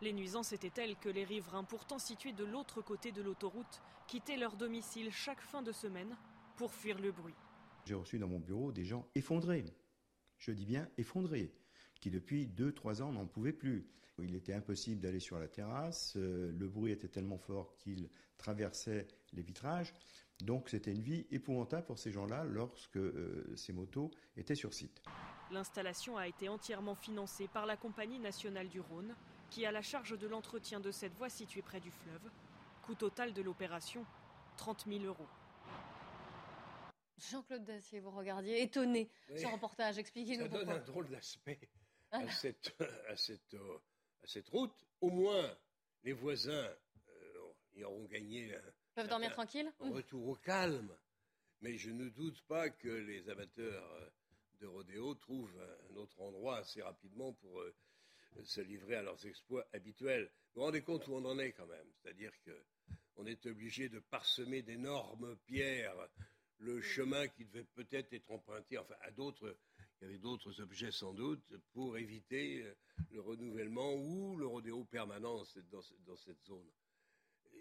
Les 0.00 0.12
nuisances 0.12 0.52
étaient 0.52 0.70
telles 0.70 0.94
que 0.98 1.08
les 1.08 1.24
riverains, 1.24 1.64
pourtant 1.64 1.98
situés 1.98 2.32
de 2.32 2.44
l'autre 2.44 2.80
côté 2.80 3.10
de 3.10 3.22
l'autoroute, 3.22 3.82
quittaient 4.06 4.36
leur 4.36 4.56
domicile 4.56 5.10
chaque 5.10 5.40
fin 5.40 5.62
de 5.62 5.72
semaine 5.72 6.16
pour 6.54 6.72
fuir 6.72 7.00
le 7.00 7.10
bruit. 7.10 7.34
J'ai 7.86 7.94
reçu 7.94 8.20
dans 8.20 8.28
mon 8.28 8.38
bureau 8.38 8.70
des 8.70 8.84
gens 8.84 9.04
effondrés. 9.16 9.64
Je 10.38 10.52
dis 10.52 10.64
bien 10.64 10.88
effondrés, 10.96 11.52
qui 12.00 12.08
depuis 12.08 12.46
deux, 12.46 12.70
trois 12.70 13.02
ans 13.02 13.10
n'en 13.10 13.26
pouvaient 13.26 13.52
plus. 13.52 13.88
Il 14.18 14.34
était 14.34 14.54
impossible 14.54 15.00
d'aller 15.00 15.20
sur 15.20 15.38
la 15.38 15.48
terrasse, 15.48 16.14
euh, 16.16 16.52
le 16.52 16.68
bruit 16.68 16.92
était 16.92 17.08
tellement 17.08 17.38
fort 17.38 17.76
qu'il 17.76 18.08
traversait 18.38 19.08
les 19.32 19.42
vitrages. 19.42 19.92
Donc 20.40 20.68
c'était 20.68 20.92
une 20.92 21.02
vie 21.02 21.26
épouvantable 21.30 21.86
pour 21.86 21.98
ces 21.98 22.10
gens-là 22.12 22.44
lorsque 22.44 22.96
euh, 22.96 23.44
ces 23.56 23.72
motos 23.72 24.10
étaient 24.36 24.54
sur 24.54 24.72
site. 24.72 25.02
L'installation 25.50 26.16
a 26.16 26.28
été 26.28 26.48
entièrement 26.48 26.94
financée 26.94 27.48
par 27.48 27.66
la 27.66 27.76
Compagnie 27.76 28.18
nationale 28.18 28.68
du 28.68 28.80
Rhône, 28.80 29.14
qui 29.50 29.66
a 29.66 29.72
la 29.72 29.82
charge 29.82 30.18
de 30.18 30.26
l'entretien 30.26 30.80
de 30.80 30.90
cette 30.90 31.14
voie 31.14 31.28
située 31.28 31.62
près 31.62 31.80
du 31.80 31.90
fleuve. 31.90 32.30
Coût 32.82 32.94
total 32.94 33.32
de 33.32 33.42
l'opération 33.42 34.04
30 34.56 34.86
000 34.86 35.04
euros. 35.04 35.26
Jean-Claude 37.18 37.64
Dacier, 37.64 38.00
vous 38.00 38.10
regardiez 38.10 38.62
étonné 38.62 39.08
ce 39.36 39.46
reportage. 39.46 39.98
Expliquez-nous 39.98 40.48
pourquoi. 40.48 40.60
Ça 40.60 40.66
donne 40.66 40.82
un 40.82 40.84
drôle 40.84 41.08
d'aspect 41.08 41.70
à, 42.10 42.28
cette, 42.28 42.74
à, 43.08 43.16
cette, 43.16 43.54
euh, 43.54 43.78
à 44.24 44.26
cette 44.26 44.48
route, 44.48 44.74
au 45.02 45.10
moins 45.10 45.54
les 46.02 46.14
voisins 46.14 46.50
euh, 47.08 47.52
y 47.76 47.84
auront 47.84 48.06
gagné 48.06 48.54
un, 48.54 48.62
peuvent 48.94 49.08
dormir 49.08 49.32
tranquille 49.32 49.70
retour 49.80 50.28
au 50.28 50.34
calme. 50.36 50.96
Mais 51.60 51.76
je 51.76 51.90
ne 51.90 52.08
doute 52.08 52.42
pas 52.46 52.70
que 52.70 52.88
les 52.88 53.28
amateurs 53.28 53.84
euh, 53.92 54.10
de 54.60 54.66
rodéo 54.66 55.14
trouvent 55.14 55.60
un 55.90 55.96
autre 55.96 56.20
endroit 56.22 56.58
assez 56.58 56.80
rapidement 56.80 57.32
pour 57.34 57.60
euh, 57.60 57.74
se 58.44 58.62
livrer 58.62 58.96
à 58.96 59.02
leurs 59.02 59.24
exploits 59.26 59.66
habituels. 59.72 60.30
Vous 60.54 60.60
vous 60.60 60.66
rendez 60.66 60.82
compte 60.82 61.06
où 61.06 61.14
on 61.14 61.24
en 61.24 61.38
est 61.38 61.52
quand 61.52 61.66
même? 61.66 61.86
C'est-à-dire 62.00 62.32
qu'on 62.44 63.26
est 63.26 63.44
obligé 63.46 63.88
de 63.88 63.98
parsemer 63.98 64.62
d'énormes 64.62 65.36
pierres 65.44 66.08
le 66.58 66.80
chemin 66.80 67.28
qui 67.28 67.44
devait 67.44 67.64
peut-être 67.64 68.12
être 68.14 68.30
emprunté, 68.30 68.78
enfin 68.78 68.94
à 69.02 69.10
d'autres 69.10 69.56
il 70.04 70.08
y 70.08 70.10
avait 70.10 70.18
d'autres 70.18 70.60
objets 70.60 70.92
sans 70.92 71.14
doute 71.14 71.54
pour 71.72 71.96
éviter 71.96 72.62
euh, 72.62 72.74
le 73.10 73.22
renouvellement 73.22 73.94
ou 73.94 74.36
le 74.36 74.46
rodéo 74.46 74.84
permanent 74.84 75.42
dans, 75.70 76.16
cette 76.16 76.44
zone. 76.44 76.70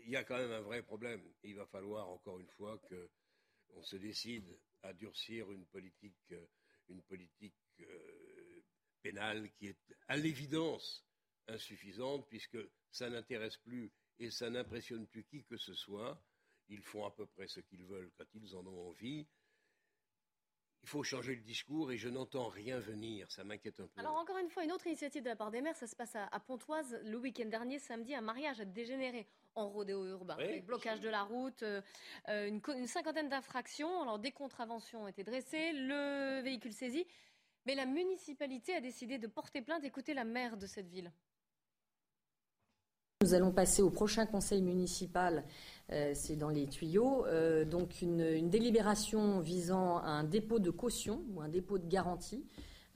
Il 0.03 0.09
y 0.09 0.17
a 0.17 0.25
quand 0.25 0.37
même 0.37 0.51
un 0.51 0.59
vrai 0.59 0.83
problème. 0.83 1.23
Il 1.43 1.55
va 1.55 1.65
falloir 1.67 2.09
encore 2.09 2.39
une 2.39 2.49
fois 2.49 2.77
qu'on 2.89 3.81
se 3.81 3.95
décide 3.95 4.59
à 4.81 4.91
durcir 4.91 5.49
une 5.53 5.65
politique, 5.67 6.17
euh, 6.31 6.45
euh, 7.79 8.63
pénale 9.01 9.49
qui 9.53 9.67
est 9.67 9.95
à 10.09 10.17
l'évidence 10.17 11.05
insuffisante 11.47 12.27
puisque 12.27 12.57
ça 12.91 13.09
n'intéresse 13.09 13.55
plus 13.55 13.89
et 14.19 14.31
ça 14.31 14.49
n'impressionne 14.49 15.07
plus 15.07 15.23
qui 15.23 15.45
que 15.45 15.55
ce 15.55 15.73
soit. 15.73 16.21
Ils 16.67 16.83
font 16.83 17.05
à 17.05 17.11
peu 17.11 17.25
près 17.25 17.47
ce 17.47 17.61
qu'ils 17.61 17.85
veulent 17.85 18.11
quand 18.17 18.27
ils 18.33 18.53
en 18.53 18.67
ont 18.67 18.89
envie 18.89 19.25
il 20.83 20.89
faut 20.89 21.03
changer 21.03 21.35
le 21.35 21.41
discours 21.41 21.91
et 21.91 21.97
je 21.97 22.09
n'entends 22.09 22.49
rien 22.49 22.77
venir. 22.77 23.31
Ça 23.31 23.43
m'inquiète 23.45 23.79
un 23.79 23.87
peu. 23.87 23.99
Alors, 23.99 24.17
encore 24.17 24.37
une 24.37 24.49
fois, 24.49 24.65
une 24.65 24.71
autre 24.73 24.85
initiative 24.85 25.23
de 25.23 25.29
la 25.29 25.35
part 25.35 25.49
des 25.49 25.61
maires, 25.61 25.77
ça 25.77 25.87
se 25.87 25.95
passe 25.95 26.15
à, 26.15 26.39
Pontoise 26.41 26.99
le 27.05 27.17
week-end 27.17 27.45
dernier, 27.45 27.79
samedi, 27.79 28.13
un 28.13 28.21
mariage 28.21 28.59
a 28.59 28.65
dégénéré 28.65 29.25
en 29.55 29.69
rodéo 29.69 30.05
urbain. 30.05 30.35
blocage 30.65 30.99
de 30.99 31.09
la 31.09 31.23
route, 31.23 31.63
euh, 31.63 31.81
euh, 32.27 32.47
une, 32.47 32.87
cinquantaine 32.87 33.29
d'infractions. 33.29 34.01
Alors, 34.01 34.19
des 34.19 34.31
contraventions 34.31 35.03
ont 35.03 35.07
été 35.07 35.23
dressées, 35.23 35.71
le 35.71 36.41
véhicule 36.41 36.73
saisi. 36.73 37.07
Mais 37.65 37.75
la 37.75 37.85
municipalité 37.85 38.75
a 38.75 38.81
décidé 38.81 39.17
de 39.17 39.27
porter 39.27 39.61
plainte. 39.61 39.85
Écoutez 39.85 40.13
la 40.13 40.25
maire 40.25 40.57
de 40.57 40.67
cette 40.67 40.89
ville. 40.89 41.13
Nous 43.23 43.33
allons 43.33 43.53
passer 43.53 43.81
au 43.81 43.89
prochain 43.89 44.25
conseil 44.25 44.61
municipal, 44.61 45.45
euh, 45.93 46.11
c'est 46.13 46.35
dans 46.35 46.49
les 46.49 46.67
tuyaux, 46.67 47.25
euh, 47.25 47.63
donc 47.63 48.01
une, 48.01 48.49
délibération 48.49 49.39
visant 49.39 49.99
à 49.99 50.09
un 50.09 50.25
dépôt 50.25 50.59
de 50.59 50.69
caution 50.69 51.23
ou 51.29 51.39
un 51.39 51.47
dépôt 51.47 51.77
de 51.77 51.87
garantie 51.87 52.45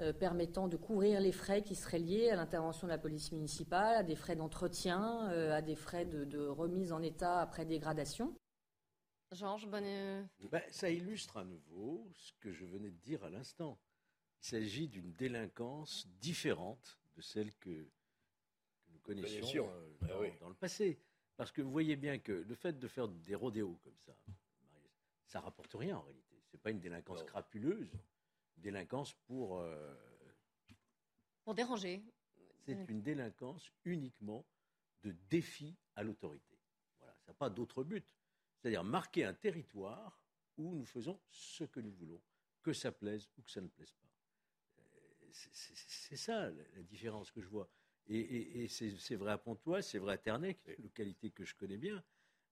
euh, 0.02 0.12
permettant 0.12 0.68
de 0.68 0.76
couvrir 0.76 1.22
les 1.22 1.32
frais 1.32 1.64
qui 1.64 1.76
seraient 1.76 2.00
liés 2.00 2.30
à 2.30 2.36
l'intervention 2.36 2.88
de 2.88 2.92
la 2.92 2.98
police 2.98 3.32
municipale, 3.32 3.96
à 3.96 4.04
des 4.04 4.18
frais 4.18 4.36
d'entretien, 4.36 5.28
à 5.30 5.62
des 5.62 5.78
frais 5.78 6.04
de, 6.04 6.46
remise 6.46 6.92
en 6.92 7.02
état 7.02 7.40
après 7.40 7.64
dégradation. 7.64 8.36
Georges, 9.32 9.70
bonne... 9.70 10.28
Ben, 10.52 10.62
ça 10.72 10.90
illustre 10.90 11.38
à 11.38 11.46
nouveau 11.46 12.06
ce 12.12 12.34
que 12.42 12.52
je 12.52 12.66
venais 12.66 12.92
de 12.92 13.00
dire 13.00 13.24
à 13.24 13.30
l'instant. 13.30 13.80
Il 14.44 14.48
s'agit 14.48 14.90
d'une 14.90 15.14
délinquance 15.14 16.06
différente 16.20 17.00
de 17.16 17.22
celle 17.22 17.56
que 17.56 17.88
connaissions 19.08 19.70
euh, 19.70 19.98
ah 20.04 20.40
dans, 20.42 20.50
le 20.50 20.56
passé. 20.56 21.00
Parce 21.36 21.52
que 21.52 21.62
vous 21.62 21.72
voyez 21.72 21.96
bien 21.96 22.20
que 22.20 22.32
le 22.32 22.56
fait 22.56 22.78
de 22.78 22.88
faire 22.88 23.08
des 23.08 23.36
rodéos 23.36 23.80
comme 23.84 23.98
ça, 24.00 24.16
ça 25.26 25.40
rapporte 25.40 25.74
rien 25.74 25.98
en 25.98 26.02
réalité. 26.02 26.36
C'est 26.52 26.62
pas 26.62 26.72
une 26.72 26.80
délinquance 26.80 27.24
crapuleuse, 27.24 27.94
une 28.58 28.64
délinquance 28.64 29.14
pour 29.26 29.60
euh, 29.60 29.96
pour 31.44 31.54
déranger. 31.54 32.04
C'est 32.66 32.90
une 32.90 33.02
délinquance 33.02 33.72
uniquement 33.86 34.46
de 35.04 35.12
défi 35.30 35.78
à 35.96 36.04
l'autorité. 36.04 36.58
Voilà, 37.00 37.16
ça 37.20 37.32
n'a 37.32 37.34
pas 37.36 37.50
d'autre 37.50 37.84
but. 37.84 38.06
C'est-à-dire 38.58 38.84
marquer 38.84 39.24
un 39.24 39.34
territoire 39.34 40.20
où 40.58 40.76
nous 40.76 40.86
faisons 40.86 41.22
ce 41.30 41.64
que 41.64 41.80
nous 41.80 41.94
voulons, 41.94 42.22
que 42.62 42.74
ça 42.74 42.92
plaise 42.92 43.30
ou 43.38 43.42
que 43.44 43.52
ça 43.52 43.62
ne 43.62 43.68
plaise 43.68 43.94
pas. 43.94 44.08
Euh, 44.80 45.28
c'est 45.32 46.18
ça 46.18 46.50
la 46.50 46.82
différence 46.84 47.32
que 47.32 47.40
je 47.40 47.48
vois. 47.48 47.70
Et, 48.10 48.68
c'est 48.70 49.16
vrai 49.16 49.32
à 49.32 49.38
Pontoise, 49.38 49.86
c'est 49.88 50.00
vrai 50.00 50.14
à 50.14 50.18
Ternay, 50.18 50.58
une 50.78 50.84
localité 50.84 51.32
que 51.32 51.44
je 51.44 51.56
connais 51.56 51.78
bien. 51.78 52.04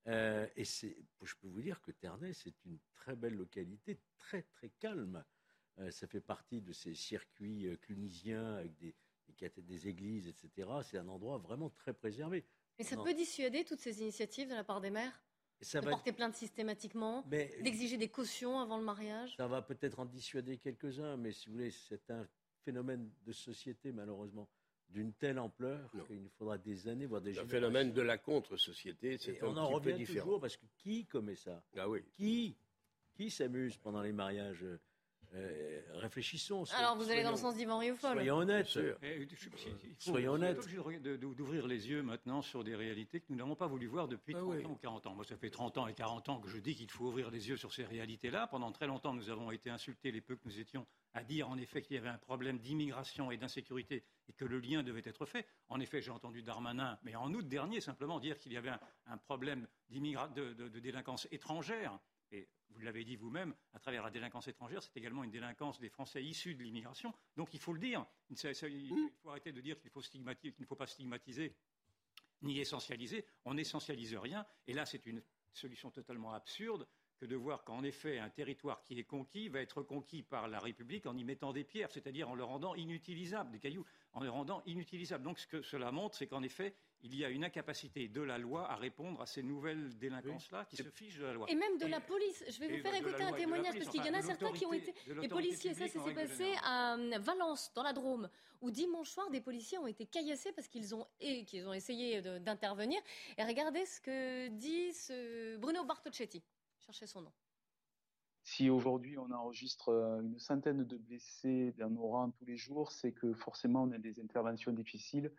Euh, 0.08 0.48
et 0.56 0.65
je 0.65 1.36
peux 1.41 1.48
vous 1.48 1.62
dire 1.62 1.82
que 1.82 1.91
Ternay, 1.91 2.34
c'est 2.34 2.54
une 2.65 2.78
très 2.94 3.15
belle 3.15 3.36
localité, 3.36 4.00
très 4.18 4.44
très 4.44 4.70
calme. 4.70 5.24
Euh, 5.80 5.91
ça 5.91 6.08
fait 6.08 6.22
partie 6.22 6.62
de 6.62 6.74
ces 6.74 6.94
circuits 6.94 7.68
euh, 7.68 7.76
clunisiens 7.78 8.56
avec 8.56 8.76
des, 8.78 8.96
des 9.58 9.88
églises, 9.88 10.28
etc. 10.28 10.70
C'est 10.84 10.98
un 10.98 11.08
endroit 11.08 11.38
vraiment 11.38 11.70
très 11.70 11.94
préservé. 11.94 12.46
Et 12.78 12.84
ça 12.84 12.98
peut 12.98 13.13
dissuader 13.13 13.63
toutes 13.63 13.80
ces 13.80 14.02
initiatives 14.02 14.50
de 14.50 14.56
la 14.56 14.63
part 14.63 14.82
des 14.82 14.89
maires 14.89 15.22
ça 15.62 15.82
de 15.82 15.89
porter 15.89 16.12
plainte 16.12 16.36
systématiquement, 16.36 17.24
d'exiger 17.28 17.98
des 17.98 18.10
cautions 18.10 18.60
avant 18.60 18.78
le 18.78 18.84
mariage? 18.84 19.36
Ça 19.38 19.48
va 19.48 19.62
peut-être 19.62 20.00
en 20.00 20.06
dissuader 20.06 20.58
quelques-uns, 20.58 21.18
mais 21.18 21.32
si 21.32 21.48
vous 21.48 21.54
voulez, 21.54 21.72
c'est 21.72 22.12
un 22.12 22.28
phénomène 22.63 23.10
de 23.26 23.32
société, 23.32 23.91
malheureusement, 23.91 24.50
d'une 24.89 25.13
telle 25.13 25.39
ampleur 25.39 25.91
qu'il 26.08 26.21
nous 26.21 26.30
faudra 26.30 26.58
des 26.58 26.88
années, 26.88 27.06
voire 27.06 27.21
des 27.21 27.34
générations. 27.34 27.58
Un 27.58 27.60
phénomène 27.60 27.93
de 27.93 28.02
la 28.02 28.17
contre-société, 28.17 29.17
c'est 29.17 29.41
un 29.41 29.48
on 29.48 29.58
en 29.58 29.67
revient 29.67 30.06
toujours 30.06 30.39
parce 30.39 30.58
que 30.58 30.65
qui 30.78 31.06
commet 31.06 31.36
ça? 31.36 31.63
Ah 31.78 31.89
oui. 31.89 32.02
Qui? 32.15 32.56
Qui 33.13 33.30
s'amuse 33.30 33.78
pendant 33.78 34.02
les 34.02 34.12
mariages 34.12 34.65
euh, 35.34 35.82
réfléchissons. 35.96 36.64
Alors, 36.78 36.96
vous 36.96 37.10
allez 37.10 37.24
dans 37.24 37.32
le 37.32 37.38
sens 37.38 37.56
d'Yvan 37.56 37.80
Rioufol. 37.80 38.14
Soyons 38.14 38.38
honnêtes. 38.38 38.78
Eh, 39.02 39.28
soyons 40.00 40.34
honnêtes. 40.34 40.68
d'ouvrir 41.20 41.68
les 41.68 41.90
yeux 41.90 42.04
maintenant 42.04 42.42
sur 42.42 42.64
des 42.64 42.76
réalités 42.76 43.20
que 43.20 43.26
nous 43.30 43.36
n'avons 43.36 43.56
pas 43.56 43.68
voulu 43.68 43.88
voir 43.88 44.08
depuis 44.08 44.34
30 44.34 44.56
ah 44.64 44.68
ans 44.68 44.72
ou 44.72 44.76
40 44.76 45.08
ans. 45.08 45.16
Moi, 45.16 45.26
ça 45.26 45.38
fait 45.38 45.50
30 45.50 45.78
ans 45.78 45.88
et 45.88 45.94
40 45.94 46.30
ans 46.30 46.40
que 46.40 46.50
je 46.50 46.58
dis 46.58 46.76
qu'il 46.76 46.90
faut 46.90 47.06
ouvrir 47.06 47.32
les 47.32 47.50
yeux 47.50 47.58
sur 47.58 47.74
ces 47.74 47.86
réalités-là. 47.86 48.48
Pendant 48.48 48.72
très 48.72 48.88
longtemps, 48.88 49.14
nous 49.14 49.30
avons 49.30 49.52
été 49.52 49.70
insultés, 49.70 50.12
les 50.12 50.22
peu 50.22 50.36
que 50.36 50.44
nous 50.46 50.60
étions, 50.60 50.86
à 51.14 51.24
dire 51.24 51.50
en 51.50 51.58
effet 51.58 51.82
qu'il 51.82 51.96
y 51.96 52.00
avait 52.00 52.10
un 52.10 52.18
problème 52.18 52.60
d'immigration 52.60 53.32
et 53.32 53.38
d'insécurité 53.38 54.04
et 54.28 54.34
que 54.34 54.46
le 54.46 54.60
lien 54.60 54.84
devait 54.84 55.04
être 55.06 55.26
fait. 55.26 55.46
En 55.70 55.80
effet, 55.80 56.02
j'ai 56.02 56.12
entendu 56.12 56.42
Darmanin, 56.42 56.98
mais 57.04 57.16
en 57.16 57.34
août 57.34 57.48
dernier, 57.48 57.82
simplement 57.82 58.20
dire 58.20 58.38
qu'il 58.38 58.54
y 58.54 58.58
avait 58.58 58.72
un, 59.08 59.18
problème 59.18 59.68
de, 59.90 60.54
de 60.54 60.80
délinquance 60.80 61.28
étrangère 61.32 62.00
et 62.36 62.50
vous 62.69 62.82
l'avez 62.82 63.06
dit 63.06 63.15
vous-même, 63.15 63.56
à 63.74 63.80
travers 63.80 64.04
la 64.04 64.12
délinquance 64.12 64.48
étrangère, 64.48 64.84
c'est 64.84 64.95
également 64.98 65.24
une 65.24 65.32
délinquance 65.32 65.80
des 65.80 65.89
Français 65.89 66.24
issus 66.24 66.56
de 66.56 66.63
l'immigration. 66.63 67.13
Donc 67.38 67.54
il 67.54 67.60
faut 67.60 67.74
le 67.74 67.80
dire. 67.80 68.06
Il 68.30 68.38
faut 69.21 69.30
arrêter 69.30 69.52
de 69.52 69.62
dire 69.62 69.80
qu'il 69.80 69.91
ne 70.60 70.65
faut 70.65 70.76
pas 70.76 70.88
stigmatiser 70.88 71.56
ni 72.41 72.60
essentialiser. 72.60 73.26
On 73.45 73.54
n'essentialise 73.54 74.15
rien. 74.15 74.45
Et 74.67 74.74
là, 74.74 74.86
c'est 74.86 75.06
une 75.06 75.24
solution 75.54 75.89
totalement 75.89 76.34
absurde 76.34 76.88
que 77.17 77.26
de 77.26 77.36
voir 77.36 77.63
qu'en 77.63 77.84
effet, 77.84 78.19
un 78.19 78.30
territoire 78.30 78.84
qui 78.84 79.00
est 79.00 79.06
conquis 79.06 79.48
va 79.48 79.62
être 79.62 79.82
conquis 79.82 80.21
par 80.21 80.50
la 80.50 80.60
République 80.60 81.06
en 81.06 81.15
y 81.15 81.24
mettant 81.24 81.54
des 81.54 81.63
pierres, 81.63 81.91
c'est-à-dire 81.91 82.30
en 82.30 82.36
le 82.36 82.43
rendant 82.43 82.76
inutilisable, 82.76 83.52
des 83.52 83.60
cailloux, 83.60 83.86
en 84.12 84.21
le 84.21 84.30
rendant 84.30 84.62
inutilisable. 84.65 85.24
Donc 85.24 85.39
ce 85.39 85.48
que 85.48 85.62
cela 85.62 85.91
montre, 85.93 86.17
c'est 86.17 86.28
qu'en 86.28 86.43
effet, 86.43 86.76
il 87.06 87.15
y 87.15 87.24
a 87.24 87.30
une 87.30 87.44
incapacité 87.44 88.08
de 88.08 88.22
la 88.22 88.38
loi 88.38 88.70
à 88.70 88.76
répondre 88.76 89.22
à 89.22 89.28
ces 89.28 89.44
nouvelles 89.44 89.96
délinquances-là 89.98 90.65
qui 90.65 90.76
se 90.76 90.89
fichent 90.89 91.20
de 91.20 91.26
la 91.26 91.34
loi. 91.34 91.46
Et 91.50 91.56
même 91.56 91.78
de 91.78 91.86
la 91.86 92.00
police. 92.00 92.44
Je 92.50 92.60
vais 92.60 92.68
vous 92.68 92.82
faire 92.82 92.96
écouter 92.96 93.24
un 93.24 93.34
témoignage 93.34 93.76
parce 93.78 93.89
qu'il 93.89 94.04
y 94.04 94.10
en 94.10 94.13
a 94.13 94.22
certains 94.22 94.52
qui 94.52 94.65
ont 94.65 94.74
été 94.74 94.94
des 95.22 95.28
policiers. 95.28 95.74
Ça, 95.74 95.88
ça 95.88 96.04
s'est 96.04 96.13
passé 96.13 96.54
à 96.63 96.96
euh, 96.96 97.20
Valence, 97.20 97.72
dans 97.76 97.84
la 97.84 97.94
Drôme, 97.94 98.28
où 98.62 98.72
dimanche 98.72 99.10
soir, 99.10 99.30
des 99.30 99.41
policiers 99.41 99.78
ont 99.78 99.88
été 99.88 100.06
caillassés 100.06 100.52
parce 100.52 100.68
qu'ils 100.68 100.96
ont, 100.96 101.08
et, 101.20 101.46
qu'ils 101.46 101.68
ont 101.68 101.74
essayé 101.74 102.22
d'intervenir. 102.39 103.00
Et 103.38 103.44
regardez 103.44 103.86
ce 103.86 104.02
que 104.02 104.48
dit 104.48 104.91
ce 104.94 105.58
Bruno 105.58 105.84
Bartocchetti. 105.86 106.41
Cherchez 106.86 107.06
son 107.06 107.22
nom. 107.22 107.32
Si 108.41 108.70
aujourd'hui 108.70 109.18
on 109.18 109.32
enregistre 109.32 109.89
euh, 109.89 110.22
une 110.22 110.39
centaine 110.39 110.84
de 110.84 110.98
blessés 110.98 111.74
dans 111.78 111.89
nos 111.89 112.08
rangs 112.08 112.32
tous 112.32 112.46
les 112.46 112.58
jours, 112.58 112.91
c'est 112.91 113.12
que 113.12 113.34
forcément 113.34 113.84
on 113.84 113.91
a 113.91 113.98
des 113.98 114.20
interventions 114.20 114.72
difficiles 114.72 115.32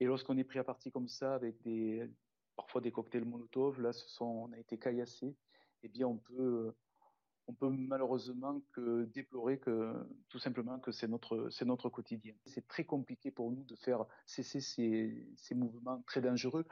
et 0.00 0.04
lorsqu'on 0.06 0.36
est 0.38 0.44
pris 0.44 0.58
à 0.58 0.64
partie 0.64 0.90
comme 0.90 1.08
ça, 1.08 1.34
avec 1.34 1.60
des, 1.62 2.08
parfois 2.56 2.80
des 2.80 2.92
cocktails 2.92 3.24
Molotov, 3.24 3.80
là, 3.80 3.92
ce 3.92 4.08
sont, 4.08 4.24
on 4.24 4.52
a 4.52 4.58
été 4.58 4.78
caillassé, 4.78 5.34
eh 5.82 5.88
bien, 5.88 6.06
on 6.06 6.18
peut, 6.18 6.72
on 7.46 7.54
peut 7.54 7.68
malheureusement 7.68 8.60
que 8.72 9.04
déplorer 9.06 9.58
que, 9.58 9.94
tout 10.28 10.38
simplement, 10.38 10.78
que 10.78 10.92
c'est 10.92 11.08
notre, 11.08 11.48
c'est 11.50 11.64
notre 11.64 11.88
quotidien. 11.88 12.34
C'est 12.46 12.68
très 12.68 12.84
compliqué 12.84 13.30
pour 13.30 13.50
nous 13.50 13.64
de 13.64 13.74
faire 13.76 14.04
cesser 14.26 14.60
ces, 14.60 15.26
ces 15.36 15.54
mouvements 15.54 16.02
très 16.02 16.20
dangereux. 16.20 16.66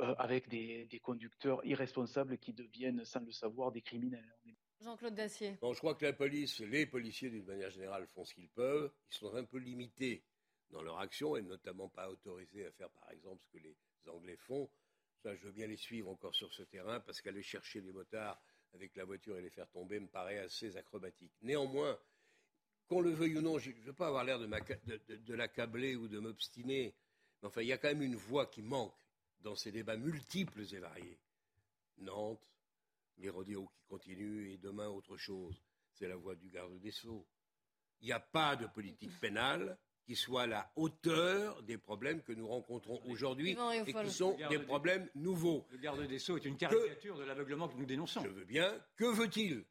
Euh, 0.00 0.14
avec 0.16 0.48
des, 0.48 0.84
des, 0.86 1.00
conducteurs 1.00 1.64
irresponsables 1.66 2.38
qui 2.38 2.52
deviennent, 2.52 3.04
sans 3.04 3.18
le 3.18 3.32
savoir, 3.32 3.72
des 3.72 3.82
criminels. 3.82 4.32
Jean-Claude 4.80 5.14
Dacier. 5.14 5.58
je 5.60 5.78
crois 5.78 5.96
que 5.96 6.04
la 6.04 6.12
police, 6.12 6.60
les 6.60 6.86
policiers 6.86 7.30
d'une 7.30 7.44
manière 7.44 7.70
générale 7.70 8.06
font 8.14 8.24
ce 8.24 8.32
qu'ils 8.32 8.48
peuvent. 8.48 8.92
Ils 9.10 9.16
sont 9.16 9.34
un 9.34 9.42
peu 9.42 9.58
limités 9.58 10.22
dans 10.70 10.82
leur 10.82 10.98
action 10.98 11.36
et 11.36 11.42
notamment 11.42 11.88
pas 11.88 12.08
autorisés 12.08 12.66
à 12.66 12.72
faire 12.72 12.90
par 12.90 13.10
exemple 13.10 13.42
ce 13.44 13.50
que 13.50 13.58
les 13.58 13.76
Anglais 14.08 14.36
font. 14.36 14.70
Ça, 15.22 15.34
je 15.34 15.44
veux 15.46 15.52
bien 15.52 15.66
les 15.66 15.76
suivre 15.76 16.08
encore 16.08 16.34
sur 16.34 16.52
ce 16.52 16.62
terrain 16.62 17.00
parce 17.00 17.20
qu'aller 17.20 17.42
chercher 17.42 17.80
les 17.80 17.92
motards 17.92 18.40
avec 18.74 18.94
la 18.96 19.04
voiture 19.04 19.36
et 19.36 19.42
les 19.42 19.50
faire 19.50 19.68
tomber 19.70 19.98
me 19.98 20.06
paraît 20.06 20.38
assez 20.38 20.76
acrobatique. 20.76 21.32
Néanmoins, 21.42 21.98
qu'on 22.86 23.00
le 23.00 23.10
veuille 23.10 23.38
ou 23.38 23.42
non, 23.42 23.58
je 23.58 23.70
ne 23.70 23.80
veux 23.80 23.92
pas 23.92 24.08
avoir 24.08 24.24
l'air 24.24 24.38
de, 24.38 25.34
l'accabler 25.34 25.96
ou 25.96 26.08
de 26.08 26.18
m'obstiner, 26.18 26.94
mais 27.42 27.48
enfin, 27.48 27.62
il 27.62 27.68
y 27.68 27.72
a 27.72 27.78
quand 27.78 27.88
même 27.88 28.02
une 28.02 28.16
voix 28.16 28.46
qui 28.46 28.62
manque 28.62 28.94
dans 29.40 29.54
ces 29.54 29.72
débats 29.72 29.96
multiples 29.96 30.62
et 30.74 30.78
variés. 30.78 31.18
Nantes, 31.98 32.46
les 33.18 33.28
rodéos 33.28 33.68
qui 33.68 33.82
continuent 33.88 34.50
et 34.50 34.58
demain 34.58 34.88
autre 34.88 35.16
chose. 35.16 35.60
C'est 35.92 36.08
la 36.08 36.16
voix 36.16 36.36
du 36.36 36.48
garde 36.48 36.78
des 36.78 36.92
Sceaux. 36.92 37.26
Il 38.00 38.06
n'y 38.06 38.12
a 38.12 38.20
pas 38.20 38.54
de 38.56 38.66
politique 38.66 39.18
pénale 39.18 39.76
qui 40.08 40.16
soit 40.16 40.44
à 40.44 40.46
la 40.46 40.72
hauteur 40.76 41.62
des 41.64 41.76
problèmes 41.76 42.22
que 42.22 42.32
nous 42.32 42.48
rencontrons 42.48 42.98
aujourd'hui 43.10 43.54
et 43.84 43.92
qui 43.92 44.10
sont 44.10 44.38
des 44.48 44.58
problèmes 44.58 45.06
nouveaux. 45.14 45.66
Le 45.70 45.76
garde 45.76 46.02
des 46.06 46.18
Sceaux 46.18 46.38
est 46.38 46.46
une 46.46 46.56
caricature 46.56 47.18
de 47.18 47.24
l'aveuglement 47.24 47.68
que 47.68 47.76
nous 47.76 47.84
dénonçons. 47.84 48.22
Je 48.24 48.30
veux 48.30 48.46
bien. 48.46 48.74
Que 48.96 49.04
veut-il? 49.04 49.66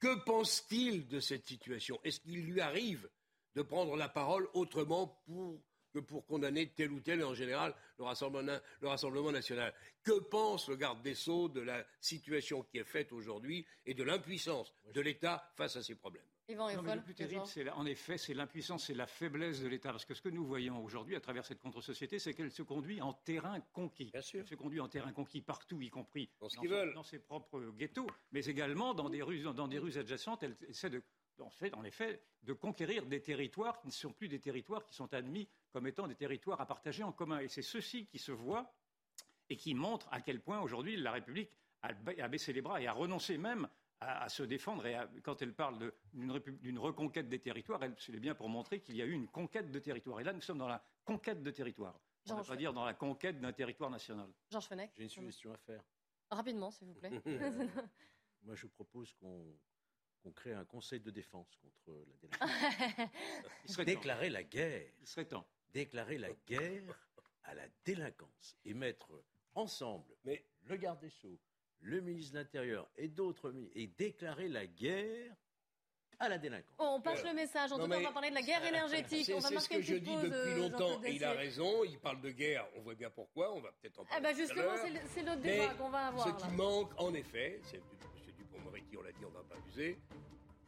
Que 0.00 0.24
pense-t-il 0.24 1.06
de 1.08 1.20
cette 1.20 1.44
situation? 1.44 2.00
Est-ce 2.04 2.20
qu'il 2.20 2.42
lui 2.46 2.62
arrive 2.62 3.06
de 3.54 3.60
prendre 3.60 3.94
la 3.94 4.08
parole 4.08 4.48
autrement 4.54 5.08
pour, 5.26 5.60
que 5.92 5.98
pour 5.98 6.24
condamner 6.24 6.72
tel 6.72 6.90
ou 6.90 7.00
tel, 7.00 7.20
et 7.20 7.24
en 7.24 7.34
général 7.34 7.74
le 7.98 8.04
Rassemblement, 8.04 8.56
le 8.80 8.88
Rassemblement 8.88 9.30
national? 9.30 9.74
Que 10.02 10.20
pense 10.20 10.70
le 10.70 10.76
garde 10.76 11.02
des 11.02 11.14
Sceaux 11.14 11.50
de 11.50 11.60
la 11.60 11.84
situation 12.00 12.62
qui 12.62 12.78
est 12.78 12.84
faite 12.84 13.12
aujourd'hui 13.12 13.66
et 13.84 13.92
de 13.92 14.04
l'impuissance 14.04 14.72
de 14.94 15.02
l'État 15.02 15.52
face 15.54 15.76
à 15.76 15.82
ces 15.82 15.96
problèmes? 15.96 16.24
Le 16.54 17.02
plus 17.02 17.14
terrible, 17.14 17.46
c'est 17.46 17.68
en 17.70 17.86
effet, 17.86 18.18
c'est 18.18 18.34
l'impuissance, 18.34 18.86
c'est 18.86 18.94
la 18.94 19.06
faiblesse 19.06 19.60
de 19.60 19.68
l'État. 19.68 19.90
Parce 19.90 20.04
que 20.04 20.14
ce 20.14 20.22
que 20.22 20.28
nous 20.28 20.44
voyons 20.44 20.82
aujourd'hui 20.82 21.16
à 21.16 21.20
travers 21.20 21.44
cette 21.44 21.60
contre-société, 21.60 22.18
c'est 22.18 22.34
qu'elle 22.34 22.50
se 22.50 22.62
conduit 22.62 23.00
en 23.00 23.12
terrain 23.12 23.60
conquis. 23.72 24.10
Elle 24.14 24.22
se 24.22 24.54
conduit 24.54 24.80
en 24.80 24.88
terrain 24.88 25.12
conquis 25.12 25.40
partout, 25.40 25.80
y 25.80 25.90
compris 25.90 26.30
dans, 26.40 27.02
ses 27.02 27.18
propres 27.18 27.60
ghettos, 27.76 28.06
mais 28.32 28.44
également 28.44 28.94
dans 28.94 29.08
des 29.08 29.22
rues, 29.22 29.40
dans 29.40 29.68
des 29.68 29.78
rues 29.78 29.98
adjacentes. 29.98 30.42
Elle 30.42 30.56
essaie 30.68 30.90
de, 30.90 31.02
en, 31.38 31.50
fait, 31.50 31.74
en 31.74 31.84
effet, 31.84 32.22
de 32.42 32.52
conquérir 32.52 33.06
des 33.06 33.20
territoires 33.20 33.80
qui 33.80 33.88
ne 33.88 33.92
sont 33.92 34.12
plus 34.12 34.28
des 34.28 34.40
territoires 34.40 34.84
qui 34.84 34.94
sont 34.94 35.12
admis 35.14 35.48
comme 35.72 35.86
étant 35.86 36.06
des 36.06 36.14
territoires 36.14 36.60
à 36.60 36.66
partager 36.66 37.02
en 37.02 37.12
commun. 37.12 37.40
Et 37.40 37.48
c'est 37.48 37.62
ceci 37.62 38.06
qui 38.06 38.18
se 38.18 38.32
voit 38.32 38.72
et 39.48 39.56
qui 39.56 39.74
montre 39.74 40.08
à 40.10 40.20
quel 40.20 40.40
point 40.40 40.60
aujourd'hui 40.60 40.96
la 40.96 41.12
République 41.12 41.50
a 41.82 42.28
baissé 42.28 42.52
les 42.52 42.62
bras 42.62 42.80
et 42.80 42.86
a 42.86 42.92
renoncé 42.92 43.38
même 43.38 43.68
à, 44.02 44.28
se 44.28 44.42
défendre. 44.42 44.86
Et 44.86 44.96
quand 45.22 45.40
elle 45.42 45.54
parle 45.54 45.92
d'une 46.12 46.78
reconquête 46.78 47.28
des 47.28 47.40
territoires, 47.40 47.80
c'est 47.98 48.12
bien 48.18 48.34
pour 48.34 48.48
montrer 48.48 48.80
qu'il 48.80 48.96
y 48.96 49.02
a 49.02 49.04
eu 49.04 49.12
une 49.12 49.28
conquête 49.28 49.70
de 49.70 49.78
territoire. 49.78 50.20
Et 50.20 50.24
là, 50.24 50.32
nous 50.32 50.40
sommes 50.40 50.58
dans 50.58 50.68
la 50.68 50.84
conquête 51.04 51.42
de 51.42 51.50
territoire. 51.50 51.98
On 52.28 52.34
ne 52.34 52.38
va 52.38 52.44
pas 52.44 52.56
dire 52.56 52.72
dans 52.72 52.84
la 52.84 52.94
conquête 52.94 53.40
d'un 53.40 53.52
territoire 53.52 53.90
national. 53.90 54.28
Georges 54.50 54.66
Fenech. 54.66 54.90
J'ai 54.96 55.04
une 55.04 55.08
suggestion 55.08 55.52
à 55.52 55.56
faire. 55.56 55.82
Rapidement, 56.30 56.70
s'il 56.70 56.88
vous 56.88 56.94
plaît. 56.94 57.10
Moi, 58.42 58.54
je 58.54 58.66
propose 58.66 59.12
qu'on 59.14 60.32
crée 60.32 60.54
un 60.54 60.64
conseil 60.64 61.00
de 61.00 61.10
défense 61.10 61.56
contre 61.56 62.04
la 62.08 62.16
délinquance. 62.16 63.10
Il 63.64 63.72
serait 63.72 63.84
Déclarer 63.84 64.30
la 64.30 64.42
guerre. 64.42 64.92
Il 65.00 65.06
serait 65.06 65.26
temps. 65.26 65.46
Déclarer 65.72 66.18
la 66.18 66.32
guerre 66.46 67.08
à 67.44 67.54
la 67.54 67.66
délinquance 67.84 68.56
et 68.64 68.74
mettre 68.74 69.24
ensemble 69.54 70.14
mais 70.24 70.46
le 70.64 70.76
garde 70.76 71.00
des 71.00 71.10
Sceaux, 71.10 71.38
le 71.82 72.00
ministre 72.00 72.32
de 72.32 72.38
l'Intérieur 72.38 72.88
et 72.96 73.08
d'autres 73.08 73.52
et 73.74 73.86
déclarer 73.86 74.48
la 74.48 74.66
guerre 74.66 75.34
à 76.18 76.28
la 76.28 76.38
délinquance. 76.38 76.76
on 76.78 77.00
passe 77.00 77.24
le 77.24 77.34
message. 77.34 77.72
En 77.72 77.78
tout 77.78 77.88
cas, 77.88 77.98
on 77.98 78.02
va 78.02 78.12
parler 78.12 78.30
de 78.30 78.34
la 78.34 78.42
guerre 78.42 78.64
énergétique. 78.68 79.24
C'est 79.26 79.40
ce 79.40 79.68
que 79.68 79.82
je 79.82 79.96
dis 79.96 80.14
depuis 80.16 80.30
euh, 80.32 80.56
longtemps. 80.58 81.02
Et 81.02 81.14
il 81.14 81.24
a 81.24 81.32
raison. 81.32 81.82
Il 81.84 81.98
parle 81.98 82.20
de 82.20 82.30
guerre. 82.30 82.66
On 82.76 82.82
voit 82.82 82.94
bien 82.94 83.10
pourquoi. 83.10 83.52
On 83.52 83.60
va 83.60 83.72
peut-être 83.72 83.98
en 83.98 84.04
parler. 84.04 84.20
Eh 84.20 84.22
ben 84.22 84.36
justement, 84.36 84.74
c'est 85.06 85.22
l'autre 85.22 85.40
débat 85.40 85.74
qu'on 85.74 85.90
va 85.90 86.06
avoir. 86.06 86.38
Ce 86.38 86.44
qui 86.44 86.52
manque, 86.52 86.92
en 86.96 87.12
effet, 87.14 87.60
c'est 87.64 87.78
M. 87.78 87.82
Dupont-Moretti, 88.38 88.96
on 88.96 89.02
l'a 89.02 89.12
dit, 89.12 89.24
on 89.24 89.30
ne 89.30 89.34
va 89.34 89.42
pas 89.42 89.56
abuser. 89.56 89.98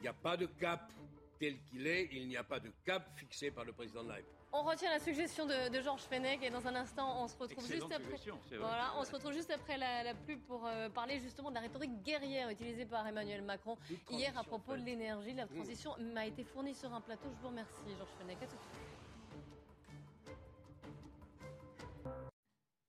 Il 0.00 0.02
n'y 0.02 0.08
a 0.08 0.12
pas 0.12 0.36
de 0.36 0.46
cap 0.46 0.90
tel 1.38 1.56
qu'il 1.62 1.86
est. 1.86 2.08
Il 2.12 2.26
n'y 2.26 2.36
a 2.36 2.44
pas 2.44 2.58
de 2.58 2.72
cap 2.84 3.08
fixé 3.16 3.52
par 3.52 3.64
le 3.64 3.72
président 3.72 4.02
de 4.02 4.08
la 4.08 4.14
République. 4.16 4.43
On 4.56 4.62
retient 4.62 4.88
la 4.88 5.00
suggestion 5.00 5.46
de, 5.46 5.80
Georges 5.82 6.02
Fenech 6.02 6.40
et 6.44 6.48
dans 6.48 6.64
un 6.68 6.76
instant, 6.76 7.20
on 7.20 7.26
se 7.26 7.36
retrouve 7.36 7.66
juste 7.66 7.90
après. 7.90 8.56
Voilà, 8.56 8.92
on 8.96 9.04
se 9.04 9.10
retrouve 9.10 9.32
juste 9.32 9.50
après 9.50 9.76
la, 9.76 10.14
pub 10.14 10.38
pour 10.42 10.64
euh, 10.64 10.88
parler 10.88 11.18
justement 11.18 11.50
de 11.50 11.56
la 11.56 11.60
rhétorique 11.62 12.04
guerrière 12.04 12.48
utilisée 12.48 12.86
par 12.86 13.04
Emmanuel 13.04 13.42
Macron 13.42 13.76
hier 14.08 14.32
à 14.38 14.44
propos 14.44 14.76
de 14.76 14.82
l'énergie. 14.82 15.32
La 15.34 15.48
transition 15.48 15.96
m'a 15.98 16.24
été 16.26 16.44
fournie 16.44 16.72
sur 16.72 16.94
un 16.94 17.00
plateau. 17.00 17.28
Je 17.36 17.42
vous 17.42 17.48
remercie, 17.48 17.72
Georges 17.98 18.12
Fenech. 18.20 18.42
À 18.44 18.46
tout 18.46 18.56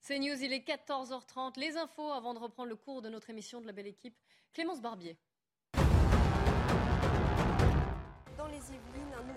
C'est 0.01 0.19
News, 0.19 0.43
il 0.43 0.53
est 0.53 0.67
14h30. 0.67 1.59
Les 1.59 1.77
infos 1.77 2.11
avant 2.11 2.35
de 2.35 2.39
reprendre 2.39 2.69
le 2.69 2.75
cours 2.75 3.01
de 3.01 3.09
notre 3.09 3.31
émission 3.31 3.59
de 3.59 3.65
la 3.65 3.73
belle 3.73 3.87
équipe. 3.87 4.15
Clémence 4.53 4.81
Barbier 4.81 5.17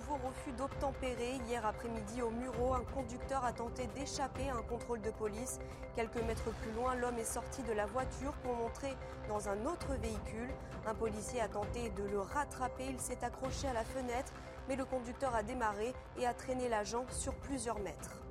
nouveau 0.09 0.29
refus 0.29 0.53
d'obtempérer. 0.53 1.39
Hier 1.49 1.65
après-midi 1.65 2.23
au 2.23 2.31
Muro, 2.31 2.75
un 2.75 2.85
conducteur 2.95 3.45
a 3.45 3.53
tenté 3.53 3.87
d'échapper 3.89 4.49
à 4.49 4.57
un 4.57 4.63
contrôle 4.63 5.01
de 5.01 5.11
police. 5.11 5.59
Quelques 5.95 6.23
mètres 6.23 6.51
plus 6.63 6.73
loin, 6.73 6.95
l'homme 6.95 7.19
est 7.19 7.25
sorti 7.25 7.63
de 7.63 7.73
la 7.73 7.87
voiture 7.87 8.33
pour 8.43 8.55
montrer 8.55 8.95
dans 9.29 9.49
un 9.49 9.67
autre 9.67 9.95
véhicule. 10.01 10.51
Un 10.87 10.95
policier 10.95 11.41
a 11.41 11.49
tenté 11.49 11.91
de 11.91 12.05
le 12.05 12.21
rattraper. 12.21 12.87
Il 12.89 13.01
s'est 13.01 13.23
accroché 13.23 13.69
à 13.69 13.73
la 13.73 13.85
fenêtre, 13.85 14.33
mais 14.69 14.77
le 14.77 14.85
conducteur 14.85 15.35
a 15.35 15.43
démarré 15.43 15.93
et 16.17 16.27
a 16.27 16.35
traîné 16.35 16.69
l'agent 16.69 17.05
sur 17.11 17.35
plusieurs 17.35 17.79
mètres. 17.81 18.23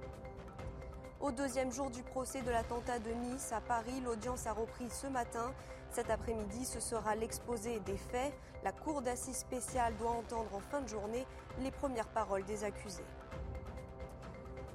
Au 1.20 1.32
deuxième 1.32 1.72
jour 1.72 1.90
du 1.90 2.04
procès 2.04 2.42
de 2.42 2.52
l'attentat 2.52 3.00
de 3.00 3.10
Nice 3.10 3.52
à 3.52 3.60
Paris, 3.62 4.02
l'audience 4.04 4.46
a 4.46 4.54
repris 4.54 4.90
ce 4.90 5.08
matin. 5.08 5.52
Cet 5.90 6.10
après-midi, 6.10 6.66
ce 6.66 6.80
sera 6.80 7.16
l'exposé 7.16 7.80
des 7.82 7.98
faits. 7.98 8.34
La 8.64 8.72
Cour 8.72 9.02
d'assises 9.02 9.38
spéciale 9.38 9.96
doit 9.98 10.12
entendre 10.12 10.54
en 10.54 10.60
fin 10.60 10.82
de 10.82 10.88
journée 10.88 11.26
les 11.62 11.72
premières 11.72 12.08
paroles 12.08 12.44
des 12.46 12.64
accusés. 12.64 13.06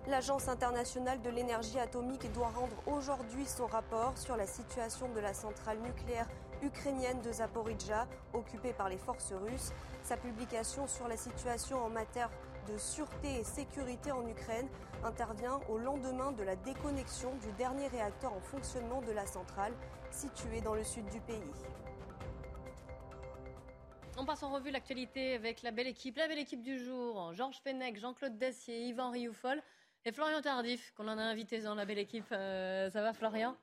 L'Agence 0.09 0.49
internationale 0.49 1.23
de 1.23 1.31
l'énergie 1.31 1.79
atomique 1.79 2.33
doit 2.33 2.49
rendre 2.49 2.77
aujourd'hui 2.87 3.47
son 3.47 3.67
rapport 3.67 4.19
sur 4.19 4.37
la 4.37 4.49
situation 4.49 5.09
de 5.11 5.21
la 5.21 5.33
centrale 5.33 5.79
nucléaire 5.79 6.27
ukrainienne 6.61 7.21
de 7.23 7.31
Zaporizhzhia, 7.31 8.09
occupée 8.33 8.73
par 8.73 8.89
les 8.89 8.99
forces 8.99 9.33
russes. 9.33 9.73
Sa 10.03 10.17
publication 10.17 10.89
sur 10.89 11.07
la 11.07 11.17
situation 11.17 11.85
en 11.85 11.89
matière 11.89 12.31
de 12.69 12.77
sûreté 12.79 13.41
et 13.41 13.45
sécurité 13.45 14.11
en 14.11 14.27
Ukraine 14.27 14.69
intervient 15.05 15.61
au 15.69 15.79
lendemain 15.79 16.33
de 16.33 16.43
la 16.43 16.57
déconnexion 16.57 17.31
du 17.37 17.53
dernier 17.53 17.89
réacteur 17.89 18.33
en 18.33 18.41
fonctionnement 18.41 19.03
de 19.03 19.13
la 19.13 19.27
centrale 19.27 19.73
située 20.11 20.61
dans 20.61 20.75
le 20.75 20.85
sud 20.85 21.09
du 21.11 21.21
pays. 21.21 21.53
On 24.19 24.27
passe 24.27 24.43
en 24.43 24.51
revue 24.51 24.71
l'actualité 24.71 25.35
avec 25.35 25.63
la 25.63 25.71
belle 25.71 25.87
équipe, 25.87 26.17
la 26.17 26.29
belle 26.29 26.39
équipe 26.39 26.63
du 26.63 26.79
jour. 26.79 27.33
Georges 27.33 27.61
Fenech, 27.65 27.99
Jean-Claude 27.99 28.37
Dacier, 28.37 28.87
Yvan 28.89 29.11
Rioufol 29.11 29.63
et 30.05 30.13
Florian 30.13 30.43
Tardif, 30.43 30.93
qu'on 30.95 31.09
en 31.09 31.17
a 31.17 31.23
invité 31.23 31.61
dans 31.61 31.75
la 31.75 31.87
belle 31.87 31.99
équipe. 31.99 32.31
Euh, 32.31 32.91
ça 32.91 33.03
va 33.03 33.15
Florian? 33.15 33.57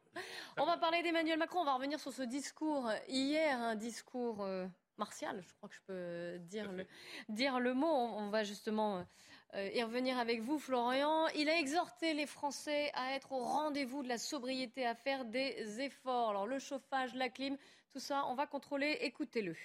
On 0.58 0.66
va 0.66 0.78
parler 0.78 1.04
d'Emmanuel 1.04 1.38
Macron, 1.38 1.60
on 1.60 1.66
va 1.66 1.76
revenir 1.76 2.00
sur 2.00 2.12
ce 2.12 2.24
discours 2.24 2.90
hier, 3.08 3.60
un 3.60 3.76
discours 3.76 4.42
euh, 4.42 4.66
martial, 4.98 5.42
je 5.48 5.54
crois 5.54 5.70
que 5.70 5.76
je 5.76 5.82
peux 5.86 6.40
dire, 6.40 6.72
le, 6.72 6.86
dire 7.30 7.60
le 7.60 7.76
mot. 7.76 7.88
On, 7.88 8.30
va 8.30 8.44
justement 8.44 9.06
euh, 9.54 9.70
y 9.74 9.84
revenir 9.84 10.18
avec 10.18 10.42
vous, 10.42 10.58
Florian. 10.58 11.28
Il 11.36 11.48
a 11.48 11.60
exhorté 11.60 12.16
les 12.16 12.26
Français 12.26 12.92
à 12.96 13.14
être 13.14 13.32
au 13.32 13.44
rendez-vous 13.44 14.02
de 14.02 14.08
la 14.08 14.18
sobriété, 14.18 14.86
à 14.86 14.96
faire 14.96 15.26
des 15.26 15.80
efforts. 15.80 16.32
Alors 16.32 16.48
le 16.48 16.58
chauffage, 16.58 17.14
la 17.14 17.30
clim, 17.30 17.56
tout 17.92 18.00
ça, 18.00 18.26
on 18.28 18.34
va 18.34 18.48
contrôler. 18.48 18.98
Écoutez-le. 19.02 19.56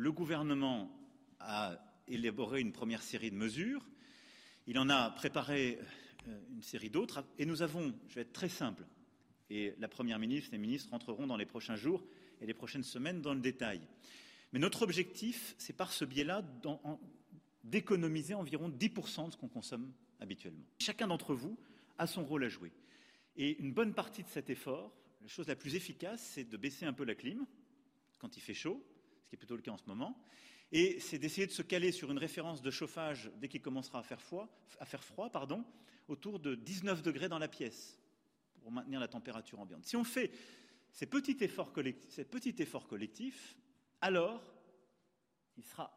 Le 0.00 0.12
gouvernement 0.12 0.90
a 1.40 1.76
élaboré 2.08 2.62
une 2.62 2.72
première 2.72 3.02
série 3.02 3.30
de 3.30 3.36
mesures. 3.36 3.86
Il 4.66 4.78
en 4.78 4.88
a 4.88 5.10
préparé 5.10 5.78
euh, 6.26 6.40
une 6.54 6.62
série 6.62 6.88
d'autres. 6.88 7.22
Et 7.36 7.44
nous 7.44 7.60
avons, 7.60 7.92
je 8.08 8.14
vais 8.14 8.22
être 8.22 8.32
très 8.32 8.48
simple, 8.48 8.86
et 9.50 9.74
la 9.78 9.88
Première 9.88 10.18
ministre 10.18 10.48
et 10.48 10.52
les 10.52 10.58
ministres 10.62 10.94
entreront 10.94 11.26
dans 11.26 11.36
les 11.36 11.44
prochains 11.44 11.76
jours 11.76 12.02
et 12.40 12.46
les 12.46 12.54
prochaines 12.54 12.82
semaines 12.82 13.20
dans 13.20 13.34
le 13.34 13.40
détail. 13.40 13.82
Mais 14.54 14.58
notre 14.58 14.80
objectif, 14.80 15.54
c'est 15.58 15.76
par 15.76 15.92
ce 15.92 16.06
biais-là 16.06 16.42
d'économiser 17.62 18.32
environ 18.32 18.70
10% 18.70 19.26
de 19.26 19.32
ce 19.32 19.36
qu'on 19.36 19.48
consomme 19.48 19.92
habituellement. 20.18 20.64
Chacun 20.78 21.08
d'entre 21.08 21.34
vous 21.34 21.58
a 21.98 22.06
son 22.06 22.24
rôle 22.24 22.44
à 22.44 22.48
jouer. 22.48 22.72
Et 23.36 23.60
une 23.60 23.74
bonne 23.74 23.92
partie 23.92 24.22
de 24.22 24.30
cet 24.30 24.48
effort, 24.48 24.96
la 25.20 25.28
chose 25.28 25.46
la 25.46 25.56
plus 25.56 25.74
efficace, 25.74 26.22
c'est 26.22 26.44
de 26.44 26.56
baisser 26.56 26.86
un 26.86 26.94
peu 26.94 27.04
la 27.04 27.14
clim 27.14 27.44
quand 28.18 28.38
il 28.38 28.40
fait 28.40 28.54
chaud, 28.54 28.82
qui 29.30 29.36
est 29.36 29.38
plutôt 29.38 29.56
le 29.56 29.62
cas 29.62 29.70
en 29.70 29.78
ce 29.78 29.86
moment. 29.86 30.20
Et 30.72 31.00
c'est 31.00 31.18
d'essayer 31.18 31.46
de 31.46 31.52
se 31.52 31.62
caler 31.62 31.92
sur 31.92 32.10
une 32.10 32.18
référence 32.18 32.60
de 32.62 32.70
chauffage 32.70 33.30
dès 33.36 33.48
qu'il 33.48 33.62
commencera 33.62 34.00
à 34.00 34.02
faire 34.02 34.20
froid, 34.20 35.30
pardon, 35.30 35.64
autour 36.08 36.40
de 36.40 36.56
19 36.56 37.02
degrés 37.02 37.28
dans 37.28 37.38
la 37.38 37.48
pièce 37.48 37.98
pour 38.60 38.70
maintenir 38.70 39.00
la 39.00 39.08
température 39.08 39.58
ambiante. 39.58 39.84
Si 39.86 39.96
on 39.96 40.04
fait 40.04 40.30
ces 40.92 41.06
petits 41.06 41.36
efforts 41.40 41.72
collectifs, 41.72 43.56
alors 44.00 44.42
il 45.56 45.64
sera 45.64 45.96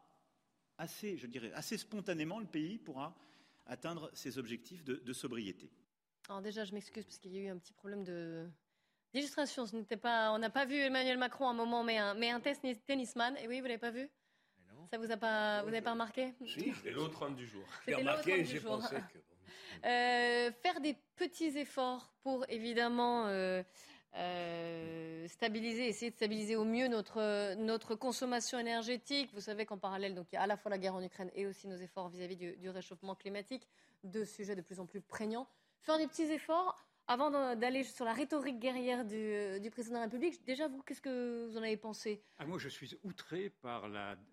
assez, 0.78 1.16
je 1.16 1.26
dirais, 1.26 1.52
assez 1.52 1.76
spontanément, 1.76 2.38
le 2.38 2.46
pays 2.46 2.78
pourra 2.78 3.16
atteindre 3.66 4.10
ses 4.12 4.38
objectifs 4.38 4.84
de, 4.84 5.12
sobriété. 5.12 5.70
Alors 6.28 6.42
déjà, 6.42 6.64
je 6.64 6.72
m'excuse 6.72 7.04
parce 7.04 7.18
qu'il 7.18 7.32
y 7.32 7.38
a 7.38 7.42
eu 7.42 7.48
un 7.48 7.58
petit 7.58 7.72
problème 7.72 8.04
de, 8.04 8.48
D'illustration, 9.14 9.64
ce 9.64 9.76
n'était 9.76 9.96
pas, 9.96 10.32
on 10.32 10.38
n'a 10.38 10.50
pas 10.50 10.64
vu 10.64 10.74
Emmanuel 10.74 11.18
Macron 11.18 11.46
à 11.46 11.50
un 11.50 11.54
moment, 11.54 11.84
mais 11.84 11.98
un, 11.98 12.14
mais 12.14 12.30
un 12.30 12.40
test 12.40 12.66
tennisman. 12.84 13.36
Et 13.36 13.46
oui, 13.46 13.60
vous 13.60 13.66
l'avez 13.66 13.78
pas 13.78 13.92
vu? 13.92 14.10
Ça 14.90 14.98
vous 14.98 15.10
a 15.12 15.16
pas, 15.16 15.62
vous 15.62 15.70
n'avez 15.70 15.82
pas 15.82 15.92
remarqué? 15.92 16.34
Si, 16.44 16.72
c'est 16.82 16.90
l'autre 16.90 17.22
homme 17.22 17.36
du 17.36 17.46
jour. 17.46 17.62
J'ai 17.86 17.94
remarqué, 17.94 18.44
j'ai 18.44 18.60
pensé 18.60 18.96
que. 18.96 19.18
Euh, 19.84 20.52
faire 20.62 20.80
des 20.80 20.96
petits 21.16 21.58
efforts 21.58 22.14
pour 22.22 22.46
évidemment 22.48 23.26
euh, 23.26 23.62
euh, 24.14 25.26
stabiliser, 25.28 25.88
essayer 25.88 26.10
de 26.10 26.16
stabiliser 26.16 26.54
au 26.56 26.64
mieux 26.64 26.86
notre, 26.86 27.54
notre 27.56 27.94
consommation 27.96 28.58
énergétique. 28.58 29.30
Vous 29.34 29.40
savez 29.40 29.66
qu'en 29.66 29.76
parallèle, 29.76 30.14
donc, 30.14 30.28
il 30.32 30.36
y 30.36 30.38
a 30.38 30.42
à 30.42 30.46
la 30.46 30.56
fois 30.56 30.70
la 30.70 30.78
guerre 30.78 30.94
en 30.94 31.02
Ukraine 31.02 31.30
et 31.34 31.44
aussi 31.44 31.66
nos 31.66 31.76
efforts 31.76 32.08
vis-à-vis 32.08 32.36
du, 32.36 32.56
du 32.56 32.70
réchauffement 32.70 33.16
climatique, 33.16 33.68
deux 34.04 34.24
sujets 34.24 34.54
de 34.54 34.62
plus 34.62 34.78
en 34.80 34.86
plus 34.86 35.02
prégnants. 35.02 35.48
Faire 35.80 35.98
des 35.98 36.06
petits 36.06 36.30
efforts 36.32 36.78
avant 37.06 37.30
d'aller 37.56 37.84
sur 37.84 38.04
la 38.04 38.14
rhétorique 38.14 38.58
guerrière 38.58 39.04
du, 39.04 39.70
président 39.70 39.96
de 39.96 39.98
la 40.00 40.04
République, 40.04 40.42
déjà, 40.44 40.68
vous, 40.68 40.82
qu'est-ce 40.82 41.02
que 41.02 41.46
vous 41.46 41.58
en 41.58 41.62
avez 41.62 41.76
pensé? 41.76 42.22
Ah, 42.38 42.46
Moi, 42.46 42.58
je 42.58 42.68
suis 42.68 42.96
outré 43.02 43.50
par 43.50 43.88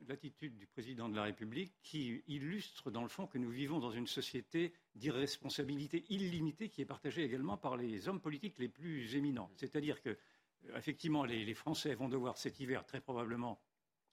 l'attitude 0.08 0.58
du 0.58 0.68
président 0.68 1.10
de 1.10 1.16
la 1.16 1.24
République 1.24 1.74
qui 1.84 2.24
illustre, 2.28 2.90
dans 2.90 3.02
le 3.02 3.10
fond, 3.10 3.28
que 3.28 3.38
nous 3.38 3.50
vivons 3.50 3.80
dans 3.80 3.92
une 3.92 4.08
société 4.08 4.74
d'irresponsabilité 4.96 6.06
illimitée 6.10 6.70
qui 6.70 6.82
est 6.82 6.86
partagée 6.86 7.24
également 7.24 7.58
par 7.58 7.76
les 7.76 8.08
hommes 8.08 8.22
politiques 8.22 8.58
les 8.60 8.70
plus 8.70 9.16
éminents. 9.16 9.52
C'est-à-dire 9.56 10.02
que, 10.02 10.10
euh, 10.10 10.78
effectivement, 10.78 11.26
les, 11.26 11.54
Français 11.54 11.94
vont 11.94 12.08
devoir 12.08 12.38
cet 12.38 12.60
hiver, 12.62 12.86
très 12.86 13.02
probablement, 13.02 13.62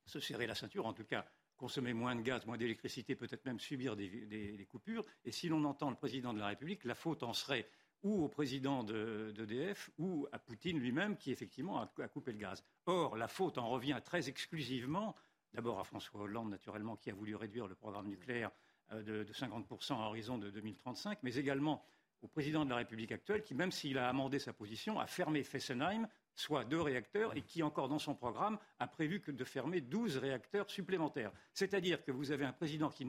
se 0.04 0.18
serrer 0.18 0.46
la 0.46 0.54
ceinture, 0.54 0.86
en 0.86 0.92
tout 0.92 1.04
cas 1.04 1.26
consommer 1.56 1.92
moins 1.92 2.14
de 2.14 2.22
gaz, 2.22 2.46
moins 2.46 2.56
d'électricité, 2.56 3.16
peut-être 3.16 3.44
même 3.44 3.58
subir 3.58 3.96
des 3.96 4.66
coupures. 4.70 5.04
Et 5.24 5.32
si 5.32 5.48
l'on 5.48 5.64
entend 5.64 5.90
le 5.90 5.96
président 5.96 6.32
de 6.32 6.38
la 6.38 6.46
République, 6.46 6.84
la 6.84 6.94
faute 6.94 7.24
en 7.24 7.32
serait 7.32 7.68
ou 8.02 8.24
au 8.24 8.28
président 8.28 8.84
d'EDF 8.84 9.90
ou 9.98 10.26
à 10.32 10.38
Poutine 10.38 10.78
lui-même 10.78 11.16
qui 11.16 11.32
effectivement 11.32 11.80
a, 11.80 12.08
coupé 12.08 12.32
le 12.32 12.38
gaz. 12.38 12.62
Or, 12.86 13.16
la 13.16 13.28
faute 13.28 13.58
en 13.58 13.68
revient 13.68 14.00
très 14.04 14.28
exclusivement, 14.28 15.14
d'abord 15.52 15.80
à 15.80 15.84
François 15.84 16.20
Hollande 16.20 16.50
naturellement 16.50 16.96
qui 16.96 17.10
a 17.10 17.14
voulu 17.14 17.34
réduire 17.34 17.66
le 17.66 17.74
programme 17.74 18.08
nucléaire 18.08 18.50
euh, 18.92 19.02
de, 19.02 19.24
de 19.24 19.32
50% 19.32 19.94
à 19.94 20.06
horizon 20.08 20.38
de 20.38 20.50
2035, 20.50 21.18
mais 21.22 21.34
également 21.36 21.84
au 22.22 22.28
président 22.28 22.64
de 22.64 22.70
la 22.70 22.76
République 22.76 23.12
actuelle 23.12 23.42
qui, 23.42 23.54
même 23.54 23.70
s'il 23.70 23.98
a 23.98 24.08
amendé 24.08 24.38
sa 24.38 24.52
position, 24.52 24.98
a 24.98 25.06
fermé 25.06 25.42
Fessenheim 25.42 26.08
soit 26.38 26.64
deux 26.64 26.80
réacteurs, 26.80 27.36
et 27.36 27.42
qui 27.42 27.62
encore 27.62 27.88
dans 27.88 27.98
son 27.98 28.14
programme 28.14 28.58
a 28.78 28.86
prévu 28.86 29.20
que 29.20 29.32
de 29.32 29.44
fermer 29.44 29.80
12 29.80 30.18
réacteurs 30.18 30.70
supplémentaires. 30.70 31.32
C'est-à-dire 31.52 32.04
que 32.04 32.12
vous 32.12 32.30
avez 32.30 32.44
un 32.44 32.52
président 32.52 32.90
qui 32.90 33.06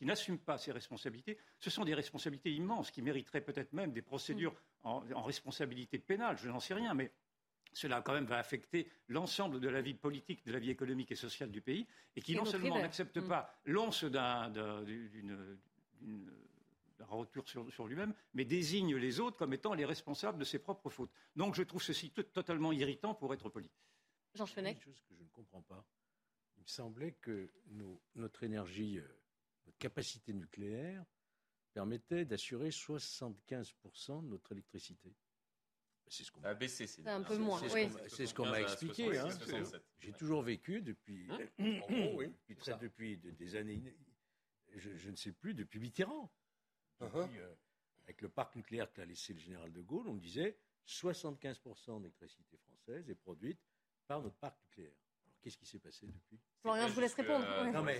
n'assume 0.00 0.38
pas 0.38 0.56
ses 0.56 0.72
responsabilités. 0.72 1.36
Ce 1.58 1.68
sont 1.68 1.84
des 1.84 1.94
responsabilités 1.94 2.50
immenses 2.50 2.90
qui 2.90 3.02
mériteraient 3.02 3.42
peut-être 3.42 3.74
même 3.74 3.92
des 3.92 4.00
procédures 4.00 4.54
en, 4.84 5.00
responsabilité 5.22 5.98
pénale, 5.98 6.38
je 6.38 6.48
n'en 6.48 6.60
sais 6.60 6.74
rien, 6.74 6.94
mais 6.94 7.12
cela 7.74 8.00
quand 8.00 8.14
même 8.14 8.24
va 8.24 8.38
affecter 8.38 8.90
l'ensemble 9.08 9.60
de 9.60 9.68
la 9.68 9.82
vie 9.82 9.94
politique, 9.94 10.44
de 10.46 10.52
la 10.52 10.58
vie 10.58 10.70
économique 10.70 11.12
et 11.12 11.16
sociale 11.16 11.50
du 11.50 11.60
pays, 11.60 11.86
et 12.16 12.22
qui 12.22 12.34
non 12.34 12.44
seulement 12.46 12.78
n'accepte 12.78 13.18
mm. 13.18 13.28
pas 13.28 13.54
l'once 13.66 14.04
d'une 14.04 15.58
un 16.02 16.51
retour 17.04 17.48
sur, 17.48 17.86
lui-même, 17.86 18.14
mais 18.34 18.44
désigne 18.44 18.96
les 18.96 19.20
autres 19.20 19.36
comme 19.36 19.52
étant 19.52 19.74
les 19.74 19.84
responsables 19.84 20.38
de 20.38 20.44
ses 20.44 20.58
propres 20.58 20.90
fautes. 20.90 21.12
Donc 21.36 21.54
je 21.54 21.62
trouve 21.62 21.82
ceci 21.82 22.10
totalement 22.10 22.72
irritant 22.72 23.14
pour 23.14 23.32
être 23.34 23.48
poli. 23.48 23.70
Jean 24.34 24.46
Fenech. 24.46 24.76
Une 24.76 24.82
chose 24.82 25.02
que 25.08 25.14
je 25.14 25.22
ne 25.22 25.28
comprends 25.28 25.62
pas. 25.62 25.86
Il 26.56 26.62
me 26.62 26.68
semblait 26.68 27.12
que 27.12 27.50
notre 28.14 28.44
énergie, 28.44 28.98
euh, 28.98 29.20
notre 29.66 29.78
capacité 29.78 30.32
nucléaire 30.32 31.04
permettait 31.72 32.24
d'assurer 32.24 32.70
75% 32.70 34.22
de 34.22 34.28
notre 34.28 34.52
électricité. 34.52 35.14
C'est 36.08 36.24
ce 36.24 36.30
qu'on 36.30 36.40
m'a 36.40 36.54
baissé. 36.54 36.86
C'est 36.86 37.06
un 37.06 37.22
peu 37.22 37.38
moins. 37.38 37.60
C'est 38.08 38.26
ce 38.26 38.34
qu'on 38.34 38.46
m'a 38.46 38.60
expliqué. 38.60 39.18
Hein. 39.18 39.28
J'ai 39.98 40.12
toujours 40.12 40.42
vécu 40.42 40.82
depuis, 40.82 41.26
hein 41.30 41.38
depuis, 42.80 43.16
des 43.16 43.56
années, 43.56 43.82
je, 44.74 44.94
je, 44.94 45.10
ne 45.10 45.16
sais 45.16 45.32
plus, 45.32 45.54
depuis 45.54 45.80
Mitterrand. 45.80 46.30
Uh-huh. 47.02 47.28
Euh, 47.38 47.54
avec 48.04 48.20
le 48.20 48.28
parc 48.28 48.56
nucléaire 48.56 48.92
qu'a 48.92 49.04
laissé 49.04 49.32
le 49.32 49.38
général 49.38 49.72
de 49.72 49.80
Gaulle, 49.80 50.08
on 50.08 50.16
disait 50.16 50.56
75% 50.86 52.00
d'électricité 52.00 52.56
française 52.58 53.08
est 53.08 53.14
produite 53.14 53.60
par 54.06 54.20
notre 54.20 54.36
parc 54.36 54.56
nucléaire. 54.64 54.96
Alors 55.24 55.38
qu'est-ce 55.40 55.56
qui 55.56 55.66
s'est 55.66 55.78
passé 55.78 56.06
depuis? 56.06 56.40
Florian, 56.60 56.88
je 56.88 56.92
vous 56.92 57.00
laisse 57.00 57.14
répondre. 57.14 57.44
Euh, 57.48 57.70
non, 57.70 57.82
mais 57.82 57.98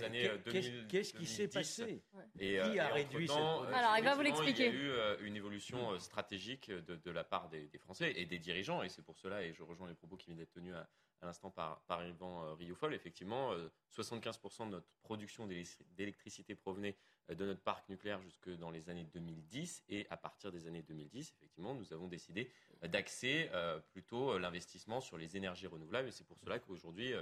qu'est-ce 0.89 1.13
qui 1.13 1.25
s'est 1.25 1.47
passé? 1.47 2.03
et, 2.39 2.59
Qui 2.61 2.79
a 2.79 2.87
réduit 2.89 3.27
cette 3.27 3.37
Alors, 3.37 3.97
il 3.97 4.03
va 4.03 4.15
vous 4.15 4.21
l'expliquer. 4.21 4.67
Il 4.67 4.75
y 4.75 4.91
a 4.91 5.19
eu 5.19 5.25
une 5.25 5.35
évolution 5.35 5.97
stratégique 5.99 6.69
de, 6.69 7.11
la 7.11 7.23
part 7.23 7.49
des, 7.49 7.69
Français 7.77 8.13
et 8.15 8.25
des 8.25 8.39
dirigeants, 8.39 8.83
et 8.83 8.89
c'est 8.89 9.01
pour 9.01 9.17
cela, 9.17 9.43
et 9.43 9.53
je 9.53 9.63
rejoins 9.63 9.87
les 9.87 9.95
propos 9.95 10.17
qui 10.17 10.27
viennent 10.27 10.37
d'être 10.37 10.53
tenus 10.53 10.75
à, 10.75 10.87
l'instant 11.21 11.49
par, 11.49 11.81
par 11.83 12.05
Yvan 12.05 12.55
Rioufol, 12.55 12.93
effectivement, 12.93 13.53
75% 13.95 14.65
de 14.65 14.71
notre 14.71 14.87
production 15.01 15.47
d'électricité 15.47 16.55
provenait 16.55 16.97
de 17.29 17.45
notre 17.45 17.61
parc 17.61 17.87
nucléaire 17.89 18.21
jusque 18.21 18.49
dans 18.57 18.69
les 18.69 18.89
années 18.89 19.07
2010, 19.13 19.83
et 19.89 20.07
à 20.09 20.17
partir 20.17 20.51
des 20.51 20.67
années 20.67 20.83
2010, 20.83 21.33
effectivement, 21.37 21.73
nous 21.73 21.93
avons 21.93 22.07
décidé 22.07 22.51
d'axer 22.83 23.49
plutôt 23.91 24.37
l'investissement 24.37 24.99
sur 25.01 25.17
les 25.17 25.37
énergies 25.37 25.67
renouvelables, 25.67 26.09
et 26.09 26.11
c'est 26.11 26.27
pour 26.27 26.37
cela 26.37 26.59
qu'aujourd'hui, 26.59 27.13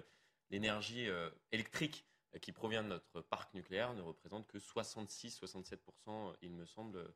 l'énergie 0.51 1.09
euh, 1.09 1.29
électrique 1.51 2.05
euh, 2.35 2.39
qui 2.39 2.51
provient 2.51 2.83
de 2.83 2.89
notre 2.89 3.21
parc 3.21 3.53
nucléaire 3.53 3.93
ne 3.93 4.01
représente 4.01 4.45
que 4.47 4.57
66-67%, 4.57 5.77
euh, 6.09 6.33
il 6.41 6.51
me 6.51 6.65
semble, 6.65 7.11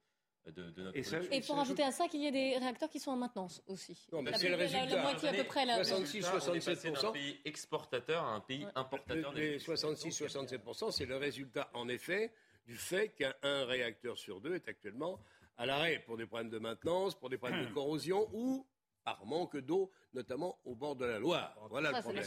de, 0.46 0.82
notre 0.82 0.98
et, 0.98 1.38
et 1.38 1.42
pour 1.42 1.56
rajouter 1.56 1.84
à 1.84 1.92
ça 1.92 2.08
qu'il 2.08 2.22
y 2.22 2.28
ait 2.28 2.32
des 2.32 2.58
réacteurs 2.58 2.90
qui 2.90 3.00
sont 3.00 3.12
en 3.12 3.18
maintenance 3.18 3.62
aussi. 3.68 4.08
Non, 4.12 4.22
mais 4.22 4.38
c'est 4.38 4.50
le 4.50 4.56
résultat. 4.56 4.86
La, 4.86 5.02
moitié 5.02 5.30
à 5.30 5.34
peu 5.34 5.44
près. 5.44 5.66
66-67%. 5.66 7.08
un 7.08 7.12
pays 7.12 7.42
exportateur 7.46 8.24
à 8.24 8.30
un 8.30 8.42
pays 8.42 8.66
importateur. 8.76 9.34
Les 9.34 9.58
66-67%, 9.58 10.92
c'est 10.92 11.06
le 11.06 11.18
résultat, 11.18 11.70
en 11.74 11.88
effet, 11.88 12.32
du 12.66 12.76
fait 12.76 13.10
qu'un 13.10 13.66
réacteur 13.66 14.18
sur 14.18 14.42
deux 14.42 14.56
est 14.56 14.68
actuellement 14.68 15.20
à 15.58 15.66
l'arrêt 15.66 16.00
pour 16.06 16.18
des 16.18 16.26
problèmes 16.26 16.50
de 16.50 16.60
maintenance, 16.60 17.16
pour 17.16 17.30
des 17.30 17.38
problèmes 17.38 17.66
de 17.66 17.74
corrosion 17.74 18.28
ou 18.34 18.66
par 19.04 19.24
manque 19.26 19.58
d'eau, 19.58 19.92
notamment 20.14 20.60
au 20.66 20.76
bord 20.76 20.96
de 20.96 21.06
la 21.06 21.20
Loire. 21.20 21.56
Voilà 21.70 21.92
le 21.92 22.02
problème. 22.02 22.26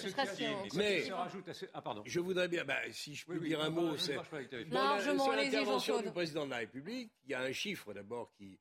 Mais 0.75 1.11
ah, 1.75 1.83
pardon. 1.83 2.03
je 2.07 2.21
voudrais 2.21 2.47
bien, 2.47 2.65
bah, 2.65 2.79
si 2.93 3.17
je 3.17 3.27
peux 3.27 3.39
dire 3.41 3.61
un 3.61 3.71
mot, 3.71 3.97
c'est 3.97 4.15
sur 4.15 5.33
l'intervention 5.33 6.01
du 6.01 6.11
président 6.13 6.47
de 6.47 6.51
la 6.51 6.59
République, 6.59 7.13
il 7.25 7.33
y 7.33 7.35
a 7.35 7.41
un 7.41 7.53
chiffre 7.53 7.93
d'abord 7.93 8.33
qui, 8.33 8.59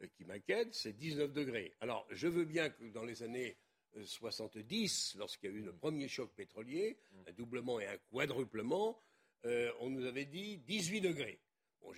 euh, 0.00 0.06
qui 0.16 0.24
m'inquiète, 0.24 0.74
c'est 0.74 0.92
19 0.92 1.32
degrés. 1.32 1.74
Alors, 1.80 2.06
je 2.10 2.28
veux 2.28 2.44
bien 2.44 2.70
que 2.70 2.84
dans 2.84 3.04
les 3.04 3.24
années 3.24 3.58
70, 4.04 5.14
euh, 5.16 5.18
lorsqu'il 5.18 5.50
y 5.50 5.52
a 5.52 5.56
eu 5.56 5.62
le 5.62 5.72
premier 5.72 6.06
choc 6.06 6.30
pétrolier, 6.36 6.96
un 7.26 7.32
doublement 7.32 7.80
et 7.80 7.86
un 7.86 7.96
quadruplement, 8.12 8.96
euh, 9.44 9.70
on 9.80 9.90
nous 9.90 10.06
avait 10.06 10.24
dit 10.24 10.58
18 10.66 11.00
degrés 11.00 11.38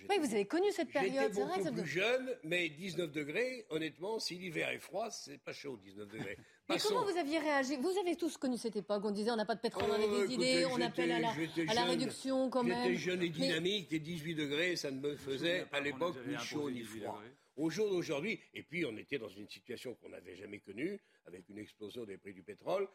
oui, 0.09 0.17
vous 0.19 0.33
avez 0.33 0.45
connu 0.45 0.71
cette 0.71 0.91
période. 0.91 1.33
J'étais 1.33 1.45
beaucoup 1.45 1.81
plus 1.81 1.89
jeune, 1.89 2.35
mais 2.43 2.69
19 2.69 3.11
degrés, 3.11 3.65
honnêtement, 3.69 4.19
si 4.19 4.35
l'hiver 4.35 4.69
est 4.69 4.79
froid, 4.79 5.09
c'est 5.09 5.39
pas 5.39 5.53
chaud, 5.53 5.77
19 5.83 6.07
degrés. 6.07 6.37
Mais 6.69 6.77
comment 6.77 7.03
vous 7.03 7.17
aviez 7.17 7.39
réagi? 7.39 7.77
Vous 7.77 7.97
avez 7.97 8.15
tous 8.15 8.37
connu 8.37 8.55
cette 8.55 8.75
époque. 8.75 9.01
On 9.03 9.09
disait 9.09 9.31
on 9.31 9.35
n'a 9.35 9.45
pas 9.45 9.55
de 9.55 9.59
pétrole, 9.59 9.89
on 9.89 9.93
avait 9.93 10.05
oh, 10.07 10.27
des 10.27 10.33
idées, 10.35 10.65
on 10.65 10.79
appelle 10.79 11.11
à 11.11 11.19
la, 11.19 11.29
à 11.67 11.73
la 11.73 11.83
réduction 11.85 12.47
quand 12.51 12.63
même. 12.63 12.83
J'étais 12.83 12.95
jeune 12.95 13.23
et 13.23 13.29
dynamique, 13.29 13.91
et 13.91 13.97
18 13.97 14.35
degrés, 14.35 14.75
ça 14.75 14.91
ne 14.91 14.99
me 14.99 15.15
faisait 15.15 15.65
à 15.71 15.79
l'époque 15.79 16.17
ni 16.27 16.37
chaud 16.37 16.69
ni 16.69 16.83
froid. 16.83 17.19
Au 17.55 17.71
jour 17.71 17.89
d'aujourd'hui, 17.89 18.39
et 18.53 18.61
puis 18.61 18.85
on 18.85 18.95
était 18.97 19.17
dans 19.17 19.29
une 19.29 19.49
situation 19.49 19.95
qu'on 19.95 20.09
n'avait 20.09 20.35
jamais 20.35 20.59
connue, 20.59 20.99
avec 21.25 21.49
une 21.49 21.57
explosion 21.57 22.05
des 22.05 22.17
prix 22.17 22.33
du 22.33 22.43
pétrole, 22.43 22.87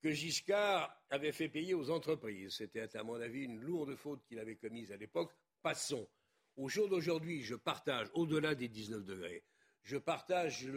que 0.00 0.10
Giscard 0.10 0.96
avait 1.10 1.32
fait 1.32 1.48
payer 1.48 1.74
aux 1.74 1.90
entreprises. 1.90 2.54
C'était, 2.56 2.96
à 2.96 3.02
mon 3.02 3.20
avis, 3.20 3.44
une 3.44 3.60
lourde 3.60 3.94
faute 3.96 4.24
qu'il 4.26 4.38
avait 4.38 4.56
commise 4.56 4.92
à 4.92 4.96
l'époque. 4.96 5.32
Passons. 5.62 6.08
Au 6.56 6.68
jour 6.68 6.88
d'aujourd'hui, 6.88 7.42
je 7.42 7.54
partage, 7.54 8.08
au-delà 8.14 8.54
des 8.54 8.68
19 8.68 9.04
degrés, 9.04 9.44
je 9.82 9.96
partage 9.96 10.68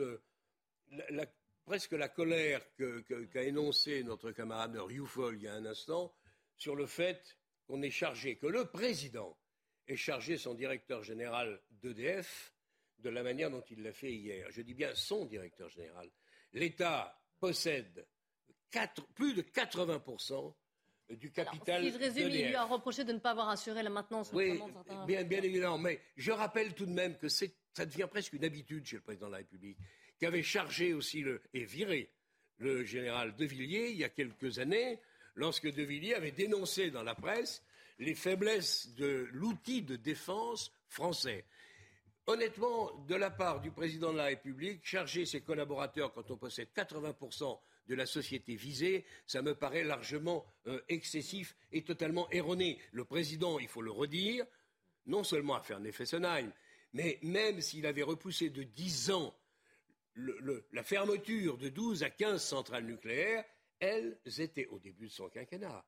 presque 1.66 1.94
la 1.94 2.10
colère 2.10 2.62
qu'a 2.76 3.44
énoncée 3.44 4.04
notre 4.04 4.32
camarade 4.32 4.76
Rioufol 4.78 5.38
il 5.38 5.44
y 5.44 5.48
a 5.48 5.54
un 5.54 5.66
instant 5.66 6.14
sur 6.56 6.76
le 6.76 6.86
fait 6.86 7.38
qu'on 7.66 7.82
est 7.82 7.92
chargé, 7.92 8.38
que 8.38 8.48
le 8.48 8.66
président 8.66 9.38
ait 9.88 9.96
chargé 9.96 10.38
son 10.38 10.54
directeur 10.54 11.04
général 11.04 11.62
d'EDF 11.72 12.54
de 13.00 13.10
la 13.10 13.24
manière 13.24 13.50
dont 13.50 13.64
il 13.70 13.82
l'a 13.82 13.94
fait 13.94 14.14
hier. 14.14 14.48
Je 14.52 14.62
dis 14.62 14.74
bien 14.74 14.94
son 14.94 15.26
directeur 15.26 15.70
général. 15.70 16.10
L'État 16.54 17.20
possède 17.40 18.08
plus 19.16 19.34
de 19.34 19.42
80% 19.42 20.54
du 21.10 21.32
capital. 21.32 21.84
si 21.84 21.92
je 21.92 21.98
résume, 21.98 22.30
il 22.30 22.48
lui 22.48 22.56
a 22.56 22.64
reproché 22.64 23.04
de 23.04 23.14
ne 23.14 23.20
pas 23.20 23.32
avoir 23.32 23.50
assuré 23.50 23.84
la 23.84 23.90
maintenance. 23.90 24.32
Oui, 24.34 24.60
bien, 25.08 25.24
bien 25.24 25.42
évidemment. 25.42 25.78
Mais 25.78 26.00
je 26.16 26.32
rappelle 26.32 26.74
tout 26.74 26.86
de 26.86 26.92
même 26.92 27.18
que 27.18 27.28
ça 27.28 27.86
devient 27.86 28.08
presque 28.10 28.34
une 28.34 28.46
habitude 28.46 28.86
chez 28.86 28.98
le 28.98 29.02
président 29.02 29.28
de 29.28 29.34
la 29.34 29.38
République, 29.40 29.78
qui 30.18 30.26
avait 30.26 30.44
chargé 30.44 30.94
aussi 30.94 31.22
le, 31.22 31.42
et 31.54 31.66
viré 31.66 32.12
le 32.58 32.84
général 32.84 33.36
De 33.36 33.46
Villiers 33.46 33.90
il 33.90 33.98
y 33.98 34.04
a 34.04 34.10
quelques 34.10 34.60
années, 34.60 35.00
lorsque 35.36 35.72
De 35.72 35.84
Villiers 35.84 36.16
avait 36.16 36.32
dénoncé 36.32 36.92
dans 36.92 37.04
la 37.04 37.16
presse 37.16 37.64
les 38.00 38.16
faiblesses 38.16 38.94
de 38.96 39.28
l'outil 39.32 39.84
de 39.84 39.96
défense 39.96 40.72
français. 40.88 41.46
Honnêtement, 42.28 42.92
de 43.08 43.16
la 43.16 43.32
part 43.32 43.62
du 43.62 43.72
président 43.72 44.12
de 44.12 44.18
la 44.18 44.26
République, 44.26 44.86
charger 44.86 45.26
ses 45.26 45.42
collaborateurs 45.42 46.14
quand 46.14 46.30
on 46.32 46.38
possède 46.38 46.70
80% 46.76 47.60
de 47.88 47.96
la 47.96 48.06
société 48.06 48.56
visée, 48.56 49.06
ça 49.26 49.42
me 49.42 49.56
paraît 49.56 49.84
largement 49.84 50.46
euh, 50.68 50.82
excessif 50.88 51.56
et 51.72 51.84
totalement 51.84 52.30
erroné. 52.32 52.80
Le 52.92 53.06
président, 53.06 53.60
il 53.60 53.68
faut 53.68 53.82
le 53.82 53.92
redire, 53.92 54.46
non 55.06 55.24
seulement 55.24 55.56
a 55.56 55.62
fait 55.62 55.74
un 55.74 55.84
effet 55.84 56.06
Fessenheim, 56.06 56.52
mais 56.94 57.20
même 57.22 57.62
s'il 57.62 57.86
avait 57.86 58.04
repoussé 58.04 58.50
de 58.50 58.64
10 58.64 59.12
ans 59.12 59.36
la 60.16 60.84
fermeture 60.84 61.58
de 61.58 61.70
12 61.70 62.04
à 62.04 62.10
15 62.10 62.44
centrales 62.44 62.86
nucléaires, 62.86 63.46
elles 63.80 64.18
étaient, 64.38 64.68
au 64.68 64.80
début 64.80 65.08
de 65.08 65.12
son 65.12 65.30
quinquennat, 65.30 65.86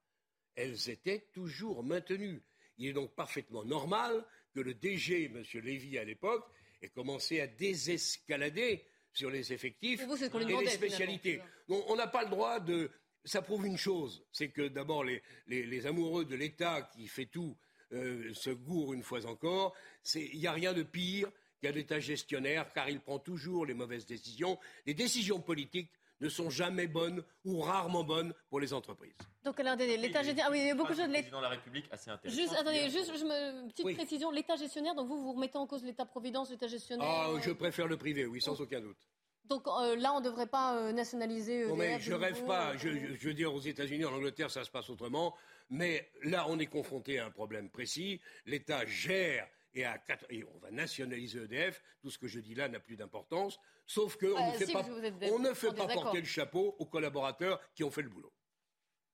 elles 0.55 0.89
étaient 0.89 1.27
toujours 1.33 1.83
maintenues. 1.83 2.41
Il 2.77 2.87
est 2.87 2.93
donc 2.93 3.13
parfaitement 3.15 3.63
normal 3.63 4.25
que 4.53 4.59
le 4.59 4.73
DG, 4.73 5.25
M. 5.25 5.43
Lévy 5.61 5.97
à 5.97 6.03
l'époque, 6.03 6.45
ait 6.81 6.89
commencé 6.89 7.39
à 7.39 7.47
désescalader 7.47 8.85
sur 9.13 9.29
les 9.29 9.53
effectifs 9.53 10.01
et 10.01 10.61
les 10.61 10.67
spécialités. 10.67 11.41
on 11.69 11.95
n'a 11.95 12.07
pas 12.07 12.23
le 12.23 12.29
droit 12.29 12.59
de. 12.59 12.89
Ça 13.25 13.41
prouve 13.41 13.65
une 13.65 13.77
chose, 13.77 14.25
c'est 14.33 14.49
que 14.49 14.67
d'abord 14.67 15.05
les, 15.05 15.87
amoureux 15.87 16.25
de 16.25 16.35
l'État 16.35 16.89
qui 16.93 17.07
fait 17.07 17.27
tout 17.27 17.55
euh, 17.93 18.33
se 18.33 18.49
gourrent 18.49 18.93
une 18.93 19.03
fois 19.03 19.25
encore. 19.25 19.73
Il 20.15 20.39
n'y 20.39 20.47
a 20.47 20.51
rien 20.51 20.73
de 20.73 20.83
pire 20.83 21.31
qu'un 21.61 21.73
État 21.73 21.99
gestionnaire, 21.99 22.73
car 22.73 22.89
il 22.89 22.99
prend 22.99 23.19
toujours 23.19 23.65
les 23.65 23.73
mauvaises 23.73 24.05
décisions. 24.05 24.59
Les 24.85 24.93
décisions 24.93 25.39
politiques 25.39 25.91
ne 26.23 26.29
sont 26.29 26.49
jamais 26.49 26.87
bonnes 26.87 27.23
ou 27.43 27.59
rarement 27.59 28.03
bonnes 28.03 28.33
pour 28.49 28.59
les 28.59 28.73
entreprises. 28.73 29.13
Donc, 29.43 29.59
l'État 29.59 30.23
gestionnaire. 30.23 30.45
Ah 30.47 30.51
oui, 30.51 30.61
il 30.61 30.67
y 30.67 30.69
a 30.71 30.75
beaucoup 30.75 30.93
de 30.93 30.97
choses. 30.97 31.09
Président 31.09 31.37
de 31.37 31.43
la 31.43 31.49
République, 31.49 31.85
assez 31.91 32.09
intéressant. 32.09 32.41
Juste, 32.41 32.53
attendez, 32.53 32.89
juste 32.89 33.11
une 33.13 33.69
petite 33.69 33.95
précision. 33.95 34.31
L'État 34.31 34.55
gestionnaire, 34.55 34.95
donc 34.95 35.07
vous, 35.07 35.21
vous 35.21 35.33
remettez 35.33 35.57
en 35.57 35.67
cause 35.67 35.83
l'État-providence, 35.83 36.49
l'État 36.49 36.67
gestionnaire 36.67 37.07
Ah, 37.07 37.29
je 37.41 37.51
préfère 37.51 37.87
le 37.87 37.97
privé, 37.97 38.25
oui, 38.25 38.41
sans 38.41 38.59
aucun 38.61 38.79
doute. 38.79 38.97
Donc 39.45 39.67
euh, 39.67 39.97
là, 39.97 40.13
on 40.13 40.21
ne 40.21 40.25
devrait 40.25 40.47
pas 40.47 40.77
euh, 40.77 40.93
nationaliser. 40.93 41.67
non, 41.67 41.75
mais 41.75 41.99
je 41.99 42.13
rêve 42.13 42.45
pas. 42.45 42.71
Euh, 42.71 42.77
je, 42.77 42.89
je, 43.15 43.27
veux 43.27 43.33
dire, 43.33 43.53
aux 43.53 43.59
États-Unis, 43.59 44.05
en 44.05 44.13
Angleterre, 44.13 44.49
ça 44.49 44.63
se 44.63 44.71
passe 44.71 44.89
autrement. 44.89 45.35
Mais 45.69 46.09
là, 46.23 46.45
on 46.47 46.59
est 46.59 46.67
confronté 46.67 47.19
à 47.19 47.25
un 47.25 47.31
problème 47.31 47.69
précis. 47.69 48.21
L'État 48.45 48.85
gère 48.85 49.45
et, 49.73 49.85
à, 49.85 50.01
et, 50.29 50.43
on 50.43 50.57
va 50.59 50.71
nationaliser 50.71 51.43
EDF. 51.43 51.81
Tout 52.01 52.09
ce 52.09 52.17
que 52.17 52.27
je 52.27 52.39
dis 52.39 52.55
là 52.55 52.67
n'a 52.69 52.79
plus 52.79 52.95
d'importance. 52.95 53.59
Sauf 53.85 54.17
qu'on 54.17 54.51
ne 54.51 54.57
fait 54.57 54.71
pas, 54.71 54.85
on 55.31 55.39
ne 55.39 55.53
fait 55.53 55.73
pas 55.73 55.87
porter 55.87 56.19
le 56.19 56.27
chapeau 56.27 56.75
aux 56.79 56.85
collaborateurs 56.85 57.59
qui 57.73 57.83
ont 57.83 57.91
fait 57.91 58.01
le 58.01 58.09
boulot. 58.09 58.33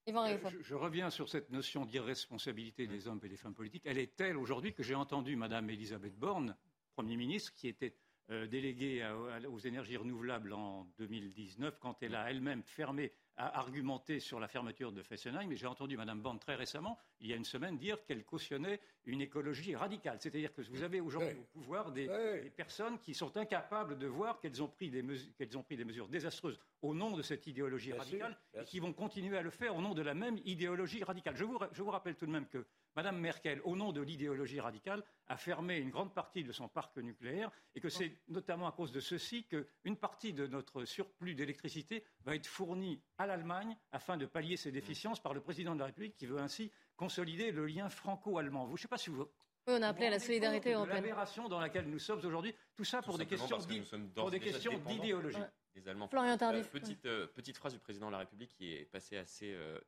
Je, 0.08 0.64
je, 0.64 0.74
reviens 0.74 1.12
sur 1.12 1.30
cette 1.30 1.52
notion 1.52 1.86
d'irresponsabilité 1.86 2.88
des 2.88 3.08
hommes 3.08 3.20
et 3.24 3.30
des 3.30 3.38
femmes 3.38 3.54
politiques. 3.54 3.84
Elle 3.86 4.00
est 4.00 4.16
telle 4.16 4.38
aujourd'hui 4.38 4.74
que 4.74 4.82
j'ai 4.82 4.96
entendu 4.96 5.36
Mme 5.36 5.70
Elisabeth 5.70 6.18
Borne, 6.18 6.56
Premier 6.96 7.16
ministre, 7.16 7.54
qui 7.54 7.68
était 7.68 7.96
euh, 8.32 8.46
déléguée 8.46 9.04
aux 9.48 9.58
énergies 9.58 9.98
renouvelables 9.98 10.54
en 10.54 10.86
2019, 11.00 11.80
quand 11.80 12.04
elle 12.04 12.14
a 12.14 12.30
elle-même 12.30 12.62
fermé 12.62 13.12
a 13.40 13.58
argumenté 13.58 14.20
sur 14.20 14.40
la 14.40 14.50
fermeture 14.50 14.92
de 14.92 15.02
Fessenheim, 15.02 15.48
mais 15.48 15.56
j'ai 15.56 15.66
entendu 15.66 15.96
Mme 15.96 16.22
Bond 16.22 16.38
très 16.38 16.56
récemment, 16.56 17.00
il 17.22 17.28
y 17.28 17.34
a 17.34 17.38
une 17.38 17.46
semaine, 17.46 17.78
dire 17.78 18.04
qu'elle 18.04 18.26
cautionnait 18.26 18.82
une 19.06 19.22
écologie 19.22 19.76
radicale. 19.76 20.18
C'est-à-dire 20.20 20.54
que 20.54 20.62
vous 20.62 20.84
avez 20.84 21.00
aujourd'hui 21.00 21.40
au 21.40 21.60
pouvoir 21.60 21.92
des, 21.92 22.08
personnes 22.56 23.00
qui 23.00 23.14
sont 23.14 23.36
incapables 23.38 23.98
de 23.98 24.08
voir 24.08 24.42
qu'elles 24.42 24.62
ont, 24.62 24.68
pris 24.68 24.90
des 24.90 25.02
mesures, 25.02 26.10
désastreuses 26.10 26.60
au 26.82 26.94
nom 26.94 27.16
de 27.16 27.22
cette 27.22 27.48
idéologie 27.48 27.94
radicale 27.94 28.38
et 28.54 28.66
qui 28.66 28.80
vont 28.80 28.92
continuer 28.92 29.38
à 29.38 29.42
le 29.42 29.52
faire 29.52 29.74
au 29.76 29.82
nom 29.82 29.94
de 29.94 30.02
la 30.02 30.14
même 30.14 30.38
idéologie 30.44 31.04
radicale. 31.04 31.36
Je 31.38 31.46
vous, 31.46 31.92
rappelle 31.92 32.16
tout 32.16 32.26
de 32.26 32.32
même 32.32 32.48
que 32.48 32.66
Mme 33.00 33.18
Merkel, 33.18 33.62
au 33.64 33.78
nom 33.78 33.94
de 33.94 34.02
l'idéologie 34.02 34.60
radicale, 34.60 35.02
a 35.28 35.38
fermé 35.38 35.78
une 35.78 35.90
grande 35.90 36.14
partie 36.14 36.44
de 36.44 36.52
son 36.52 36.68
parc 36.68 36.98
nucléaire 36.98 37.50
et 37.74 37.80
que 37.80 37.88
c'est 37.88 38.12
notamment 38.28 38.68
à 38.68 38.74
cause 38.74 38.92
de 38.92 39.00
ceci 39.00 39.46
qu'une 39.46 39.96
partie 39.96 40.34
de 40.34 40.48
notre 40.48 40.84
surplus 40.84 41.34
d'électricité 41.34 42.04
va 42.26 42.36
être 42.36 42.46
fournie 42.46 43.02
à 43.18 43.26
l'Allemagne 43.26 43.78
afin 43.94 44.18
de 44.18 44.26
pallier 44.26 44.58
ses 44.58 44.74
déficiences 44.74 45.22
par 45.22 45.34
le 45.34 45.40
président 45.40 45.76
de 45.76 45.80
la 45.80 45.86
République 45.86 46.18
qui 46.18 46.26
veut 46.26 46.40
ainsi 46.40 46.72
consolider 46.98 47.52
le 47.52 47.68
lien 47.68 47.88
franco-allemand. 47.88 48.68
Je 48.68 48.74
ne 48.74 48.78
sais 48.78 48.90
pas 48.90 48.98
si 48.98 49.10
vous. 49.10 49.22
Oui, 49.22 49.76
on 49.80 49.82
a 49.82 49.88
appelé 49.88 50.08
à 50.08 50.10
la 50.10 50.20
solidarité 50.20 50.74
européenne. 50.74 51.04
L'aberration 51.04 51.48
dans 51.48 51.62
laquelle 51.62 51.90
nous 51.90 52.00
sommes 52.00 52.20
aujourd'hui, 52.26 52.54
tout 52.76 52.84
ça 52.84 53.02
pour 53.02 53.18
des 53.18 53.26
questions, 53.26 53.58
pour 54.14 54.30
des 54.30 54.40
d'idéologie. 54.40 55.38
Florian 56.10 56.38
Tardif. 56.38 56.66
Euh, 56.66 56.80
petite, 56.80 57.06
euh, 57.06 57.28
petite 57.28 57.56
phrase 57.56 57.72
du 57.72 57.80
président 57.80 58.08
de 58.08 58.12
la 58.12 58.18
République 58.18 58.54
qui 58.58 58.74
est 58.74 58.84
passée 58.84 59.16
assez 59.16 59.54
euh, 59.54 59.80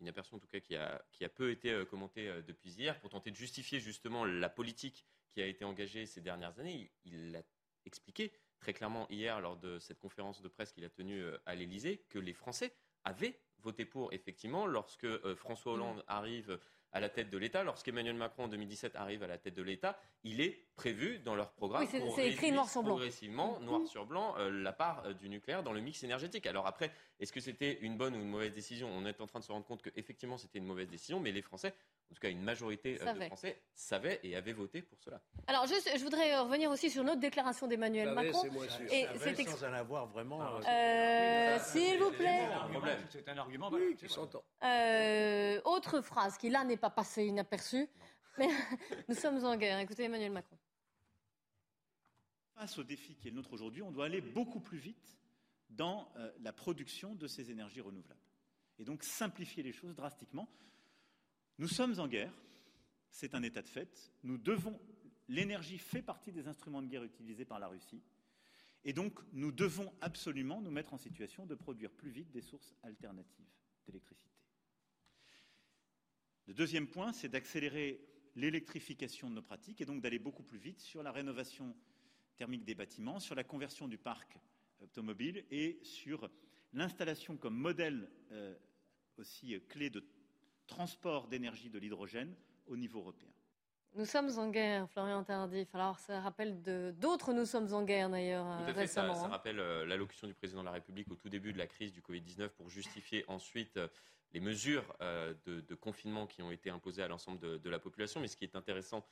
inaperçu 0.00 0.34
en 0.34 0.38
tout 0.38 0.48
cas 0.48 0.60
qui 0.60 0.76
a, 0.76 1.02
qui 1.12 1.24
a 1.24 1.28
peu 1.28 1.50
été 1.50 1.70
euh, 1.70 1.84
commenté 1.84 2.28
euh, 2.28 2.42
depuis 2.42 2.70
hier, 2.70 2.98
pour 3.00 3.10
tenter 3.10 3.30
de 3.30 3.36
justifier 3.36 3.80
justement 3.80 4.24
la 4.24 4.48
politique 4.48 5.04
qui 5.28 5.42
a 5.42 5.46
été 5.46 5.64
engagée 5.64 6.06
ces 6.06 6.20
dernières 6.20 6.58
années. 6.58 6.90
Il 7.04 7.32
l'a 7.32 7.42
expliqué 7.84 8.32
très 8.58 8.72
clairement 8.72 9.06
hier 9.08 9.40
lors 9.40 9.56
de 9.56 9.78
cette 9.78 9.98
conférence 9.98 10.42
de 10.42 10.48
presse 10.48 10.72
qu'il 10.72 10.84
a 10.84 10.90
tenue 10.90 11.22
euh, 11.22 11.38
à 11.46 11.54
l'Élysée 11.54 12.04
que 12.08 12.18
les 12.18 12.32
Français 12.32 12.74
avaient 13.04 13.38
voté 13.58 13.84
pour, 13.84 14.12
effectivement, 14.12 14.66
lorsque 14.66 15.06
François 15.34 15.74
Hollande 15.74 16.02
arrive 16.06 16.58
à 16.92 17.00
la 17.00 17.08
tête 17.08 17.30
de 17.30 17.38
l'État. 17.38 17.62
Lorsqu'Emmanuel 17.62 18.16
Macron 18.16 18.44
en 18.44 18.48
2017 18.48 18.96
arrive 18.96 19.22
à 19.22 19.26
la 19.26 19.38
tête 19.38 19.54
de 19.54 19.62
l'État, 19.62 19.98
il 20.24 20.40
est 20.40 20.64
prévu 20.76 21.18
dans 21.18 21.34
leur 21.34 21.50
programme 21.52 21.86
oui, 21.92 22.12
c'est 22.14 22.28
écrit 22.28 22.52
noir 22.52 22.68
sur 22.68 22.82
blanc. 22.82 22.94
progressivement, 22.94 23.60
noir 23.60 23.86
sur 23.86 24.06
blanc, 24.06 24.34
la 24.38 24.72
part 24.72 25.14
du 25.14 25.28
nucléaire 25.28 25.62
dans 25.62 25.72
le 25.72 25.80
mix 25.80 26.02
énergétique. 26.02 26.46
Alors 26.46 26.66
après, 26.66 26.90
est-ce 27.18 27.32
que 27.32 27.40
c'était 27.40 27.78
une 27.82 27.96
bonne 27.96 28.14
ou 28.14 28.20
une 28.20 28.28
mauvaise 28.28 28.52
décision? 28.52 28.88
On 28.90 29.04
est 29.04 29.20
en 29.20 29.26
train 29.26 29.40
de 29.40 29.44
se 29.44 29.52
rendre 29.52 29.66
compte 29.66 29.82
qu'effectivement 29.82 30.38
c'était 30.38 30.58
une 30.58 30.66
mauvaise 30.66 30.88
décision, 30.88 31.20
mais 31.20 31.32
les 31.32 31.42
Français, 31.42 31.74
en 32.10 32.14
tout 32.14 32.20
cas 32.20 32.30
une 32.30 32.42
majorité 32.42 32.98
euh, 33.00 33.12
de 33.12 33.20
Français, 33.24 33.60
savaient 33.74 34.20
et 34.22 34.36
avaient 34.36 34.52
voté 34.52 34.82
pour 34.82 34.98
cela. 35.00 35.20
Alors 35.46 35.66
juste, 35.66 35.90
je 35.94 36.02
voudrais 36.02 36.38
revenir 36.38 36.70
aussi 36.70 36.90
sur 36.90 37.04
notre 37.04 37.20
déclaration 37.20 37.66
d'Emmanuel 37.66 38.12
Macron. 38.12 38.42
Et 38.90 39.06
c'est 39.18 39.48
sans 39.48 39.64
en 39.64 39.72
avoir 39.72 40.06
vraiment. 40.06 40.40
Euh, 40.42 40.60
euh, 40.66 41.58
s'il 41.60 41.89
C'est 43.10 43.28
un 43.28 43.38
argument 43.38 43.70
oui, 43.72 43.96
s'entend. 44.08 44.44
autre 45.64 46.00
phrase 46.00 46.38
qui 46.38 46.50
là 46.50 46.64
n'est 46.64 46.76
pas 46.76 46.90
passée 46.90 47.24
inaperçue, 47.24 47.88
mais 48.38 48.48
nous 49.08 49.14
sommes 49.14 49.44
en 49.44 49.56
guerre. 49.56 49.78
Écoutez 49.78 50.04
Emmanuel 50.04 50.32
Macron. 50.32 50.56
Face 52.54 52.78
au 52.78 52.84
défi 52.84 53.14
qui 53.14 53.28
est 53.28 53.30
le 53.30 53.36
nôtre 53.36 53.52
aujourd'hui, 53.52 53.82
on 53.82 53.90
doit 53.90 54.04
aller 54.04 54.20
beaucoup 54.20 54.60
plus 54.60 54.78
vite 54.78 55.18
dans 55.70 56.12
euh, 56.16 56.30
la 56.40 56.52
production 56.52 57.14
de 57.14 57.26
ces 57.26 57.50
énergies 57.50 57.80
renouvelables. 57.80 58.20
Et 58.78 58.84
donc 58.84 59.02
simplifier 59.02 59.62
les 59.62 59.72
choses 59.72 59.94
drastiquement. 59.94 60.48
Nous 61.58 61.68
sommes 61.68 61.98
en 62.00 62.08
guerre, 62.08 62.32
c'est 63.10 63.34
un 63.34 63.42
état 63.42 63.62
de 63.62 63.68
fait. 63.68 64.12
Nous 64.22 64.38
devons, 64.38 64.78
l'énergie 65.28 65.78
fait 65.78 66.02
partie 66.02 66.32
des 66.32 66.48
instruments 66.48 66.82
de 66.82 66.88
guerre 66.88 67.04
utilisés 67.04 67.44
par 67.44 67.58
la 67.58 67.68
Russie. 67.68 68.02
Et 68.84 68.92
donc 68.92 69.18
nous 69.32 69.52
devons 69.52 69.92
absolument 70.00 70.60
nous 70.60 70.70
mettre 70.70 70.94
en 70.94 70.98
situation 70.98 71.46
de 71.46 71.54
produire 71.54 71.90
plus 71.90 72.10
vite 72.10 72.30
des 72.30 72.40
sources 72.40 72.74
alternatives 72.82 73.50
d'électricité. 73.86 74.30
Le 76.46 76.54
deuxième 76.54 76.88
point, 76.88 77.12
c'est 77.12 77.28
d'accélérer 77.28 78.00
l'électrification 78.36 79.28
de 79.28 79.34
nos 79.34 79.42
pratiques 79.42 79.80
et 79.80 79.84
donc 79.84 80.00
d'aller 80.00 80.18
beaucoup 80.18 80.42
plus 80.42 80.58
vite 80.58 80.80
sur 80.80 81.02
la 81.02 81.12
rénovation 81.12 81.76
thermique 82.36 82.64
des 82.64 82.74
bâtiments, 82.74 83.20
sur 83.20 83.34
la 83.34 83.44
conversion 83.44 83.86
du 83.86 83.98
parc 83.98 84.38
automobile 84.80 85.44
et 85.50 85.78
sur 85.82 86.30
l'installation 86.72 87.36
comme 87.36 87.56
modèle 87.56 88.10
euh, 88.32 88.56
aussi 89.18 89.60
clé 89.68 89.90
de 89.90 90.04
transport 90.66 91.28
d'énergie 91.28 91.68
de 91.68 91.78
l'hydrogène 91.78 92.34
au 92.66 92.76
niveau 92.76 93.00
européen. 93.00 93.32
Nous 93.94 94.04
sommes 94.06 94.30
en 94.38 94.48
guerre, 94.50 94.88
Florian 94.90 95.24
Tardif. 95.24 95.74
Alors, 95.74 95.98
ça 95.98 96.20
rappelle 96.20 96.62
d'autres 96.98 97.32
nous 97.32 97.44
sommes 97.44 97.72
en 97.74 97.82
guerre 97.82 98.08
d'ailleurs 98.08 98.46
récemment. 98.66 99.14
Ça, 99.14 99.22
ça, 99.22 99.28
rappelle 99.28 99.58
euh, 99.58 99.84
l'allocution 99.84 100.26
du 100.26 100.34
président 100.34 100.60
de 100.60 100.66
la 100.66 100.72
République 100.72 101.10
au 101.10 101.16
tout 101.16 101.28
début 101.28 101.52
de 101.52 101.58
la 101.58 101.66
crise 101.66 101.92
du 101.92 102.00
Covid-19 102.00 102.48
pour 102.50 102.70
justifier 102.70 103.24
ensuite 103.28 103.78
les 104.32 104.40
mesures 104.40 104.84
de, 105.00 105.74
confinement 105.74 106.26
qui 106.26 106.40
ont 106.42 106.52
été 106.52 106.70
imposées 106.70 107.02
à 107.02 107.08
l'ensemble 107.08 107.40
de, 107.40 107.70
la 107.70 107.80
population. 107.80 108.20
Mais 108.20 108.28
ce 108.28 108.36
qui 108.36 108.44
est 108.44 108.54
intéressant 108.54 109.04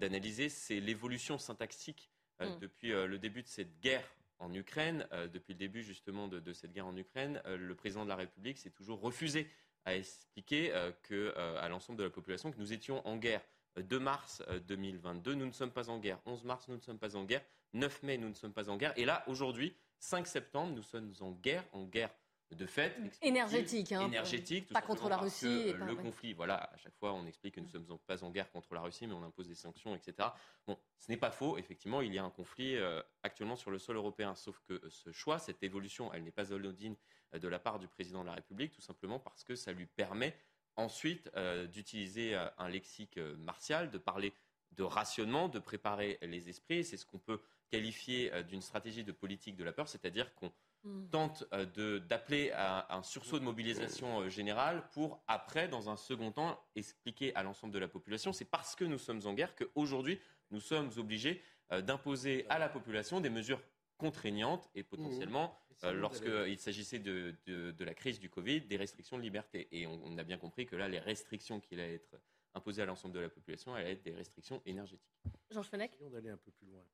d'analyser, 0.00 0.48
c'est 0.48 0.80
l'évolution 0.80 1.38
syntaxique 1.38 2.10
mm. 2.40 2.58
depuis 2.60 2.88
le 2.88 3.18
début 3.18 3.42
de 3.42 3.48
cette 3.48 3.78
guerre 3.78 4.02
en 4.38 4.52
Ukraine. 4.54 5.06
Euh, 5.12 5.28
depuis 5.28 5.52
le 5.52 5.58
début 5.58 5.82
justement 5.82 6.28
de, 6.28 6.52
cette 6.52 6.72
guerre 6.72 6.86
en 6.86 6.96
Ukraine, 6.96 7.40
euh, 7.46 7.56
le 7.56 7.74
président 7.74 8.04
de 8.04 8.08
la 8.08 8.16
République 8.16 8.58
s'est 8.58 8.70
toujours 8.70 9.00
refusé 9.00 9.48
à 9.84 9.94
expliquer 9.94 10.74
euh, 10.74 10.90
que, 11.04 11.34
à 11.36 11.68
l'ensemble 11.68 11.98
de 11.98 12.04
la 12.04 12.10
population 12.10 12.50
que 12.50 12.58
nous 12.58 12.72
étions 12.72 13.06
en 13.06 13.16
guerre. 13.16 13.42
2 13.76 13.98
mars 13.98 14.42
2022, 14.68 15.34
nous 15.34 15.46
ne 15.46 15.52
sommes 15.52 15.70
pas 15.70 15.90
en 15.90 15.98
guerre. 15.98 16.18
11 16.26 16.44
mars, 16.44 16.68
nous 16.68 16.76
ne 16.76 16.80
sommes 16.80 16.98
pas 16.98 17.16
en 17.16 17.24
guerre. 17.24 17.42
9 17.72 18.02
mai, 18.02 18.18
nous 18.18 18.28
ne 18.28 18.34
sommes 18.34 18.52
pas 18.52 18.68
en 18.68 18.76
guerre. 18.76 18.92
Et 18.96 19.04
là, 19.04 19.24
aujourd'hui, 19.26 19.76
5 19.98 20.26
septembre, 20.26 20.74
nous 20.74 20.82
sommes 20.82 21.12
en 21.20 21.32
guerre, 21.32 21.64
en 21.72 21.84
guerre 21.84 22.10
de 22.54 22.66
fait 22.66 22.96
énergétique, 23.22 23.90
hein, 23.90 24.06
énergétique, 24.06 24.72
pas 24.72 24.80
contre 24.80 25.08
la 25.08 25.16
Russie. 25.16 25.72
le 25.72 25.96
conflit, 25.96 26.32
voilà, 26.32 26.70
à 26.72 26.76
chaque 26.76 26.94
fois 26.94 27.12
on 27.12 27.26
explique 27.26 27.56
que 27.56 27.60
nous 27.60 27.66
ne 27.66 27.84
sommes 27.84 27.98
pas 28.06 28.22
en 28.22 28.30
guerre 28.30 28.50
contre 28.52 28.72
la 28.74 28.82
Russie, 28.82 29.06
mais 29.06 29.14
on 29.14 29.24
impose 29.24 29.48
des 29.48 29.56
sanctions, 29.56 29.94
etc. 29.96 30.28
Bon, 30.66 30.78
ce 30.96 31.10
n'est 31.10 31.16
pas 31.16 31.32
faux, 31.32 31.58
effectivement, 31.58 32.02
il 32.02 32.14
y 32.14 32.18
a 32.18 32.24
un 32.24 32.30
conflit 32.30 32.76
euh, 32.76 33.02
actuellement 33.24 33.56
sur 33.56 33.72
le 33.72 33.78
sol 33.78 33.96
européen, 33.96 34.34
sauf 34.36 34.60
que 34.68 34.80
ce 34.88 35.10
choix, 35.10 35.38
cette 35.40 35.62
évolution, 35.64 36.12
elle 36.12 36.22
n'est 36.22 36.30
pas 36.30 36.52
anodine 36.52 36.94
euh, 37.34 37.38
de 37.40 37.48
la 37.48 37.58
part 37.58 37.80
du 37.80 37.88
président 37.88 38.20
de 38.20 38.26
la 38.26 38.34
République, 38.34 38.72
tout 38.72 38.80
simplement 38.80 39.18
parce 39.18 39.42
que 39.42 39.56
ça 39.56 39.72
lui 39.72 39.86
permet 39.86 40.36
ensuite 40.76 41.30
euh, 41.36 41.66
d'utiliser 41.66 42.34
un 42.34 42.68
lexique 42.68 43.18
martial, 43.38 43.90
de 43.90 43.98
parler 43.98 44.34
de 44.72 44.82
rationnement, 44.82 45.48
de 45.48 45.58
préparer 45.58 46.18
les 46.22 46.48
esprits. 46.48 46.84
C'est 46.84 46.96
ce 46.96 47.06
qu'on 47.06 47.18
peut 47.18 47.40
qualifier 47.70 48.30
d'une 48.44 48.62
stratégie 48.62 49.04
de 49.04 49.12
politique 49.12 49.56
de 49.56 49.64
la 49.64 49.72
peur, 49.72 49.88
c'est-à-dire 49.88 50.34
qu'on 50.34 50.52
Mm. 50.86 51.08
tente 51.10 51.44
euh, 51.52 51.98
d'appeler 52.00 52.52
à 52.52 52.94
un 52.96 53.02
sursaut 53.02 53.40
de 53.40 53.44
mobilisation 53.44 54.20
euh, 54.20 54.28
générale 54.28 54.88
pour, 54.92 55.20
après, 55.26 55.66
dans 55.66 55.90
un 55.90 55.96
second 55.96 56.30
temps, 56.30 56.62
expliquer 56.76 57.34
à 57.34 57.42
l'ensemble 57.42 57.72
de 57.72 57.78
la 57.80 57.88
population. 57.88 58.32
C'est 58.32 58.44
parce 58.44 58.76
que 58.76 58.84
nous 58.84 58.98
sommes 58.98 59.20
en 59.24 59.34
guerre 59.34 59.56
qu'aujourd'hui, 59.56 60.20
nous 60.52 60.60
sommes 60.60 60.90
obligés 60.96 61.42
euh, 61.72 61.82
d'imposer 61.82 62.46
à 62.48 62.60
la 62.60 62.68
population 62.68 63.20
des 63.20 63.30
mesures 63.30 63.60
contraignantes 63.96 64.68
et 64.74 64.82
potentiellement, 64.82 65.58
mmh. 65.82 65.90
lorsqu'il 65.90 66.58
s'agissait 66.58 66.98
de, 66.98 67.34
la 67.78 67.94
crise 67.94 68.20
du 68.20 68.28
Covid, 68.28 68.62
des 68.62 68.76
restrictions 68.76 69.16
de 69.16 69.22
liberté. 69.22 69.68
Et 69.72 69.86
on, 69.86 70.18
a 70.18 70.24
bien 70.24 70.38
compris 70.38 70.66
que 70.66 70.76
là, 70.76 70.88
les 70.88 70.98
restrictions 70.98 71.60
qui 71.60 71.74
allaient 71.74 71.94
être 71.94 72.16
imposées 72.54 72.82
à 72.82 72.86
l'ensemble 72.86 73.14
de 73.14 73.20
la 73.20 73.28
population 73.28 73.74
allaient 73.74 73.92
être 73.92 74.02
des 74.02 74.14
restrictions 74.14 74.62
énergétiques. 74.64 75.12
Georges 75.50 75.68
Fenech 75.68 75.92
d'aller 76.10 76.30
un 76.30 76.36
peu 76.36 76.50
plus 76.50 76.66
loin 76.66 76.84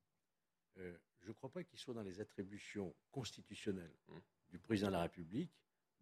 je 0.75 1.29
ne 1.29 1.33
crois 1.33 1.51
pas 1.51 1.63
qu'il 1.63 1.79
soit 1.79 1.93
dans 1.93 2.03
les 2.03 2.19
attributions 2.19 2.93
constitutionnelles 3.11 3.95
mmh. 4.07 4.17
du 4.51 4.59
président 4.59 4.87
de 4.87 4.93
la 4.93 5.03
République 5.03 5.51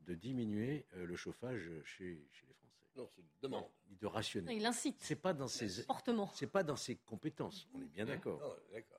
de 0.02 0.16
diminuer 0.16 0.86
euh, 0.94 1.06
le 1.06 1.16
chauffage 1.16 1.70
chez, 1.84 2.28
les 2.48 2.54
Français. 2.56 2.71
Non, 2.96 3.08
c'est 3.08 3.22
une 3.22 3.28
demande. 3.42 3.66
de 3.90 4.08
rationner. 4.08 4.56
Il 4.56 4.66
incite. 4.66 4.98
C'est 5.00 5.16
pas 5.16 5.34
dans 5.34 5.48
ses 5.48 5.70
C'est 5.70 6.48
pas 6.48 6.64
dans 6.64 6.76
ses 6.76 6.98
compétences. 6.98 7.68
On 7.74 7.82
est 7.82 7.88
bien 7.88 8.06
d'accord. 8.06 8.42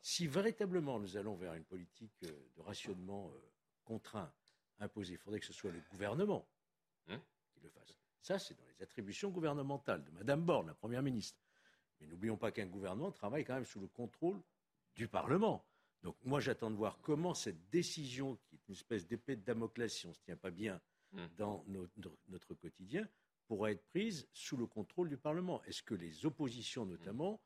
Si 0.00 0.26
véritablement 0.26 0.98
nous 0.98 1.16
allons 1.16 1.34
vers 1.34 1.54
une 1.54 1.64
politique 1.64 2.24
euh, 2.24 2.48
de 2.56 2.62
rationnement 2.62 3.30
euh, 3.34 3.38
contraint, 3.84 4.32
imposé, 4.78 5.14
il 5.14 5.18
faudrait 5.18 5.40
que 5.40 5.46
ce 5.46 5.52
soit 5.52 5.70
le 5.70 5.80
gouvernement 5.90 6.48
mmh. 7.06 7.16
qui 7.52 7.60
le 7.60 7.68
fasse. 7.68 7.98
Ça, 8.20 8.38
c'est 8.38 8.54
dans 8.54 8.64
les 8.66 8.82
attributions 8.82 9.30
gouvernementales 9.30 10.04
de 10.04 10.10
Madame 10.10 10.44
Borne, 10.44 10.68
la 10.68 10.74
première 10.74 11.02
ministre. 11.02 11.40
Mais 12.00 12.06
n'oublions 12.06 12.36
pas 12.36 12.50
qu'un 12.50 12.66
gouvernement 12.66 13.12
travaille 13.12 13.44
quand 13.44 13.54
même 13.54 13.64
sous 13.64 13.80
le 13.80 13.88
contrôle 13.88 14.40
du 14.96 15.08
Parlement. 15.08 15.64
Donc 16.02 16.16
moi 16.24 16.40
j'attends 16.40 16.70
de 16.70 16.76
voir 16.76 16.98
comment 17.00 17.34
cette 17.34 17.68
décision, 17.70 18.36
qui 18.46 18.56
est 18.56 18.68
une 18.68 18.74
espèce 18.74 19.06
d'épée 19.06 19.36
de 19.36 19.42
Damoclès 19.42 19.92
si 19.92 20.06
on 20.06 20.10
ne 20.10 20.14
se 20.14 20.20
tient 20.20 20.36
pas 20.36 20.50
bien 20.50 20.80
hmm. 21.12 21.26
dans 21.36 21.64
notre, 22.28 22.54
quotidien, 22.54 23.08
pourra 23.46 23.70
être 23.70 23.84
prise 23.86 24.28
sous 24.32 24.56
le 24.56 24.66
contrôle 24.66 25.08
du 25.08 25.16
Parlement. 25.16 25.62
Est-ce 25.64 25.82
que 25.82 25.94
les 25.94 26.26
oppositions 26.26 26.86
notamment 26.86 27.40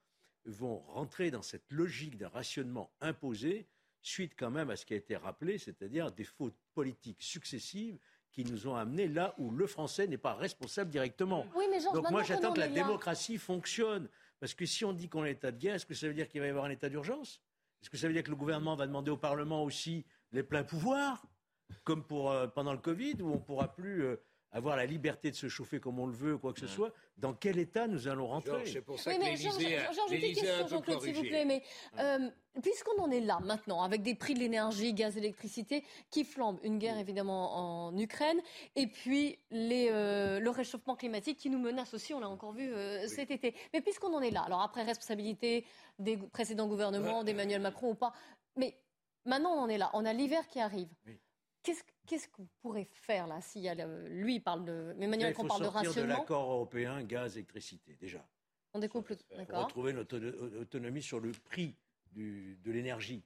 vont 0.44 0.78
rentrer 0.78 1.30
dans 1.30 1.42
cette 1.42 1.70
logique 1.70 2.16
d'un 2.16 2.28
rationnement 2.28 2.92
imposé 3.00 3.66
suite 4.02 4.34
quand 4.38 4.50
même 4.50 4.70
à 4.70 4.76
ce 4.76 4.86
qui 4.86 4.94
a 4.94 4.96
été 4.96 5.16
rappelé, 5.16 5.58
c'est-à-dire 5.58 6.12
des 6.12 6.24
fautes 6.24 6.56
politiques 6.74 7.22
successives 7.22 7.98
qui 8.30 8.44
nous 8.44 8.68
ont 8.68 8.76
amenés 8.76 9.08
là 9.08 9.34
où 9.38 9.50
le 9.50 9.66
français 9.66 10.06
n'est 10.06 10.18
pas 10.18 10.34
responsable 10.34 10.90
directement? 10.90 11.44
Donc 11.92 12.10
moi 12.10 12.22
j'attends 12.22 12.52
que 12.52 12.60
la 12.60 12.68
démocratie 12.68 13.38
fonctionne. 13.38 14.08
Parce 14.38 14.54
que 14.54 14.66
si 14.66 14.84
on 14.84 14.92
dit 14.92 15.08
qu'on 15.08 15.24
est 15.24 15.30
en 15.30 15.32
état 15.32 15.50
de 15.50 15.58
guerre, 15.58 15.74
est-ce 15.76 15.86
que 15.86 15.94
ça 15.94 16.06
veut 16.06 16.14
dire 16.14 16.28
qu'il 16.28 16.40
va 16.40 16.46
y 16.46 16.50
avoir 16.50 16.66
un 16.66 16.70
état 16.70 16.88
d'urgence? 16.88 17.40
Est-ce 17.82 17.90
que 17.90 17.96
ça 17.96 18.06
veut 18.06 18.12
dire 18.12 18.22
que 18.22 18.30
le 18.30 18.36
gouvernement 18.36 18.76
va 18.76 18.86
demander 18.86 19.10
au 19.10 19.16
Parlement 19.16 19.64
aussi 19.64 20.04
les 20.32 20.42
pleins 20.42 20.64
pouvoirs, 20.64 21.26
comme 21.84 22.04
pour, 22.04 22.30
euh, 22.30 22.46
pendant 22.46 22.72
le 22.72 22.78
Covid, 22.78 23.16
où 23.20 23.30
on 23.30 23.36
ne 23.36 23.40
pourra 23.40 23.74
plus 23.74 24.04
euh, 24.04 24.16
avoir 24.56 24.76
la 24.76 24.86
liberté 24.86 25.30
de 25.30 25.36
se 25.36 25.48
chauffer 25.48 25.80
comme 25.80 25.98
on 25.98 26.06
le 26.06 26.14
veut, 26.14 26.38
quoi 26.38 26.54
que 26.54 26.60
ce 26.60 26.66
soit, 26.66 26.90
dans 27.18 27.34
quel 27.34 27.58
état 27.58 27.86
nous 27.86 28.08
allons 28.08 28.26
rentrer? 28.26 28.64
C'est 28.64 28.80
pour 28.80 28.98
ça 28.98 29.14
que 29.14 29.20
l'Élysée 29.20 29.76
a, 29.76 29.90
un 29.90 30.80
peu 30.80 30.98
s'il 31.00 31.14
vous 31.14 31.22
plaît, 31.22 31.44
mais 31.44 31.62
euh, 31.98 32.30
puisqu'on 32.62 32.98
en 33.02 33.10
est 33.10 33.20
là 33.20 33.38
maintenant, 33.40 33.82
avec 33.82 34.02
des 34.02 34.14
prix 34.14 34.32
de 34.32 34.38
l'énergie, 34.38 34.94
gaz, 34.94 35.18
électricité 35.18 35.84
qui 36.10 36.24
flambent, 36.24 36.58
une 36.62 36.78
guerre 36.78 36.98
évidemment 36.98 37.88
en 37.88 37.98
Ukraine, 37.98 38.40
et 38.76 38.86
puis 38.86 39.38
les, 39.50 39.88
euh, 39.90 40.40
le 40.40 40.50
réchauffement 40.50 40.96
climatique 40.96 41.38
qui 41.38 41.50
nous 41.50 41.58
menace 41.58 41.92
aussi, 41.92 42.14
on 42.14 42.20
l'a 42.20 42.28
encore 42.28 42.52
vu 42.52 42.72
euh, 42.72 43.06
cet 43.08 43.30
été. 43.30 43.54
Mais 43.74 43.82
puisqu'on 43.82 44.14
en 44.14 44.22
est 44.22 44.30
là, 44.30 44.42
alors 44.42 44.62
après 44.62 44.82
responsabilité 44.84 45.66
des 45.98 46.16
précédents 46.16 46.66
gouvernements, 46.66 47.24
d'Emmanuel 47.24 47.60
Macron 47.60 47.90
ou 47.90 47.94
pas, 47.94 48.14
mais 48.56 48.74
maintenant 49.26 49.50
on 49.50 49.60
en 49.60 49.68
est 49.68 49.78
là, 49.78 49.90
on 49.92 50.06
a 50.06 50.14
l'hiver 50.14 50.46
qui 50.48 50.60
arrive. 50.60 50.88
Qu'est-ce 52.06 52.28
qu'on 52.28 52.46
pourrait 52.60 52.88
faire 52.92 53.26
là 53.26 53.40
s'il 53.40 53.62
y 53.62 53.68
a 53.68 53.74
lui 54.08 54.36
il 54.36 54.40
parle 54.40 54.64
de 54.64 54.94
Emmanuel 55.00 55.30
Macron 55.30 55.46
parle 55.46 55.62
de 55.62 55.66
rationnement 55.66 56.14
de 56.14 56.18
l'accord 56.18 56.50
européen 56.52 57.02
gaz 57.02 57.36
électricité 57.36 57.96
déjà. 58.00 58.24
On 58.74 58.78
découple 58.78 59.16
d'accord. 59.36 59.64
Retrouver 59.64 59.92
notre 59.92 60.18
autonomie 60.60 61.02
sur 61.02 61.18
le 61.18 61.32
prix 61.32 61.74
du, 62.12 62.58
de 62.62 62.70
l'énergie. 62.70 63.22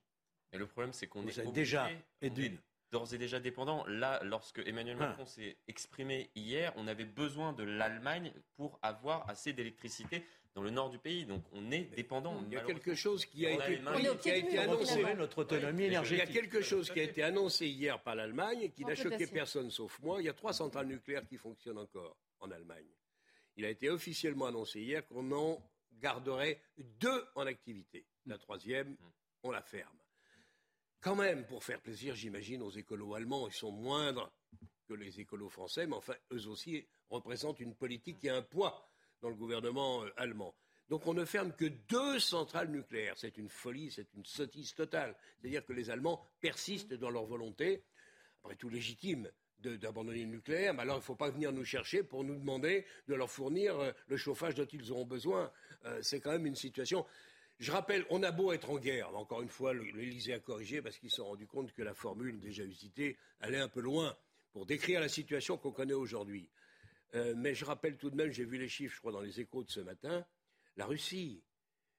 Mais 0.53 0.59
le 0.59 0.66
problème 0.66 0.93
c'est 0.93 1.09
qu'on 1.09 1.26
est, 1.26 1.53
déjà 1.53 1.91
et 2.22 2.30
d'une. 2.30 2.57
d'ores 2.91 3.12
et 3.12 3.18
déjà 3.18 3.38
dépendants. 3.38 3.84
Là, 3.86 4.20
lorsque 4.24 4.61
Emmanuel 4.61 4.97
ah. 5.01 5.09
Macron 5.09 5.26
s'est 5.26 5.57
exprimé 5.68 6.30
hier, 6.34 6.72
on 6.76 6.86
avait 6.86 7.05
besoin 7.05 7.53
de 7.53 7.64
l'Allemagne 7.64 8.32
pour 8.57 8.78
avoir 8.82 9.28
assez 9.28 9.53
d'électricité 9.53 10.24
dans 10.55 10.62
le 10.62 10.70
nord 10.70 10.90
du 10.90 10.98
pays. 10.98 11.24
Donc 11.26 11.44
on 11.53 11.70
est 11.70 11.84
dépendant. 11.96 12.42
Il 12.46 12.53
y 12.53 12.57
a 12.57 12.62
quelque 12.62 12.94
chose 12.94 13.24
qui 13.24 13.46
a 13.46 13.53
été, 13.53 13.80
qui 14.20 14.30
a 14.30 14.36
été 14.36 14.59
annoncé. 14.59 15.03
Notre 15.14 15.38
autonomie 15.38 15.84
énergétique. 15.84 16.28
Il 16.28 16.34
y 16.34 16.38
a 16.38 16.40
quelque 16.40 16.62
chose 16.62 16.90
qui 16.90 17.01
a 17.01 17.03
été 17.03 17.22
annoncé 17.22 17.66
hier 17.66 18.01
par 18.03 18.14
l'Allemagne 18.14 18.62
et 18.62 18.70
qui 18.70 18.84
n'a 18.84 18.94
choqué 18.94 19.26
personne 19.26 19.70
sauf 19.70 19.98
moi. 20.01 20.20
Il 20.20 20.26
y 20.26 20.28
a 20.28 20.34
trois 20.34 20.53
centrales 20.53 20.86
nucléaires 20.86 21.26
qui 21.26 21.36
fonctionnent 21.36 21.78
encore 21.78 22.16
en 22.40 22.51
Allemagne. 22.51 22.88
Il 23.57 23.64
a 23.64 23.68
été 23.68 23.90
officiellement 23.90 24.46
annoncé 24.46 24.80
hier 24.80 25.07
qu'on 25.07 25.30
en 25.32 25.62
garderait 26.01 26.61
deux 26.78 27.24
en 27.34 27.46
activité. 27.46 28.07
La 28.26 28.38
troisième, 28.38 28.96
on 29.42 29.51
la 29.51 29.62
ferme. 29.62 29.96
Quand 31.01 31.14
même, 31.14 31.46
pour 31.46 31.64
faire 31.64 31.80
plaisir, 31.80 32.14
j'imagine, 32.14 32.62
aux 32.62 32.70
écolos 32.70 33.14
allemands, 33.14 33.48
ils 33.48 33.55
sont 33.55 33.72
moindres 33.72 34.30
que 34.86 34.94
les 34.94 35.20
écolos 35.20 35.48
français, 35.48 35.86
mais 35.86 35.96
enfin, 35.96 36.14
eux 36.32 36.48
aussi 36.48 36.86
représentent 37.09 37.61
une 37.61 37.74
politique 37.74 38.18
qui 38.18 38.28
a 38.28 38.36
un 38.36 38.42
poids 38.42 38.89
dans 39.20 39.28
le 39.28 39.34
gouvernement 39.34 40.04
euh, 40.04 40.10
allemand. 40.16 40.54
Donc 40.88 41.06
on 41.06 41.14
ne 41.14 41.24
ferme 41.24 41.52
que 41.52 41.66
deux 41.66 42.18
centrales 42.18 42.70
nucléaires. 42.70 43.14
C'est 43.16 43.38
une 43.38 43.48
folie, 43.48 43.90
c'est 43.90 44.12
une 44.14 44.24
sottise 44.24 44.74
totale. 44.74 45.14
C'est-à-dire 45.40 45.64
que 45.64 45.72
les 45.72 45.88
Allemands 45.88 46.20
persistent 46.40 46.94
dans 46.94 47.10
leur 47.10 47.26
volonté, 47.26 47.84
après 48.42 48.56
tout 48.56 48.68
légitime, 48.68 49.30
d'abandonner 49.60 50.24
le 50.24 50.30
nucléaire, 50.30 50.74
mais 50.74 50.82
alors 50.82 50.96
il 50.96 51.00
ne 51.00 51.04
faut 51.04 51.14
pas 51.14 51.30
venir 51.30 51.52
nous 51.52 51.64
chercher 51.64 52.02
pour 52.02 52.24
nous 52.24 52.34
demander 52.34 52.86
de 53.08 53.14
leur 53.14 53.30
fournir 53.30 53.78
euh, 53.78 53.92
le 54.08 54.16
chauffage 54.16 54.54
dont 54.54 54.66
ils 54.66 54.90
auront 54.90 55.04
besoin. 55.04 55.52
Euh, 55.84 56.00
c'est 56.02 56.20
quand 56.20 56.32
même 56.32 56.46
une 56.46 56.56
situation. 56.56 57.06
Je 57.58 57.70
rappelle, 57.70 58.06
on 58.08 58.22
a 58.22 58.32
beau 58.32 58.52
être 58.52 58.70
en 58.70 58.78
guerre, 58.78 59.14
encore 59.14 59.42
une 59.42 59.50
fois, 59.50 59.74
l'Élysée 59.74 60.32
a 60.32 60.40
corrigé 60.40 60.80
parce 60.80 60.98
qu'ils 60.98 61.10
se 61.10 61.16
sont 61.16 61.26
rendus 61.26 61.46
compte 61.46 61.72
que 61.72 61.82
la 61.82 61.92
formule 61.92 62.40
déjà 62.40 62.64
usitée 62.64 63.18
allait 63.40 63.60
un 63.60 63.68
peu 63.68 63.80
loin 63.80 64.16
pour 64.52 64.64
décrire 64.64 65.00
la 65.00 65.08
situation 65.08 65.58
qu'on 65.58 65.70
connaît 65.70 65.92
aujourd'hui. 65.92 66.48
Euh, 67.14 67.34
mais 67.36 67.54
je 67.54 67.64
rappelle 67.64 67.96
tout 67.96 68.11
de 68.11 68.16
même, 68.16 68.30
j'ai 68.30 68.44
vu 68.44 68.58
les 68.58 68.68
chiffres, 68.68 68.94
je 68.94 69.00
crois, 69.00 69.12
dans 69.12 69.20
les 69.20 69.40
échos 69.40 69.64
de 69.64 69.70
ce 69.70 69.80
matin, 69.80 70.24
la 70.76 70.86
Russie, 70.86 71.42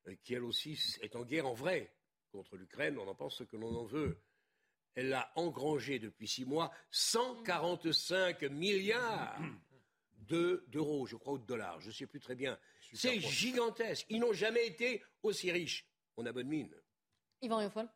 euh, 0.08 0.16
qui 0.24 0.34
elle 0.34 0.44
aussi 0.44 0.80
est 1.02 1.16
en 1.16 1.24
guerre 1.24 1.48
en 1.48 1.54
vrai 1.54 1.94
contre 2.32 2.56
l'Ukraine, 2.56 2.98
on 2.98 3.08
en 3.08 3.16
pense 3.16 3.38
ce 3.38 3.44
que 3.44 3.58
l'on 3.58 3.76
en 3.76 3.84
veut. 3.84 4.22
Elle 4.96 5.14
a 5.14 5.32
engrangé 5.36 6.00
depuis 6.00 6.28
six 6.28 6.46
mois 6.46 6.72
145 6.92 8.44
milliards 8.44 9.38
d'euros, 10.28 11.06
je 11.06 11.18
crois, 11.18 11.34
ou 11.34 11.38
de 11.40 11.46
dollars, 11.46 11.80
je 11.82 11.88
ne 11.88 11.94
sais 11.94 12.08
plus 12.08 12.20
très 12.22 12.36
bien. 12.36 12.58
C'est 12.94 13.20
gigantesque. 13.20 14.06
Ils 14.10 14.20
n'ont 14.20 14.34
jamais 14.34 14.66
été 14.66 15.04
aussi 15.24 15.52
riches. 15.52 15.86
On 16.18 16.26
a 16.26 16.32
bonne 16.32 16.48
mine. 16.48 16.74
Yvan 17.42 17.58
Riofol 17.58 17.90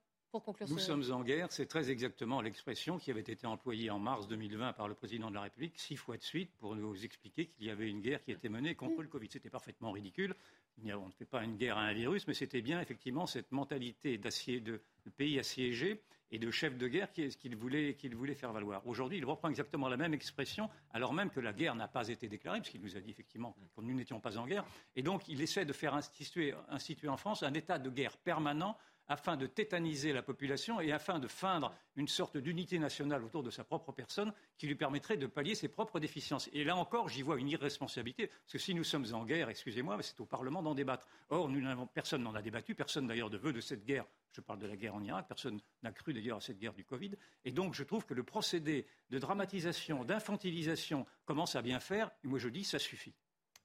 nous 0.70 0.80
sommes 0.80 1.04
en 1.12 1.22
guerre, 1.22 1.52
c'est 1.52 1.66
très 1.66 1.90
exactement 1.90 2.42
l'expression 2.42 2.98
qui 2.98 3.12
avait 3.12 3.22
été 3.22 3.46
employée 3.46 3.90
en 3.90 4.00
mars 4.00 4.28
2020 4.28 4.74
par 4.74 4.88
le 4.88 4.96
président 4.96 5.30
de 5.30 5.36
la 5.36 5.42
République, 5.42 5.78
six 5.78 5.96
fois 5.96 6.18
de 6.18 6.24
suite, 6.24 6.52
pour 6.58 6.76
nous 6.76 7.06
expliquer 7.06 7.48
qu'il 7.48 7.66
y 7.66 7.70
avait 7.70 7.90
une 7.90 8.02
guerre 8.02 8.24
qui 8.24 8.32
était 8.32 8.50
menée 8.50 8.76
contre 8.76 9.02
le 9.02 9.08
Covid. 9.08 9.30
C'était 9.32 9.50
parfaitement 9.50 9.92
ridicule. 9.92 10.36
On 10.84 11.06
ne 11.06 11.12
fait 11.12 11.26
pas 11.26 11.44
une 11.44 11.56
guerre 11.56 11.78
à 11.78 11.82
un 11.82 11.94
virus, 11.94 12.28
mais 12.28 12.34
c'était 12.34 12.62
bien 12.62 12.82
effectivement 12.82 13.26
cette 13.26 13.52
mentalité 13.52 14.18
de, 14.18 14.82
de 15.06 15.10
pays 15.16 15.40
assiégé 15.40 16.02
et 16.32 16.40
de 16.40 16.52
chef 16.52 16.78
de 16.78 16.88
guerre 16.88 17.12
qu'il 17.12 17.56
voulait, 17.56 17.96
voulait, 18.14 18.36
faire 18.36 18.52
valoir. 18.52 18.86
Aujourd'hui, 18.88 19.20
il 19.20 19.26
reprend 19.26 19.50
exactement 19.50 19.88
la 19.88 19.96
même 19.96 20.14
expression, 20.14 20.70
alors 20.92 21.14
même 21.14 21.30
que 21.30 21.40
la 21.40 21.54
guerre 21.54 21.76
n'a 21.76 21.88
pas 21.88 22.08
été 22.08 22.28
déclarée, 22.28 22.60
puisqu'il 22.60 22.82
nous 22.82 22.98
a 22.98 23.00
dit 23.00 23.12
effectivement 23.12 23.56
que 23.76 23.82
nous 23.82 23.94
n'étions 23.94 24.20
pas 24.20 24.38
en 24.38 24.46
guerre. 24.46 24.66
Et 24.96 25.04
donc, 25.04 25.28
il 25.28 25.42
essaie 25.42 25.66
de 25.66 25.74
faire 25.74 25.94
instituer, 25.94 26.54
instituer 26.70 27.08
en 27.08 27.18
France 27.18 27.44
un 27.44 27.54
état 27.54 27.80
de 27.80 27.90
guerre 27.90 28.18
permanent 28.18 28.78
afin 29.08 29.38
de 29.38 29.48
tétaniser 29.48 30.14
la 30.14 30.22
population 30.22 30.80
et 30.82 30.92
afin 30.92 31.20
de 31.20 31.28
feindre 31.28 31.74
une 31.96 32.08
sorte 32.08 32.38
d'unité 32.38 32.80
nationale 32.80 33.24
autour 33.24 33.44
de 33.44 33.50
sa 33.52 33.64
propre 33.64 33.92
personne 33.92 34.34
qui 34.58 34.68
lui 34.68 34.76
permettrait 34.76 35.18
de 35.18 35.28
pallier 35.28 35.56
ses 35.56 35.68
propres 35.68 36.00
déficiences. 36.00 36.50
Et 36.54 36.64
là 36.64 36.76
encore, 36.76 37.10
j'y 37.10 37.22
vois 37.22 37.38
une 37.38 37.50
irresponsabilité, 37.50 38.28
parce 38.28 38.54
que 38.54 38.58
si 38.58 38.74
nous 38.74 38.84
sommes 38.84 39.06
en 39.14 39.26
guerre, 39.26 39.50
excusez-moi, 39.50 39.98
c'est 40.02 40.20
au 40.20 40.26
Parlement 40.26 40.62
d'en 40.62 40.76
débattre. 40.76 41.08
Or, 41.30 41.50
personne 41.94 42.24
n'en 42.24 42.36
a 42.36 42.42
débattu, 42.42 42.76
personne 42.76 43.08
d'ailleurs 43.08 43.30
ne 43.30 43.38
veut 43.38 43.54
de 43.54 43.62
cette 43.62 43.86
guerre. 43.86 44.06
Je 44.32 44.42
parle 44.42 44.60
de 44.60 44.68
la 44.68 44.76
guerre 44.76 44.96
en 44.96 45.04
Irak, 45.04 45.28
personne 45.28 45.62
n'a 45.82 45.92
cru 45.92 46.14
d'ailleurs 46.14 46.38
à 46.38 46.42
cette 46.42 46.60
guerre 46.60 46.74
du 46.74 46.84
Covid. 46.84 47.12
Et 47.46 47.52
donc, 47.52 47.74
je 47.74 47.84
trouve 47.84 48.06
que 48.06 48.14
le 48.14 48.24
procédé 48.24 48.86
de 49.10 49.20
dramatisation, 49.20 50.04
d'infantilisation 50.04 51.06
commence 51.26 51.56
à 51.56 51.62
bien 51.62 51.80
faire, 51.80 52.12
et 52.24 52.28
moi 52.28 52.40
je 52.40 52.50
dis, 52.50 52.64
ça 52.64 52.80
suffit. 52.80 53.14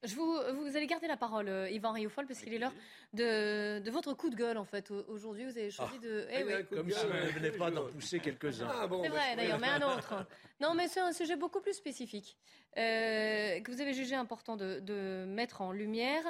Je 0.03 0.15
vous, 0.15 0.35
vous 0.55 0.77
allez 0.77 0.87
garder 0.87 1.07
la 1.07 1.19
parole, 1.19 1.49
euh, 1.49 1.69
Yvan 1.69 1.93
Rioufol, 1.93 2.27
parce 2.27 2.41
qu'il 2.41 2.55
est 2.55 2.59
l'heure 2.59 2.73
de, 3.13 3.81
de, 3.81 3.91
votre 3.91 4.15
coup 4.15 4.31
de 4.31 4.35
gueule, 4.35 4.57
en 4.57 4.65
fait. 4.65 4.91
Aujourd'hui, 5.09 5.45
vous 5.45 5.59
avez 5.59 5.71
choisi 5.71 5.97
ah. 5.97 6.03
de. 6.05 6.27
Eh 6.31 6.45
oui. 6.45 6.53
Comme 6.71 6.91
si 6.91 7.05
on 7.05 7.27
ne 7.27 7.31
venait 7.33 7.51
pas 7.51 7.71
d'en 7.71 7.87
pousser 7.87 8.19
quelques-uns. 8.19 8.69
Ah, 8.71 8.87
bon, 8.87 9.03
c'est 9.03 9.11
vrai, 9.11 9.37
d'ailleurs, 9.37 9.59
mais 9.59 9.69
un 9.69 9.83
autre. 9.83 10.27
Non, 10.59 10.73
mais 10.75 10.89
c'est 10.89 11.01
un 11.01 11.13
sujet 11.13 11.37
beaucoup 11.37 11.61
plus 11.61 11.75
spécifique, 11.75 12.39
euh, 12.79 13.61
que 13.61 13.71
vous 13.71 13.83
avez 13.83 13.93
jugé 13.93 14.15
important 14.15 14.57
de, 14.57 14.81
de, 14.81 15.27
mettre 15.27 15.61
en 15.61 15.71
lumière. 15.71 16.23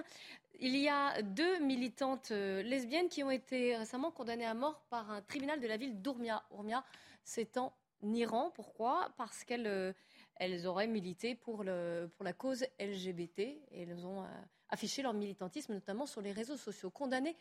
Il 0.59 0.77
y 0.77 0.89
a 0.89 1.23
deux 1.23 1.61
militantes 1.61 2.33
euh, 2.33 2.63
lesbiennes 2.63 3.09
qui 3.09 3.23
ont 3.23 3.31
été 3.31 3.77
récemment 3.77 4.11
condamnées 4.11 4.47
à 4.47 4.55
mort 4.55 4.83
par 4.91 5.11
un 5.13 5.23
tribunal 5.23 5.61
de 5.61 5.69
la 5.69 5.77
ville 5.77 6.03
d'Ourmia. 6.03 6.43
Ourmia, 6.51 6.85
c'est 7.23 7.57
en 7.57 7.73
Iran. 8.03 8.51
Pourquoi? 8.53 9.13
Parce 9.17 9.45
qu'elles 9.45 9.95
elles 10.41 10.67
auraient 10.67 10.87
milité 10.87 11.35
pour, 11.35 11.63
la 11.65 12.33
cause 12.33 12.65
LGBT 12.81 13.41
et 13.41 13.83
elles 13.83 14.07
ont 14.07 14.25
euh, 14.25 14.29
affiché 14.71 15.03
leur 15.03 15.13
militantisme, 15.13 15.75
notamment 15.75 16.07
sur 16.07 16.23
les 16.23 16.33
réseaux 16.33 16.57
sociaux, 16.57 16.91
condamnées 16.91 17.37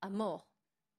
à 0.00 0.08
mort. 0.08 0.46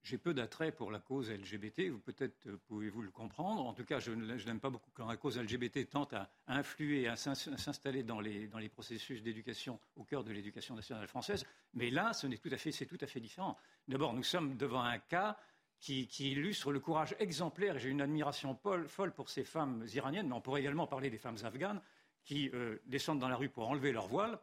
J'ai 0.03 0.17
peu 0.17 0.33
d'attrait 0.33 0.71
pour 0.71 0.91
la 0.91 0.99
cause 0.99 1.29
LGBT, 1.31 1.89
vous 1.89 1.99
peut-être 1.99 2.47
euh, 2.47 2.57
pouvez-vous 2.67 3.01
le 3.01 3.11
comprendre. 3.11 3.65
En 3.65 3.73
tout 3.73 3.85
cas, 3.85 3.99
je, 3.99 4.11
n'aime 4.11 4.59
pas 4.59 4.69
beaucoup 4.69 4.91
quand 4.93 5.07
la 5.07 5.15
cause 5.15 5.39
LGBT 5.39 5.89
tente 5.89 6.11
à, 6.13 6.29
influer, 6.47 7.07
à 7.07 7.15
s'installer 7.15 8.03
dans 8.03 8.19
les, 8.19 8.49
processus 8.69 9.23
d'éducation 9.23 9.79
au 9.95 10.03
cœur 10.03 10.25
de 10.25 10.33
l'éducation 10.33 10.75
nationale 10.75 11.07
française. 11.07 11.45
Mais 11.73 11.91
là, 11.91 12.11
ce 12.11 12.27
n'est 12.27 12.37
tout 12.37 12.49
c'est 12.57 12.85
tout 12.85 12.97
à 12.99 13.07
fait 13.07 13.21
différent. 13.21 13.57
D'abord, 13.87 14.13
nous 14.13 14.23
sommes 14.23 14.57
devant 14.57 14.81
un 14.81 14.99
cas 14.99 15.37
qui, 15.81 16.31
illustre 16.31 16.71
le 16.71 16.79
courage 16.79 17.15
exemplaire. 17.19 17.79
J'ai 17.79 17.89
une 17.89 18.01
admiration 18.01 18.55
folle 18.55 19.11
pour 19.13 19.29
ces 19.29 19.43
femmes 19.43 19.85
iraniennes, 19.93 20.27
mais 20.27 20.35
on 20.35 20.41
pourrait 20.41 20.61
également 20.61 20.87
parler 20.87 21.09
des 21.09 21.17
femmes 21.17 21.39
afghanes 21.43 21.81
qui 22.23 22.49
euh, 22.53 22.77
descendent 22.85 23.19
dans 23.19 23.27
la 23.27 23.35
rue 23.35 23.49
pour 23.49 23.67
enlever 23.67 23.91
leur 23.91 24.07
voile 24.07 24.39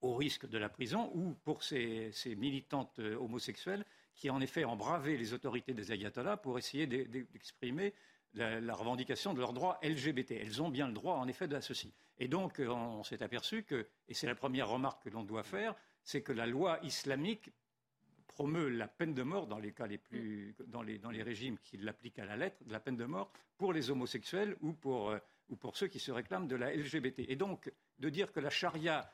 au 0.00 0.14
risque 0.14 0.48
de 0.48 0.56
la 0.56 0.68
prison, 0.68 1.10
ou 1.14 1.34
pour 1.44 1.62
ces, 1.62 2.12
militantes 2.36 3.00
euh, 3.00 3.16
homosexuelles 3.16 3.84
qui, 4.14 4.30
en 4.30 4.40
effet, 4.40 4.64
ont 4.64 4.76
bravé 4.76 5.16
les 5.16 5.34
autorités 5.34 5.74
des 5.74 5.92
ayatollahs 5.92 6.36
pour 6.36 6.56
essayer 6.56 6.86
d'exprimer 6.86 7.92
la, 8.34 8.74
revendication 8.74 9.34
de 9.34 9.40
leurs 9.40 9.52
droits 9.52 9.78
LGBT. 9.82 10.32
Elles 10.32 10.62
ont 10.62 10.70
bien 10.70 10.86
le 10.86 10.94
droit, 10.94 11.16
en 11.16 11.26
effet, 11.26 11.48
de 11.48 11.58
ceci. 11.60 11.92
Et 12.18 12.28
donc, 12.28 12.60
euh, 12.60 12.68
on 12.68 13.02
s'est 13.02 13.22
aperçu 13.22 13.64
que, 13.64 13.88
et 14.08 14.14
c'est 14.14 14.28
la 14.28 14.36
première 14.36 14.68
remarque 14.68 15.02
que 15.02 15.10
l'on 15.10 15.24
doit 15.24 15.42
faire, 15.42 15.74
c'est 16.04 16.22
que 16.22 16.32
la 16.32 16.46
loi 16.46 16.78
islamique 16.82 17.50
promeut 18.30 18.68
la 18.68 18.86
peine 18.86 19.12
de 19.12 19.22
mort 19.22 19.46
dans 19.46 19.58
les 19.58 19.72
cas 19.72 19.86
les 19.86 19.98
plus, 19.98 20.54
dans 20.68 20.82
les, 20.82 20.98
dans 20.98 21.10
les 21.10 21.22
régimes 21.22 21.58
qui 21.58 21.76
l'appliquent 21.76 22.20
à 22.20 22.24
la 22.24 22.36
lettre, 22.36 22.56
la 22.68 22.80
peine 22.80 22.96
de 22.96 23.04
mort 23.04 23.32
pour 23.58 23.72
les 23.72 23.90
homosexuels 23.90 24.56
ou 24.60 24.72
pour, 24.72 25.10
euh, 25.10 25.18
ou 25.48 25.56
pour 25.56 25.76
ceux 25.76 25.88
qui 25.88 25.98
se 25.98 26.12
réclament 26.12 26.46
de 26.46 26.56
la 26.56 26.74
LGBT. 26.74 27.24
Et 27.28 27.36
donc, 27.36 27.72
de 27.98 28.08
dire 28.08 28.32
que 28.32 28.40
la 28.40 28.50
charia 28.50 29.12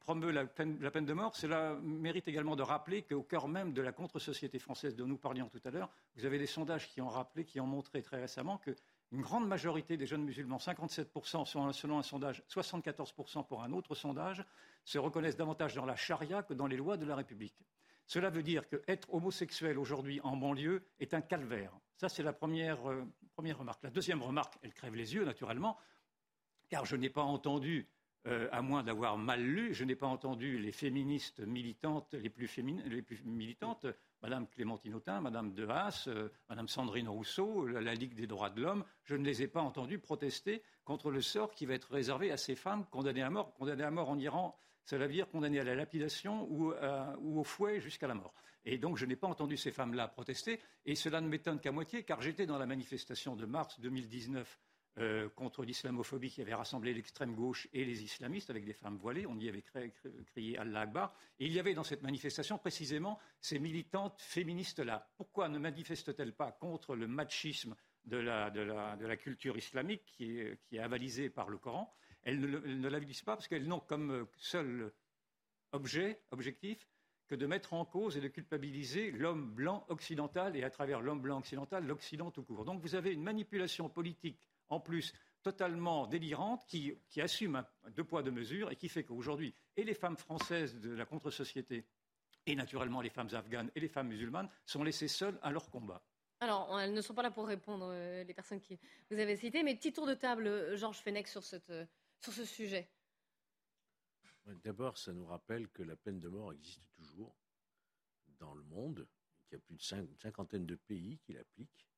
promeut 0.00 0.32
la 0.32 0.46
peine, 0.46 0.78
la 0.80 0.90
peine 0.90 1.06
de 1.06 1.12
mort, 1.12 1.36
cela 1.36 1.78
mérite 1.80 2.26
également 2.26 2.56
de 2.56 2.62
rappeler 2.62 3.02
qu'au 3.02 3.22
cœur 3.22 3.46
même 3.46 3.72
de 3.72 3.82
la 3.82 3.92
contre-société 3.92 4.58
française 4.58 4.96
dont 4.96 5.06
nous 5.06 5.16
parlions 5.16 5.48
tout 5.48 5.60
à 5.64 5.70
l'heure, 5.70 5.90
vous 6.16 6.24
avez 6.24 6.38
des 6.38 6.46
sondages 6.46 6.88
qui 6.88 7.00
ont 7.00 7.08
rappelé, 7.08 7.44
qui 7.44 7.60
ont 7.60 7.66
montré 7.66 8.02
très 8.02 8.20
récemment 8.20 8.58
que 8.58 8.74
une 9.12 9.20
grande 9.22 9.46
majorité 9.46 9.96
des 9.96 10.06
jeunes 10.06 10.24
musulmans, 10.24 10.56
57% 10.56 11.72
selon 11.72 11.98
un 11.98 12.02
sondage, 12.02 12.42
74% 12.48 13.46
pour 13.46 13.62
un 13.62 13.72
autre 13.72 13.94
sondage, 13.94 14.44
se 14.84 14.98
reconnaissent 14.98 15.36
davantage 15.36 15.74
dans 15.74 15.86
la 15.86 15.94
charia 15.94 16.42
que 16.42 16.54
dans 16.54 16.66
les 16.66 16.76
lois 16.76 16.96
de 16.96 17.06
la 17.06 17.14
République. 17.14 17.56
Cela 18.06 18.30
veut 18.30 18.42
dire 18.42 18.68
qu'être 18.68 19.12
homosexuel 19.12 19.78
aujourd'hui 19.78 20.20
en 20.22 20.36
banlieue 20.36 20.86
est 21.00 21.12
un 21.12 21.20
calvaire. 21.20 21.72
Ça, 21.96 22.08
c'est 22.08 22.22
la 22.22 22.32
première, 22.32 22.88
euh, 22.88 23.04
première, 23.34 23.58
remarque. 23.58 23.82
La 23.82 23.90
deuxième 23.90 24.22
remarque, 24.22 24.58
elle 24.62 24.72
crève 24.72 24.94
les 24.94 25.14
yeux, 25.14 25.24
naturellement, 25.24 25.76
car 26.68 26.84
je 26.84 26.94
n'ai 26.94 27.10
pas 27.10 27.22
entendu, 27.22 27.88
euh, 28.26 28.48
à 28.52 28.62
moins 28.62 28.84
d'avoir 28.84 29.18
mal 29.18 29.42
lu, 29.42 29.74
je 29.74 29.84
n'ai 29.84 29.96
pas 29.96 30.06
entendu 30.06 30.58
les 30.58 30.72
féministes 30.72 31.40
militantes 31.40 32.14
les 32.14 32.30
plus, 32.30 32.48
militantes, 33.24 33.86
Madame 34.22 34.46
Clémentine 34.48 34.94
Autain, 34.94 35.20
Madame 35.20 35.52
De 35.52 35.66
Haas, 35.66 36.04
euh, 36.08 36.28
Madame 36.48 36.68
Sandrine 36.68 37.08
Rousseau, 37.08 37.66
la, 37.66 37.94
Ligue 37.94 38.14
des 38.14 38.26
droits 38.26 38.50
de 38.50 38.62
l'homme, 38.62 38.84
je 39.04 39.16
ne 39.16 39.24
les 39.24 39.42
ai 39.42 39.48
pas 39.48 39.62
entendues 39.62 39.98
protester 39.98 40.62
contre 40.84 41.10
le 41.10 41.20
sort 41.20 41.52
qui 41.52 41.66
va 41.66 41.74
être 41.74 41.92
réservé 41.92 42.30
à 42.30 42.36
ces 42.36 42.54
femmes 42.54 42.84
condamnées 42.86 43.22
à 43.22 43.30
condamnées 43.30 43.84
à 43.84 43.90
mort 43.90 44.10
en 44.10 44.18
Iran 44.18 44.58
cela 44.86 45.06
veut 45.06 45.12
dire 45.12 45.28
condamné 45.28 45.60
à 45.60 45.64
la 45.64 45.74
lapidation 45.74 46.48
ou, 46.50 46.72
euh, 46.72 47.14
ou 47.20 47.40
au 47.40 47.44
fouet 47.44 47.80
jusqu'à 47.80 48.06
la 48.06 48.14
mort. 48.14 48.32
Et 48.64 48.78
donc 48.78 48.96
je 48.96 49.04
n'ai 49.04 49.16
pas 49.16 49.28
entendu 49.28 49.56
ces 49.56 49.70
femmes-là 49.70 50.08
protester, 50.08 50.60
et 50.86 50.94
cela 50.94 51.20
ne 51.20 51.28
m'étonne 51.28 51.60
qu'à 51.60 51.72
moitié, 51.72 52.02
car 52.04 52.22
j'étais 52.22 52.46
dans 52.46 52.58
la 52.58 52.66
manifestation 52.66 53.36
de 53.36 53.44
mars 53.44 53.78
2019 53.80 54.58
euh, 54.98 55.28
contre 55.28 55.62
l'islamophobie 55.62 56.30
qui 56.30 56.40
avait 56.40 56.54
rassemblé 56.54 56.94
l'extrême 56.94 57.34
gauche 57.34 57.68
et 57.74 57.84
les 57.84 58.02
islamistes 58.02 58.48
avec 58.48 58.64
des 58.64 58.72
femmes 58.72 58.96
voilées. 58.96 59.26
On 59.26 59.38
y 59.38 59.46
avait 59.46 59.62
crié 60.24 60.56
Allah 60.56 60.80
Akbar. 60.80 61.14
Et 61.38 61.44
il 61.44 61.52
y 61.52 61.60
avait 61.60 61.74
dans 61.74 61.84
cette 61.84 62.02
manifestation 62.02 62.56
précisément 62.56 63.18
ces 63.38 63.58
militantes 63.58 64.18
féministes-là. 64.22 65.10
Pourquoi 65.18 65.50
ne 65.50 65.58
manifestent-elles 65.58 66.32
pas 66.32 66.50
contre 66.50 66.96
le 66.96 67.06
machisme 67.06 67.76
de 68.06 68.16
la, 68.16 68.50
de 68.50 68.60
la, 68.62 69.16
culture 69.18 69.58
islamique 69.58 70.02
qui 70.06 70.38
est, 70.38 70.58
qui 70.64 70.76
est, 70.76 70.80
avalisée 70.80 71.28
par 71.28 71.50
le 71.50 71.58
Coran? 71.58 71.94
Elles 72.26 72.40
ne, 72.40 72.58
ne 72.58 72.88
l'avalisent 72.88 73.22
pas 73.22 73.36
parce 73.36 73.48
qu'elles 73.48 73.68
n'ont 73.68 73.80
comme 73.80 74.26
seul 74.36 74.92
objet, 75.72 76.20
objectif, 76.32 76.86
que 77.28 77.36
de 77.36 77.46
mettre 77.46 77.72
en 77.72 77.84
cause 77.84 78.16
et 78.16 78.20
de 78.20 78.28
culpabiliser 78.28 79.12
l'homme 79.12 79.54
blanc 79.54 79.84
occidental 79.88 80.56
et 80.56 80.64
à 80.64 80.70
travers 80.70 81.00
l'homme 81.00 81.20
blanc 81.20 81.38
occidental, 81.38 81.86
l'Occident 81.86 82.30
tout 82.30 82.42
court. 82.42 82.64
Donc 82.64 82.80
vous 82.82 82.94
avez 82.96 83.12
une 83.12 83.22
manipulation 83.22 83.88
politique 83.88 84.48
en 84.68 84.80
plus 84.80 85.14
totalement 85.42 86.08
délirante 86.08 86.64
qui, 86.66 86.94
qui 87.08 87.20
assume 87.20 87.64
deux 87.90 88.04
poids, 88.04 88.24
deux 88.24 88.32
mesures 88.32 88.72
et 88.72 88.76
qui 88.76 88.88
fait 88.88 89.04
qu'aujourd'hui, 89.04 89.54
et 89.76 89.84
les 89.84 89.94
femmes 89.94 90.16
françaises 90.16 90.80
de 90.80 90.90
la 90.90 91.04
contre-société 91.04 91.84
et 92.46 92.56
naturellement 92.56 93.00
les 93.00 93.10
femmes 93.10 93.32
afghanes 93.32 93.70
et 93.76 93.80
les 93.80 93.88
femmes 93.88 94.08
musulmanes 94.08 94.48
sont 94.64 94.82
laissées 94.82 95.08
seules 95.08 95.38
à 95.42 95.50
leur 95.52 95.70
combat. 95.70 96.02
Alors, 96.40 96.78
elles 96.78 96.92
ne 96.92 97.00
sont 97.00 97.14
pas 97.14 97.22
là 97.22 97.30
pour 97.30 97.46
répondre, 97.46 97.88
euh, 97.90 98.22
les 98.22 98.34
personnes 98.34 98.60
que 98.60 98.74
vous 99.10 99.18
avez 99.18 99.36
citées, 99.36 99.62
mais 99.62 99.74
petit 99.74 99.92
tour 99.92 100.06
de 100.06 100.12
table, 100.12 100.46
euh, 100.46 100.76
Georges 100.76 100.98
Fenech, 100.98 101.28
sur, 101.28 101.42
cette, 101.42 101.70
euh, 101.70 101.86
sur 102.20 102.32
ce 102.32 102.44
sujet. 102.44 102.90
D'abord, 104.62 104.96
ça 104.96 105.12
nous 105.12 105.26
rappelle 105.26 105.68
que 105.70 105.82
la 105.82 105.96
peine 105.96 106.20
de 106.20 106.28
mort 106.28 106.52
existe 106.52 106.88
toujours 106.92 107.36
dans 108.38 108.54
le 108.54 108.62
monde, 108.64 109.08
qu'il 109.44 109.56
y 109.56 109.60
a 109.60 109.64
plus 109.64 109.76
de 109.76 110.08
une 110.08 110.16
cinquantaine 110.16 110.66
de 110.66 110.76
pays 110.76 111.18
qui 111.18 111.32
l'appliquent, 111.32 111.88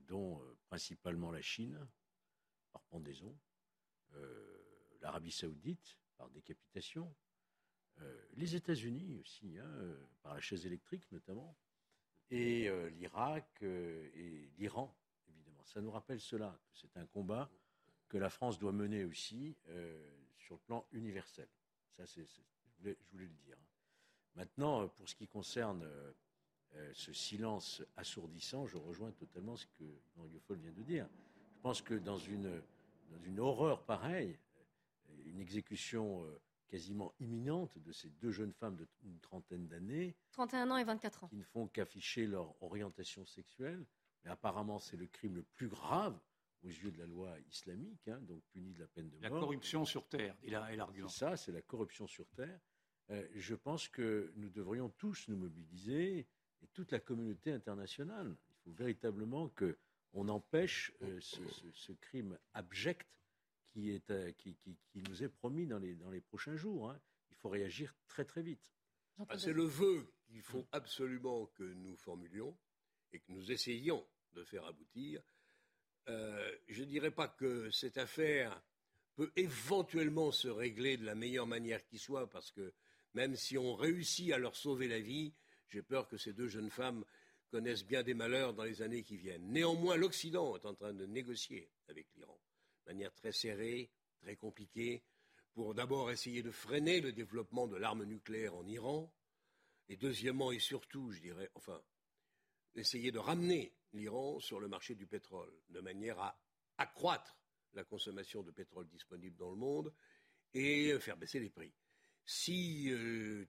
dont 0.00 0.40
principalement 0.68 1.30
la 1.32 1.42
Chine, 1.42 1.88
par 2.72 2.82
pendaison, 2.84 3.36
l'Arabie 5.00 5.32
saoudite, 5.32 5.98
par 6.16 6.30
décapitation, 6.30 7.12
les 8.34 8.54
États-Unis 8.54 9.16
aussi, 9.16 9.58
hein, 9.58 9.96
par 10.22 10.34
la 10.34 10.40
chaise 10.40 10.66
électrique 10.66 11.10
notamment, 11.10 11.56
et 12.30 12.68
euh, 12.68 12.90
l'Irak 12.90 13.62
euh, 13.62 14.10
et 14.14 14.50
l'Iran, 14.58 14.96
évidemment. 15.28 15.64
Ça 15.64 15.80
nous 15.80 15.90
rappelle 15.90 16.20
cela, 16.20 16.58
que 16.72 16.78
c'est 16.78 16.96
un 16.96 17.06
combat 17.06 17.50
que 18.08 18.18
la 18.18 18.30
France 18.30 18.58
doit 18.58 18.72
mener 18.72 19.04
aussi 19.04 19.56
euh, 19.68 20.10
sur 20.38 20.54
le 20.56 20.60
plan 20.60 20.86
universel. 20.92 21.48
Ça, 21.96 22.06
c'est, 22.06 22.24
je, 22.24 22.40
voulais, 22.78 22.96
le 23.12 23.28
dire. 23.28 23.56
Maintenant, 24.34 24.86
pour 24.88 25.08
ce 25.08 25.14
qui 25.14 25.26
concerne 25.26 25.88
ce 26.92 27.14
silence 27.14 27.82
assourdissant, 27.96 28.66
je 28.66 28.76
rejoins 28.76 29.10
totalement 29.12 29.56
ce 29.56 29.66
que 29.66 29.84
Yvan 30.18 30.54
vient 30.56 30.72
de 30.72 30.82
dire. 30.82 31.08
Je 31.54 31.60
pense 31.62 31.80
que 31.80 31.94
dans 31.94 32.18
une, 32.18 32.62
dans 33.08 33.18
une 33.24 33.40
horreur 33.40 33.82
pareille, 33.86 34.38
une 35.24 35.40
exécution 35.40 36.26
quasiment 36.66 37.14
imminente 37.20 37.78
de 37.78 37.92
ces 37.92 38.10
deux 38.10 38.30
jeunes 38.30 38.52
femmes 38.52 38.76
d'une 39.02 39.18
trentaine 39.20 39.66
d'années. 39.68 40.16
31 40.32 40.70
ans 40.70 40.76
et 40.76 40.84
24 40.84 41.24
ans. 41.24 41.28
Qui 41.28 41.36
ne 41.36 41.44
font 41.44 41.68
qu'afficher 41.68 42.26
leur 42.26 42.60
orientation 42.62 43.24
sexuelle. 43.24 43.84
Mais 44.24 44.30
apparemment, 44.30 44.78
c'est 44.78 44.96
le 44.96 45.06
crime 45.06 45.36
le 45.36 45.42
plus 45.42 45.68
grave 45.68 46.18
aux 46.66 46.70
yeux 46.70 46.90
de 46.90 46.98
la 46.98 47.06
loi 47.06 47.38
islamique, 47.48 48.08
hein, 48.08 48.20
donc 48.22 48.42
puni 48.50 48.74
de 48.74 48.80
la 48.80 48.88
peine 48.88 49.08
de 49.08 49.14
mort. 49.14 49.22
La 49.22 49.30
corruption 49.30 49.84
sur 49.84 50.06
terre, 50.08 50.36
il 50.42 50.54
a 50.54 50.74
l'argument. 50.74 51.08
C'est 51.08 51.20
ça, 51.20 51.36
c'est 51.36 51.52
la 51.52 51.62
corruption 51.62 52.06
sur 52.06 52.28
terre. 52.30 52.60
Euh, 53.10 53.26
je 53.34 53.54
pense 53.54 53.88
que 53.88 54.32
nous 54.36 54.50
devrions 54.50 54.90
tous 54.90 55.28
nous 55.28 55.36
mobiliser, 55.36 56.26
et 56.62 56.66
toute 56.72 56.90
la 56.92 57.00
communauté 57.00 57.52
internationale. 57.52 58.36
Il 58.48 58.54
faut 58.64 58.72
véritablement 58.72 59.48
qu'on 59.50 60.28
empêche 60.28 60.92
euh, 61.02 61.18
ce, 61.20 61.40
ce, 61.72 61.92
crime 61.92 62.38
abject 62.54 63.06
euh, 63.76 64.32
qui, 64.32 64.56
nous 64.94 65.22
est 65.22 65.28
promis 65.28 65.66
dans 65.66 65.78
les, 65.78 65.94
dans 65.94 66.10
les 66.10 66.20
prochains 66.20 66.56
jours. 66.56 66.90
Hein. 66.90 67.00
Il 67.30 67.36
faut 67.36 67.48
réagir 67.48 67.94
très 68.08 68.24
très 68.24 68.42
vite. 68.42 68.72
Ah, 69.28 69.38
c'est 69.38 69.52
le 69.52 69.64
vœu 69.64 70.12
qu'il 70.26 70.42
faut 70.42 70.66
absolument 70.72 71.46
que 71.54 71.62
nous 71.62 71.96
formulions 71.96 72.56
et 73.12 73.20
que 73.20 73.32
nous 73.32 73.50
essayions 73.50 74.06
de 74.32 74.44
faire 74.44 74.64
aboutir. 74.64 75.22
Euh, 76.08 76.56
je 76.68 76.82
ne 76.82 76.88
dirais 76.88 77.10
pas 77.10 77.28
que 77.28 77.70
cette 77.70 77.98
affaire 77.98 78.62
peut 79.14 79.32
éventuellement 79.36 80.30
se 80.30 80.48
régler 80.48 80.96
de 80.96 81.04
la 81.04 81.14
meilleure 81.14 81.46
manière 81.46 81.84
qui 81.84 81.98
soit, 81.98 82.28
parce 82.28 82.50
que 82.50 82.72
même 83.14 83.34
si 83.34 83.56
on 83.56 83.74
réussit 83.74 84.32
à 84.32 84.38
leur 84.38 84.56
sauver 84.56 84.88
la 84.88 85.00
vie, 85.00 85.32
j'ai 85.68 85.82
peur 85.82 86.06
que 86.06 86.16
ces 86.16 86.32
deux 86.32 86.48
jeunes 86.48 86.70
femmes 86.70 87.04
connaissent 87.50 87.84
bien 87.84 88.02
des 88.02 88.14
malheurs 88.14 88.54
dans 88.54 88.64
les 88.64 88.82
années 88.82 89.02
qui 89.02 89.16
viennent. 89.16 89.50
Néanmoins, 89.50 89.96
l'Occident 89.96 90.56
est 90.56 90.66
en 90.66 90.74
train 90.74 90.92
de 90.92 91.06
négocier 91.06 91.70
avec 91.88 92.06
l'Iran 92.14 92.38
manière 92.86 93.12
très 93.12 93.32
serrée, 93.32 93.90
très 94.20 94.36
compliquée, 94.36 95.02
pour 95.54 95.74
d'abord 95.74 96.10
essayer 96.10 96.42
de 96.42 96.50
freiner 96.50 97.00
le 97.00 97.12
développement 97.12 97.66
de 97.66 97.76
l'arme 97.76 98.04
nucléaire 98.04 98.54
en 98.54 98.66
Iran, 98.66 99.12
et 99.88 99.96
deuxièmement 99.96 100.52
et 100.52 100.58
surtout, 100.58 101.12
je 101.12 101.20
dirais, 101.20 101.50
enfin, 101.54 101.80
essayer 102.76 103.10
de 103.10 103.18
ramener 103.18 103.74
l'Iran 103.92 104.38
sur 104.40 104.60
le 104.60 104.68
marché 104.68 104.94
du 104.94 105.06
pétrole, 105.06 105.52
de 105.70 105.80
manière 105.80 106.18
à 106.18 106.38
accroître 106.78 107.38
la 107.74 107.84
consommation 107.84 108.42
de 108.42 108.50
pétrole 108.50 108.88
disponible 108.88 109.36
dans 109.36 109.50
le 109.50 109.56
monde 109.56 109.92
et 110.54 110.98
faire 111.00 111.16
baisser 111.16 111.40
les 111.40 111.50
prix. 111.50 111.72
Si 112.24 112.90
euh, 112.90 113.46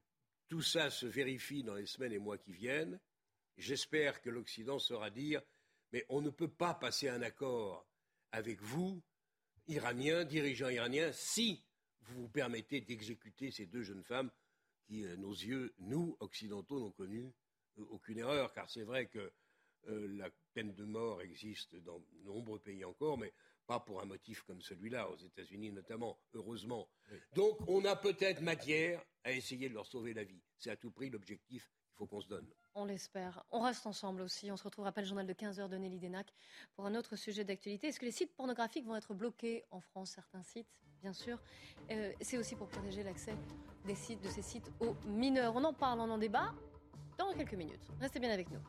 tout 0.48 0.62
ça 0.62 0.90
se 0.90 1.06
vérifie 1.06 1.64
dans 1.64 1.76
les 1.76 1.86
semaines 1.86 2.14
et 2.14 2.20
mois 2.20 2.38
qui 2.38 2.54
viennent, 2.54 3.00
j'espère 3.58 4.22
que 4.22 4.30
l'Occident 4.30 4.80
saura 4.80 5.10
dire 5.10 5.42
mais 5.94 6.06
on 6.10 6.22
ne 6.22 6.30
peut 6.30 6.52
pas 6.52 6.74
passer 6.74 7.08
un 7.08 7.22
accord 7.22 7.88
avec 8.32 8.62
vous 8.62 9.02
iranien, 9.68 10.26
dirigeant 10.26 10.70
iranien, 10.70 11.12
si 11.14 11.64
vous 12.02 12.24
vous 12.24 12.30
permettez 12.30 12.82
d'exécuter 12.82 13.52
ces 13.52 13.66
deux 13.66 13.84
jeunes 13.84 14.04
femmes 14.04 14.32
qui, 14.86 15.06
à 15.06 15.16
nos 15.18 15.32
yeux, 15.32 15.74
nous, 15.80 16.16
occidentaux, 16.20 16.80
n'ont 16.80 16.92
connu 16.92 17.26
euh, 17.26 17.32
aucune 17.84 18.20
erreur, 18.20 18.54
car 18.54 18.70
c'est 18.70 18.84
vrai 18.84 19.08
que 19.08 19.32
euh, 19.90 20.08
la 20.18 20.30
peine 20.54 20.74
de 20.74 20.84
mort 20.84 21.22
existe 21.22 21.76
dans 21.78 22.00
de 22.00 22.24
nombreux 22.26 22.60
pays 22.60 22.84
encore, 22.84 23.18
mais 23.18 23.34
pas 23.68 23.80
pour 23.80 24.02
un 24.02 24.06
motif 24.06 24.42
comme 24.44 24.62
celui-là, 24.62 25.10
aux 25.10 25.18
États-Unis 25.18 25.72
notamment, 25.72 26.18
heureusement. 26.34 26.88
Donc 27.34 27.58
on 27.68 27.84
a 27.86 27.96
peut-être 27.96 28.42
matière 28.42 29.04
à 29.24 29.32
essayer 29.34 29.70
de 29.70 29.74
leur 29.74 29.86
sauver 29.86 30.14
la 30.14 30.24
vie. 30.24 30.42
C'est 30.58 30.70
à 30.72 30.78
tout 30.78 30.92
prix 30.92 31.10
l'objectif 31.10 31.70
qu'il 31.86 31.98
faut 31.98 32.08
qu'on 32.08 32.22
se 32.22 32.28
donne. 32.28 32.48
On 32.76 32.86
l'espère. 32.86 33.44
On 33.52 33.62
reste 33.62 33.86
ensemble 33.86 34.22
aussi. 34.22 34.52
On 34.52 34.58
se 34.58 34.64
retrouve 34.64 34.86
après 34.86 35.02
le 35.02 35.08
journal 35.08 35.28
de 35.28 35.34
15h 35.34 35.68
de 35.68 35.78
Nelly 35.78 36.00
Denac 36.00 36.34
pour 36.76 36.86
un 36.86 36.96
autre 36.96 37.16
sujet 37.16 37.44
d'actualité. 37.44 37.88
Est-ce 37.88 38.00
que 38.00 38.06
les 38.06 38.12
sites 38.12 38.36
pornographiques 38.36 38.86
vont 38.86 38.96
être 38.96 39.14
bloqués 39.14 39.66
en 39.72 39.82
France 39.82 40.12
Certains 40.12 40.44
sites, 40.44 40.70
bien 41.02 41.14
sûr. 41.14 41.42
Euh, 41.92 42.14
c'est 42.22 42.38
aussi 42.38 42.56
pour 42.56 42.68
protéger 42.68 43.04
l'accès 43.04 43.36
des 43.86 43.96
sites, 43.96 44.22
de 44.22 44.30
ces 44.30 44.44
sites 44.44 44.72
aux 44.80 44.94
mineurs. 45.08 45.56
On 45.56 45.64
en 45.64 45.74
parle, 45.74 46.00
on 46.00 46.10
en 46.10 46.18
débat 46.18 46.54
dans 47.18 47.34
quelques 47.34 47.54
minutes. 47.54 47.82
Restez 48.00 48.20
bien 48.20 48.32
avec 48.32 48.50
nous. 48.52 48.60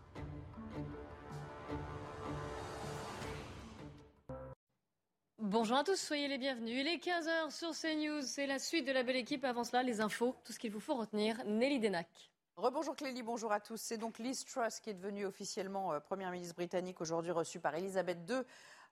Bonjour 5.40 5.76
à 5.78 5.84
tous, 5.84 5.96
soyez 5.96 6.28
les 6.28 6.36
bienvenus. 6.36 6.80
Il 6.80 6.88
est 6.88 6.96
15h 6.96 7.50
sur 7.50 7.70
CNews, 7.70 8.22
c'est 8.22 8.46
la 8.46 8.58
suite 8.58 8.86
de 8.86 8.92
la 8.92 9.02
belle 9.02 9.16
équipe. 9.16 9.44
Avant 9.44 9.64
cela, 9.64 9.82
les 9.82 10.00
infos, 10.00 10.34
tout 10.44 10.52
ce 10.52 10.58
qu'il 10.58 10.70
vous 10.72 10.80
faut 10.80 10.94
retenir. 10.94 11.42
Nelly 11.46 11.78
Denac. 11.78 12.08
Rebonjour 12.56 12.96
Clélie, 12.96 13.22
bonjour 13.22 13.52
à 13.52 13.60
tous. 13.60 13.80
C'est 13.80 13.98
donc 13.98 14.18
Liz 14.18 14.44
Truss 14.44 14.80
qui 14.80 14.90
est 14.90 14.94
devenue 14.94 15.24
officiellement 15.26 15.92
euh, 15.92 16.00
Première 16.00 16.32
ministre 16.32 16.56
britannique, 16.56 17.00
aujourd'hui 17.00 17.30
reçue 17.30 17.60
par 17.60 17.74
Elisabeth 17.76 18.18
II, 18.28 18.42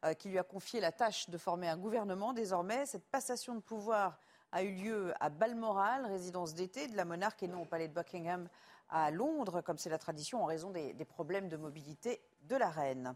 euh, 0.05 0.15
qui 0.15 0.29
lui 0.29 0.39
a 0.39 0.45
confié 0.45 0.81
la 0.81 0.93
tâche 0.93 1.29
de 1.29 1.37
former 1.37 1.69
un 1.69 1.77
gouvernement. 1.77 2.33
Désormais, 2.33 2.87
cette 2.87 3.11
passation 3.11 3.57
de 3.57 3.61
pouvoir 3.61 4.21
a 4.53 4.63
eu 4.63 4.73
lieu 4.73 5.13
à 5.19 5.31
Balmoral, 5.31 6.07
résidence 6.07 6.55
d'été 6.55 6.87
de 6.87 6.97
la 6.97 7.05
monarque, 7.05 7.43
et 7.43 7.49
non 7.49 7.63
au 7.63 7.65
palais 7.65 7.89
de 7.89 7.93
Buckingham 7.93 8.49
à 8.89 9.11
Londres, 9.11 9.61
comme 9.61 9.79
c'est 9.79 9.91
la 9.91 9.99
tradition 9.99 10.43
en 10.43 10.47
raison 10.47 10.71
des, 10.71 10.95
problèmes 11.05 11.49
de 11.49 11.57
mobilité 11.57 12.21
de 12.43 12.57
la 12.57 12.69
reine. 12.69 13.15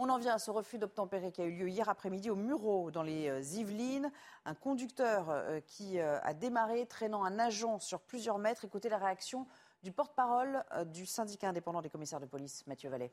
On 0.00 0.08
en 0.10 0.18
vient 0.18 0.34
à 0.34 0.38
ce 0.38 0.50
refus 0.50 0.78
d'obtempérer 0.78 1.32
qui 1.32 1.42
a 1.42 1.44
eu 1.44 1.56
lieu 1.56 1.68
hier 1.68 1.88
après-midi 1.88 2.30
au 2.30 2.36
Muro, 2.36 2.92
dans 2.92 3.02
les 3.02 3.28
euh, 3.28 3.40
Yvelines. 3.40 4.12
Un 4.44 4.54
conducteur 4.54 5.34
qui 5.66 6.00
a 6.00 6.32
démarré, 6.34 6.86
traînant 6.86 7.24
un 7.24 7.38
agent 7.38 7.80
sur 7.80 8.00
plusieurs 8.00 8.38
mètres. 8.38 8.64
Écoutez 8.64 8.88
la 8.88 8.98
réaction 8.98 9.46
du 9.82 9.92
porte-parole 9.92 10.64
euh, 10.72 10.84
du 10.84 11.06
syndicat 11.06 11.48
indépendant 11.48 11.82
des 11.82 11.90
commissaires 11.90 12.20
de 12.20 12.26
police, 12.26 12.66
Mathieu 12.66 12.90
Vallet. 12.90 13.12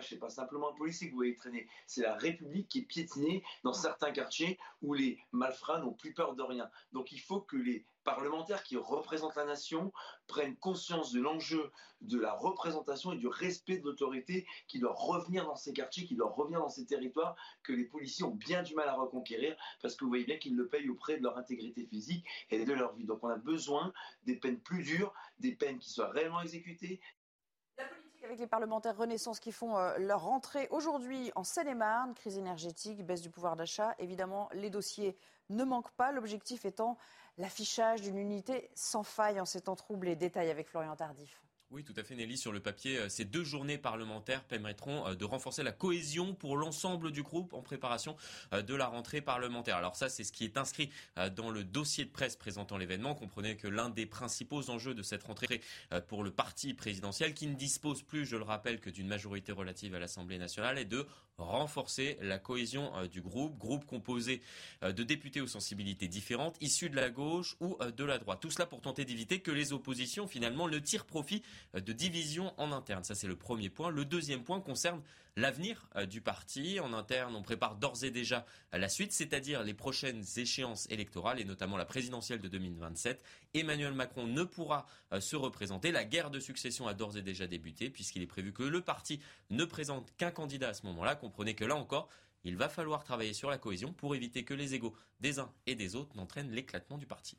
C'est 0.00 0.18
pas 0.18 0.30
simplement 0.30 0.70
le 0.70 0.76
policier 0.76 1.06
que 1.06 1.12
vous 1.12 1.18
voyez 1.18 1.34
traîner, 1.34 1.68
c'est 1.86 2.02
la 2.02 2.14
République 2.14 2.68
qui 2.68 2.80
est 2.80 2.82
piétinée 2.82 3.42
dans 3.64 3.72
certains 3.72 4.12
quartiers 4.12 4.58
où 4.82 4.94
les 4.94 5.18
malfrats 5.32 5.80
n'ont 5.80 5.92
plus 5.92 6.12
peur 6.12 6.34
de 6.34 6.42
rien. 6.42 6.70
Donc 6.92 7.12
il 7.12 7.20
faut 7.20 7.40
que 7.40 7.56
les 7.56 7.84
parlementaires 8.06 8.62
qui 8.62 8.76
représentent 8.76 9.34
la 9.34 9.44
nation 9.44 9.92
prennent 10.28 10.56
conscience 10.56 11.10
de 11.12 11.20
l'enjeu 11.20 11.72
de 12.02 12.18
la 12.18 12.32
représentation 12.34 13.12
et 13.12 13.16
du 13.16 13.26
respect 13.26 13.78
de 13.78 13.84
l'autorité 13.84 14.46
qui 14.68 14.78
doit 14.78 14.94
revenir 14.94 15.44
dans 15.44 15.56
ces 15.56 15.72
quartiers, 15.72 16.04
qui 16.04 16.14
doit 16.14 16.30
revenir 16.30 16.60
dans 16.60 16.68
ces 16.68 16.86
territoires 16.86 17.34
que 17.64 17.72
les 17.72 17.84
policiers 17.84 18.24
ont 18.24 18.34
bien 18.34 18.62
du 18.62 18.74
mal 18.74 18.88
à 18.88 18.94
reconquérir 18.94 19.56
parce 19.82 19.96
que 19.96 20.04
vous 20.04 20.10
voyez 20.10 20.24
bien 20.24 20.38
qu'ils 20.38 20.54
le 20.54 20.68
payent 20.68 20.88
auprès 20.88 21.18
de 21.18 21.24
leur 21.24 21.36
intégrité 21.36 21.84
physique 21.84 22.24
et 22.50 22.64
de 22.64 22.72
leur 22.72 22.94
vie. 22.94 23.04
Donc 23.04 23.24
on 23.24 23.28
a 23.28 23.36
besoin 23.36 23.92
des 24.24 24.36
peines 24.36 24.60
plus 24.60 24.84
dures, 24.84 25.12
des 25.40 25.52
peines 25.52 25.78
qui 25.78 25.90
soient 25.90 26.10
réellement 26.10 26.40
exécutées, 26.42 27.00
avec 28.26 28.40
les 28.40 28.46
parlementaires 28.46 28.96
Renaissance 28.96 29.38
qui 29.38 29.52
font 29.52 29.78
euh, 29.78 29.96
leur 29.98 30.24
rentrée 30.24 30.66
aujourd'hui 30.70 31.30
en 31.36 31.44
Seine-et-Marne. 31.44 32.12
Crise 32.14 32.38
énergétique, 32.38 33.06
baisse 33.06 33.22
du 33.22 33.30
pouvoir 33.30 33.54
d'achat. 33.54 33.94
Évidemment, 33.98 34.48
les 34.52 34.68
dossiers 34.68 35.16
ne 35.48 35.62
manquent 35.62 35.92
pas. 35.92 36.10
L'objectif 36.10 36.64
étant 36.64 36.98
l'affichage 37.38 38.02
d'une 38.02 38.18
unité 38.18 38.68
sans 38.74 39.04
faille 39.04 39.40
en 39.40 39.44
ces 39.44 39.60
temps 39.62 39.76
troublés. 39.76 40.16
Détail 40.16 40.50
avec 40.50 40.68
Florian 40.68 40.96
Tardif. 40.96 41.45
Oui, 41.72 41.82
tout 41.82 41.94
à 41.96 42.04
fait, 42.04 42.14
Nelly. 42.14 42.38
Sur 42.38 42.52
le 42.52 42.60
papier, 42.60 42.96
euh, 42.96 43.08
ces 43.08 43.24
deux 43.24 43.42
journées 43.42 43.76
parlementaires 43.76 44.44
permettront 44.44 45.08
euh, 45.08 45.14
de 45.16 45.24
renforcer 45.24 45.64
la 45.64 45.72
cohésion 45.72 46.32
pour 46.32 46.56
l'ensemble 46.56 47.10
du 47.10 47.24
groupe 47.24 47.54
en 47.54 47.60
préparation 47.60 48.16
euh, 48.52 48.62
de 48.62 48.72
la 48.72 48.86
rentrée 48.86 49.20
parlementaire. 49.20 49.76
Alors 49.76 49.96
ça, 49.96 50.08
c'est 50.08 50.22
ce 50.22 50.30
qui 50.30 50.44
est 50.44 50.58
inscrit 50.58 50.90
dans 51.34 51.50
le 51.50 51.64
dossier 51.64 52.04
de 52.04 52.10
presse 52.10 52.36
présentant 52.36 52.76
l'événement. 52.76 53.14
Comprenez 53.14 53.56
que 53.56 53.66
l'un 53.66 53.88
des 53.88 54.06
principaux 54.06 54.70
enjeux 54.70 54.94
de 54.94 55.02
cette 55.02 55.24
rentrée 55.24 55.60
pour 56.08 56.22
le 56.22 56.30
parti 56.30 56.74
présidentiel, 56.74 57.34
qui 57.34 57.46
ne 57.46 57.54
dispose 57.54 58.02
plus, 58.02 58.26
je 58.26 58.36
le 58.36 58.42
rappelle, 58.42 58.80
que 58.80 58.90
d'une 58.90 59.08
majorité 59.08 59.52
relative 59.52 59.94
à 59.94 59.98
l'Assemblée 59.98 60.38
nationale, 60.38 60.78
est 60.78 60.84
de 60.84 61.06
renforcer 61.38 62.18
la 62.20 62.38
cohésion 62.38 62.92
du 63.06 63.20
groupe, 63.20 63.58
groupe 63.58 63.84
composé 63.86 64.42
de 64.82 65.02
députés 65.02 65.40
aux 65.40 65.46
sensibilités 65.46 66.08
différentes, 66.08 66.56
issus 66.60 66.90
de 66.90 66.96
la 66.96 67.10
gauche 67.10 67.56
ou 67.60 67.78
de 67.78 68.04
la 68.04 68.18
droite. 68.18 68.40
Tout 68.40 68.50
cela 68.50 68.66
pour 68.66 68.80
tenter 68.80 69.04
d'éviter 69.04 69.40
que 69.40 69.50
les 69.50 69.72
oppositions, 69.72 70.26
finalement, 70.26 70.68
ne 70.68 70.78
tirent 70.78 71.06
profit 71.06 71.42
de 71.74 71.92
division 71.92 72.52
en 72.58 72.72
interne. 72.72 73.04
Ça, 73.04 73.14
c'est 73.14 73.26
le 73.26 73.36
premier 73.36 73.70
point. 73.70 73.90
Le 73.90 74.04
deuxième 74.04 74.44
point 74.44 74.60
concerne 74.60 75.02
l'avenir 75.36 75.88
euh, 75.96 76.06
du 76.06 76.20
parti. 76.20 76.80
En 76.80 76.92
interne, 76.92 77.36
on 77.36 77.42
prépare 77.42 77.76
d'ores 77.76 78.04
et 78.04 78.10
déjà 78.10 78.46
la 78.72 78.88
suite, 78.88 79.12
c'est-à-dire 79.12 79.62
les 79.62 79.74
prochaines 79.74 80.24
échéances 80.36 80.86
électorales 80.90 81.40
et 81.40 81.44
notamment 81.44 81.76
la 81.76 81.84
présidentielle 81.84 82.40
de 82.40 82.48
2027. 82.48 83.22
Emmanuel 83.54 83.92
Macron 83.92 84.26
ne 84.26 84.44
pourra 84.44 84.86
euh, 85.12 85.20
se 85.20 85.36
représenter. 85.36 85.92
La 85.92 86.04
guerre 86.04 86.30
de 86.30 86.40
succession 86.40 86.88
a 86.88 86.94
d'ores 86.94 87.16
et 87.16 87.22
déjà 87.22 87.46
débuté 87.46 87.90
puisqu'il 87.90 88.22
est 88.22 88.26
prévu 88.26 88.52
que 88.52 88.62
le 88.62 88.80
parti 88.80 89.20
ne 89.50 89.64
présente 89.64 90.12
qu'un 90.16 90.30
candidat 90.30 90.70
à 90.70 90.74
ce 90.74 90.86
moment-là. 90.86 91.14
Comprenez 91.14 91.54
que 91.54 91.64
là 91.64 91.76
encore, 91.76 92.08
il 92.44 92.56
va 92.56 92.68
falloir 92.68 93.04
travailler 93.04 93.32
sur 93.32 93.50
la 93.50 93.58
cohésion 93.58 93.92
pour 93.92 94.14
éviter 94.14 94.44
que 94.44 94.54
les 94.54 94.74
égaux 94.74 94.94
des 95.20 95.38
uns 95.38 95.52
et 95.66 95.74
des 95.74 95.96
autres 95.96 96.16
n'entraînent 96.16 96.50
l'éclatement 96.50 96.96
du 96.96 97.06
parti. 97.06 97.36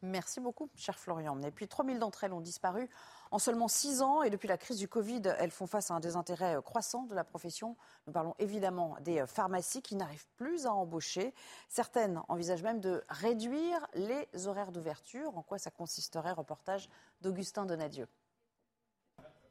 Merci 0.00 0.40
beaucoup, 0.40 0.70
cher 0.76 0.98
Florian. 0.98 1.42
Et 1.42 1.50
puis 1.50 1.66
3000 1.66 1.98
d'entre 1.98 2.24
elles 2.24 2.32
ont 2.32 2.40
disparu 2.40 2.88
en 3.30 3.38
seulement 3.38 3.68
6 3.68 4.02
ans 4.02 4.22
et 4.22 4.30
depuis 4.30 4.48
la 4.48 4.56
crise 4.56 4.78
du 4.78 4.88
Covid, 4.88 5.22
elles 5.38 5.50
font 5.50 5.66
face 5.66 5.90
à 5.90 5.94
un 5.94 6.00
désintérêt 6.00 6.56
euh, 6.56 6.60
croissant 6.60 7.04
de 7.04 7.14
la 7.14 7.24
profession. 7.24 7.76
Nous 8.06 8.12
parlons 8.12 8.34
évidemment 8.38 8.96
des 9.00 9.20
euh, 9.20 9.26
pharmacies 9.26 9.82
qui 9.82 9.96
n'arrivent 9.96 10.26
plus 10.36 10.66
à 10.66 10.72
embaucher. 10.72 11.34
Certaines 11.68 12.20
envisagent 12.28 12.62
même 12.62 12.80
de 12.80 13.02
réduire 13.08 13.86
les 13.94 14.28
horaires 14.46 14.72
d'ouverture. 14.72 15.36
En 15.36 15.42
quoi 15.42 15.58
ça 15.58 15.70
consisterait? 15.70 16.32
Reportage 16.32 16.88
d'Augustin 17.20 17.66
Donadieu. 17.66 18.06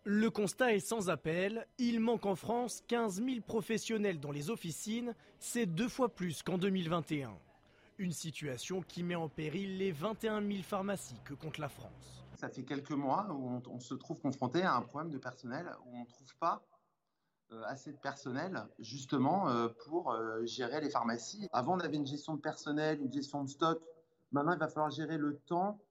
Le 0.03 0.29
constat 0.29 0.73
est 0.73 0.79
sans 0.79 1.09
appel. 1.09 1.67
Il 1.77 1.99
manque 1.99 2.25
en 2.25 2.35
France 2.35 2.81
15 2.87 3.21
000 3.21 3.41
professionnels 3.45 4.21
dans 4.21 4.31
les 4.31 4.49
officines. 4.49 5.13
C'est 5.37 5.65
deux 5.65 5.89
fois 5.89 6.07
plus 6.07 6.43
qu'en 6.43 6.57
2021. 6.57 7.37
Une 7.97 8.13
situation 8.13 8.81
qui 8.81 9.03
met 9.03 9.15
en 9.15 9.27
péril 9.27 9.77
les 9.77 9.91
21 9.91 10.41
000 10.41 10.63
pharmacies 10.63 11.19
que 11.25 11.33
compte 11.33 11.57
la 11.57 11.67
France. 11.67 12.26
Ça 12.37 12.49
fait 12.49 12.63
quelques 12.63 12.91
mois 12.91 13.27
où 13.31 13.61
on, 13.67 13.79
se 13.79 13.95
trouve 13.95 14.21
confronté 14.21 14.61
à 14.61 14.75
un 14.75 14.83
problème 14.83 15.11
de 15.11 15.17
personnel 15.17 15.67
où 15.85 15.97
on 15.97 16.01
ne 16.01 16.05
trouve 16.05 16.35
pas 16.37 16.63
euh, 17.51 17.63
assez 17.65 17.91
de 17.91 17.97
personnel 17.97 18.63
justement 18.77 19.49
euh, 19.49 19.69
pour 19.87 20.11
euh, 20.11 20.45
gérer 20.45 20.79
les 20.79 20.91
pharmacies. 20.91 21.47
Avant, 21.51 21.77
on 21.77 21.79
avait 21.79 21.97
une 21.97 22.05
gestion 22.05 22.35
de 22.35 22.39
personnel, 22.39 23.01
une 23.01 23.11
gestion 23.11 23.43
de 23.43 23.49
stock. 23.49 23.81
Maintenant, 24.31 24.53
il 24.53 24.59
va 24.59 24.67
falloir 24.67 24.91
gérer 24.91 25.17
le 25.17 25.39
temps 25.47 25.81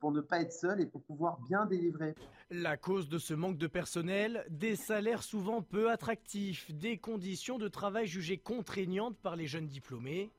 pour 0.00 0.10
ne 0.10 0.20
pas 0.20 0.40
être 0.40 0.52
seul 0.52 0.80
et 0.80 0.86
pour 0.86 1.00
pouvoir 1.04 1.38
bien 1.42 1.64
délivrer. 1.64 2.16
La 2.50 2.76
cause 2.76 3.08
de 3.08 3.18
ce 3.18 3.34
manque 3.34 3.56
de 3.56 3.68
personnel, 3.68 4.44
des 4.50 4.74
salaires 4.74 5.22
souvent 5.22 5.62
peu 5.62 5.92
attractifs, 5.92 6.72
des 6.74 6.98
conditions 6.98 7.56
de 7.56 7.68
travail 7.68 8.08
jugées 8.08 8.38
contraignantes 8.38 9.16
par 9.18 9.36
les 9.36 9.46
jeunes 9.46 9.68
diplômés 9.68 10.32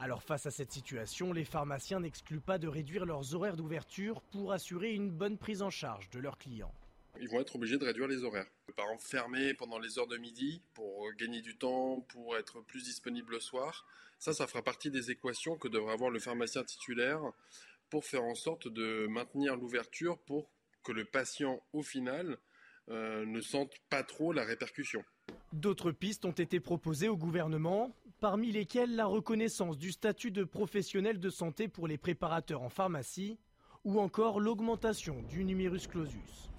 alors 0.00 0.22
face 0.22 0.46
à 0.46 0.50
cette 0.50 0.72
situation, 0.72 1.32
les 1.34 1.44
pharmaciens 1.44 2.00
n'excluent 2.00 2.40
pas 2.40 2.56
de 2.56 2.66
réduire 2.66 3.04
leurs 3.04 3.34
horaires 3.34 3.56
d'ouverture 3.56 4.22
pour 4.32 4.52
assurer 4.52 4.94
une 4.94 5.10
bonne 5.10 5.36
prise 5.36 5.60
en 5.60 5.68
charge 5.68 6.08
de 6.08 6.18
leurs 6.18 6.38
clients. 6.38 6.72
Ils 7.20 7.28
vont 7.28 7.38
être 7.38 7.56
obligés 7.56 7.76
de 7.76 7.84
réduire 7.84 8.08
les 8.08 8.24
horaires. 8.24 8.46
Par 8.76 8.86
exemple, 8.86 9.04
fermer 9.04 9.52
pendant 9.52 9.78
les 9.78 9.98
heures 9.98 10.06
de 10.06 10.16
midi 10.16 10.62
pour 10.72 11.06
gagner 11.18 11.42
du 11.42 11.54
temps, 11.58 12.00
pour 12.08 12.34
être 12.38 12.62
plus 12.62 12.84
disponible 12.84 13.34
le 13.34 13.40
soir. 13.40 13.86
Ça, 14.18 14.32
ça 14.32 14.46
fera 14.46 14.62
partie 14.62 14.90
des 14.90 15.10
équations 15.10 15.58
que 15.58 15.68
devrait 15.68 15.92
avoir 15.92 16.08
le 16.08 16.18
pharmacien 16.18 16.64
titulaire 16.64 17.20
pour 17.90 18.06
faire 18.06 18.22
en 18.22 18.34
sorte 18.34 18.68
de 18.68 19.06
maintenir 19.06 19.56
l'ouverture 19.56 20.18
pour 20.18 20.50
que 20.82 20.92
le 20.92 21.04
patient, 21.04 21.62
au 21.74 21.82
final, 21.82 22.38
euh, 22.88 23.26
ne 23.26 23.40
sente 23.42 23.72
pas 23.90 24.02
trop 24.02 24.32
la 24.32 24.44
répercussion. 24.44 25.04
D'autres 25.52 25.92
pistes 25.92 26.24
ont 26.24 26.30
été 26.30 26.58
proposées 26.58 27.08
au 27.08 27.16
gouvernement, 27.16 27.94
parmi 28.20 28.52
lesquelles 28.52 28.94
la 28.94 29.06
reconnaissance 29.06 29.78
du 29.78 29.90
statut 29.90 30.30
de 30.30 30.44
professionnel 30.44 31.18
de 31.18 31.30
santé 31.30 31.66
pour 31.66 31.88
les 31.88 31.98
préparateurs 31.98 32.62
en 32.62 32.68
pharmacie 32.68 33.38
ou 33.84 33.98
encore 33.98 34.40
l'augmentation 34.40 35.22
du 35.22 35.44
numerus 35.44 35.86
clausus. 35.86 36.50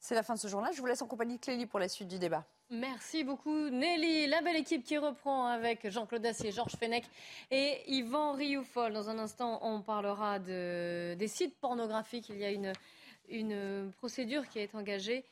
C'est 0.00 0.16
la 0.16 0.24
fin 0.24 0.34
de 0.34 0.40
ce 0.40 0.48
journal. 0.48 0.72
Je 0.74 0.80
vous 0.80 0.86
laisse 0.86 1.00
en 1.00 1.06
compagnie 1.06 1.36
de 1.36 1.40
Clélie 1.40 1.66
pour 1.66 1.78
la 1.78 1.88
suite 1.88 2.08
du 2.08 2.18
débat. 2.18 2.44
Merci 2.70 3.22
beaucoup 3.22 3.68
Nelly. 3.70 4.26
La 4.26 4.42
belle 4.42 4.56
équipe 4.56 4.82
qui 4.82 4.98
reprend 4.98 5.46
avec 5.46 5.88
Jean-Claude 5.88 6.22
Dacier, 6.22 6.50
Georges 6.50 6.74
Fenech 6.76 7.04
et 7.52 7.82
Yvan 7.86 8.32
Rioufol. 8.32 8.92
Dans 8.92 9.10
un 9.10 9.18
instant, 9.18 9.60
on 9.62 9.80
parlera 9.80 10.40
de, 10.40 11.14
des 11.14 11.28
sites 11.28 11.54
pornographiques. 11.60 12.30
Il 12.30 12.38
y 12.38 12.44
a 12.44 12.50
une, 12.50 12.72
une 13.28 13.92
procédure 13.98 14.48
qui 14.48 14.58
est 14.58 14.74
engagée 14.74 15.24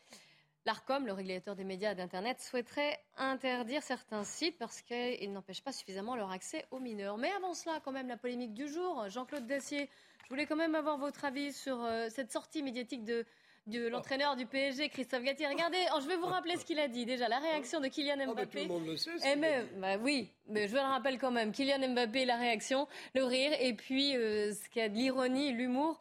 L'ARCOM, 0.66 1.06
le 1.06 1.12
régulateur 1.12 1.56
des 1.56 1.64
médias 1.64 1.92
et 1.92 1.94
d'Internet, 1.94 2.38
souhaiterait 2.40 3.00
interdire 3.16 3.82
certains 3.82 4.24
sites 4.24 4.58
parce 4.58 4.82
qu'ils 4.82 5.32
n'empêchent 5.32 5.62
pas 5.62 5.72
suffisamment 5.72 6.16
leur 6.16 6.30
accès 6.30 6.66
aux 6.70 6.80
mineurs. 6.80 7.16
Mais 7.16 7.30
avant 7.32 7.54
cela, 7.54 7.80
quand 7.82 7.92
même, 7.92 8.08
la 8.08 8.18
polémique 8.18 8.52
du 8.52 8.68
jour. 8.68 9.08
Jean-Claude 9.08 9.46
Dacier, 9.46 9.88
je 10.24 10.28
voulais 10.28 10.46
quand 10.46 10.56
même 10.56 10.74
avoir 10.74 10.98
votre 10.98 11.24
avis 11.24 11.52
sur 11.52 11.82
euh, 11.82 12.08
cette 12.11 12.30
sortie 12.30 12.62
médiatique 12.62 13.04
de, 13.04 13.24
de 13.68 13.88
l'entraîneur 13.88 14.36
du 14.36 14.44
PSG, 14.44 14.90
Christophe 14.90 15.22
Gatti. 15.22 15.46
Regardez, 15.46 15.78
oh, 15.94 16.00
je 16.02 16.06
vais 16.06 16.16
vous 16.16 16.26
rappeler 16.26 16.56
ce 16.56 16.64
qu'il 16.66 16.78
a 16.78 16.88
dit. 16.88 17.06
Déjà, 17.06 17.28
la 17.28 17.38
réaction 17.38 17.80
de 17.80 17.88
Kylian 17.88 18.16
ah, 18.20 18.26
Mbappé. 18.26 18.62
tout 18.62 18.68
le 18.68 18.74
monde 18.74 18.86
le 18.86 18.96
sait. 18.98 19.11
Eh, 19.24 19.36
bah 19.78 19.96
oui, 19.96 20.30
mais 20.46 20.68
je 20.68 20.74
le 20.74 20.80
rappelle 20.80 21.18
quand 21.18 21.30
même. 21.30 21.52
Kylian 21.52 21.88
Mbappé, 21.94 22.26
la 22.26 22.36
réaction, 22.36 22.86
le 23.14 23.24
rire, 23.24 23.52
et 23.58 23.72
puis 23.72 24.14
euh, 24.14 24.52
ce 24.52 24.68
qu'il 24.68 24.82
y 24.82 24.84
a 24.84 24.88
de 24.90 24.94
l'ironie, 24.94 25.52
l'humour 25.52 26.00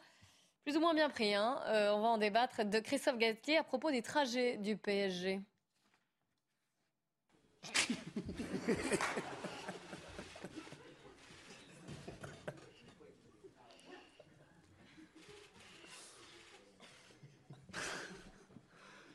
plus 0.70 0.78
ou 0.78 0.82
moins 0.82 0.94
bien 0.94 1.10
pris. 1.10 1.34
Hein. 1.34 1.60
Euh, 1.66 1.90
on 1.94 2.02
va 2.02 2.10
en 2.10 2.20
débattre 2.20 2.64
de 2.64 2.80
Christophe 2.80 3.18
Galtier 3.18 3.58
à 3.58 3.64
propos 3.64 3.90
des 3.90 4.04
trajets 4.04 4.58
du 4.58 4.78
PSG. 4.78 5.42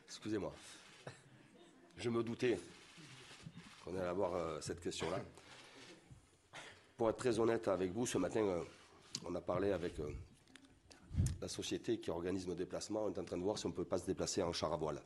Excusez-moi. 0.07 0.53
Je 1.97 2.09
me 2.09 2.21
doutais 2.21 2.59
qu'on 3.85 3.95
allait 3.95 4.09
avoir 4.09 4.35
euh, 4.35 4.59
cette 4.59 4.81
question-là. 4.81 5.21
Pour 6.97 7.09
être 7.09 7.17
très 7.17 7.39
honnête 7.39 7.69
avec 7.69 7.93
vous, 7.93 8.05
ce 8.05 8.17
matin, 8.17 8.41
euh, 8.41 8.61
on 9.25 9.33
a 9.35 9.39
parlé 9.39 9.71
avec 9.71 9.93
la 11.45 11.49
société 11.49 11.99
qui 11.99 12.09
organise 12.09 12.47
nos 12.47 12.55
déplacements 12.55 13.07
est 13.07 13.19
en 13.19 13.23
train 13.23 13.37
de 13.37 13.43
voir 13.43 13.59
si 13.59 13.67
on 13.67 13.69
ne 13.69 13.75
peut 13.75 13.85
pas 13.85 13.99
se 13.99 14.05
déplacer 14.07 14.41
en 14.41 14.51
char 14.51 14.73
à 14.73 14.77
voile. 14.77 14.99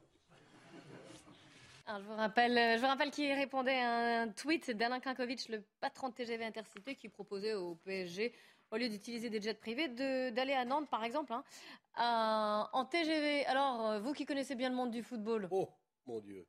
je 1.85 2.01
vous 2.01 2.15
rappelle, 2.15 2.77
je 2.77 2.79
vous 2.79 2.87
rappelle 2.87 3.11
qu'il 3.11 3.29
répondait 3.33 3.77
à 3.77 4.21
un 4.21 4.29
tweet 4.29 4.71
d'Alain 4.71 5.01
Klinkovic, 5.01 5.49
le 5.49 5.61
patron 5.81 6.07
de 6.07 6.13
TGV 6.13 6.45
Intercité, 6.45 6.95
qui 6.95 7.09
proposait 7.09 7.55
au 7.55 7.75
PSG, 7.83 8.31
au 8.71 8.77
lieu 8.77 8.87
d'utiliser 8.87 9.29
des 9.29 9.41
jets 9.41 9.53
privés, 9.53 9.89
d'aller 9.89 10.53
à 10.53 10.63
Nantes, 10.63 10.89
par 10.89 11.03
exemple, 11.03 11.33
hein, 11.33 12.69
en 12.71 12.85
TGV. 12.85 13.45
Alors, 13.45 13.99
vous 13.99 14.13
qui 14.13 14.25
connaissez 14.25 14.55
bien 14.55 14.69
le 14.69 14.75
monde 14.77 14.91
du 14.91 15.03
football. 15.03 15.49
Oh, 15.51 15.67
mon 16.05 16.21
Dieu, 16.21 16.47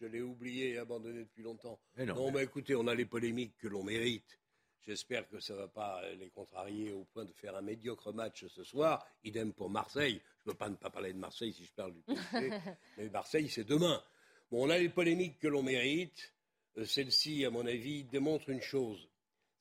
je 0.00 0.06
l'ai 0.06 0.22
oublié 0.22 0.70
et 0.70 0.78
abandonné 0.78 1.18
depuis 1.18 1.42
longtemps. 1.42 1.78
non, 1.98 2.30
mais 2.32 2.44
écoutez, 2.44 2.74
on 2.74 2.86
a 2.86 2.94
les 2.94 3.04
polémiques 3.04 3.58
que 3.58 3.68
l'on 3.68 3.84
mérite. 3.84 4.38
J'espère 4.86 5.28
que 5.28 5.38
ça 5.40 5.54
ne 5.54 5.58
va 5.58 5.68
pas 5.68 6.02
les 6.18 6.30
contrarier 6.30 6.92
au 6.92 7.04
point 7.04 7.24
de 7.24 7.32
faire 7.32 7.54
un 7.56 7.60
médiocre 7.60 8.12
match 8.12 8.46
ce 8.46 8.64
soir. 8.64 9.06
Idem 9.24 9.52
pour 9.52 9.68
Marseille. 9.68 10.20
Je 10.40 10.48
ne 10.48 10.52
veux 10.52 10.58
pas 10.58 10.68
ne 10.68 10.76
pas 10.76 10.90
parler 10.90 11.12
de 11.12 11.18
Marseille 11.18 11.52
si 11.52 11.64
je 11.64 11.72
parle 11.72 11.92
du 11.92 12.02
PSG. 12.02 12.50
mais 12.96 13.08
Marseille, 13.10 13.48
c'est 13.48 13.64
demain. 13.64 14.02
Bon, 14.50 14.66
on 14.66 14.70
a 14.70 14.78
les 14.78 14.88
polémiques 14.88 15.38
que 15.38 15.48
l'on 15.48 15.62
mérite. 15.62 16.32
Euh, 16.78 16.86
celle-ci, 16.86 17.44
à 17.44 17.50
mon 17.50 17.66
avis, 17.66 18.04
démontre 18.04 18.48
une 18.48 18.62
chose. 18.62 19.08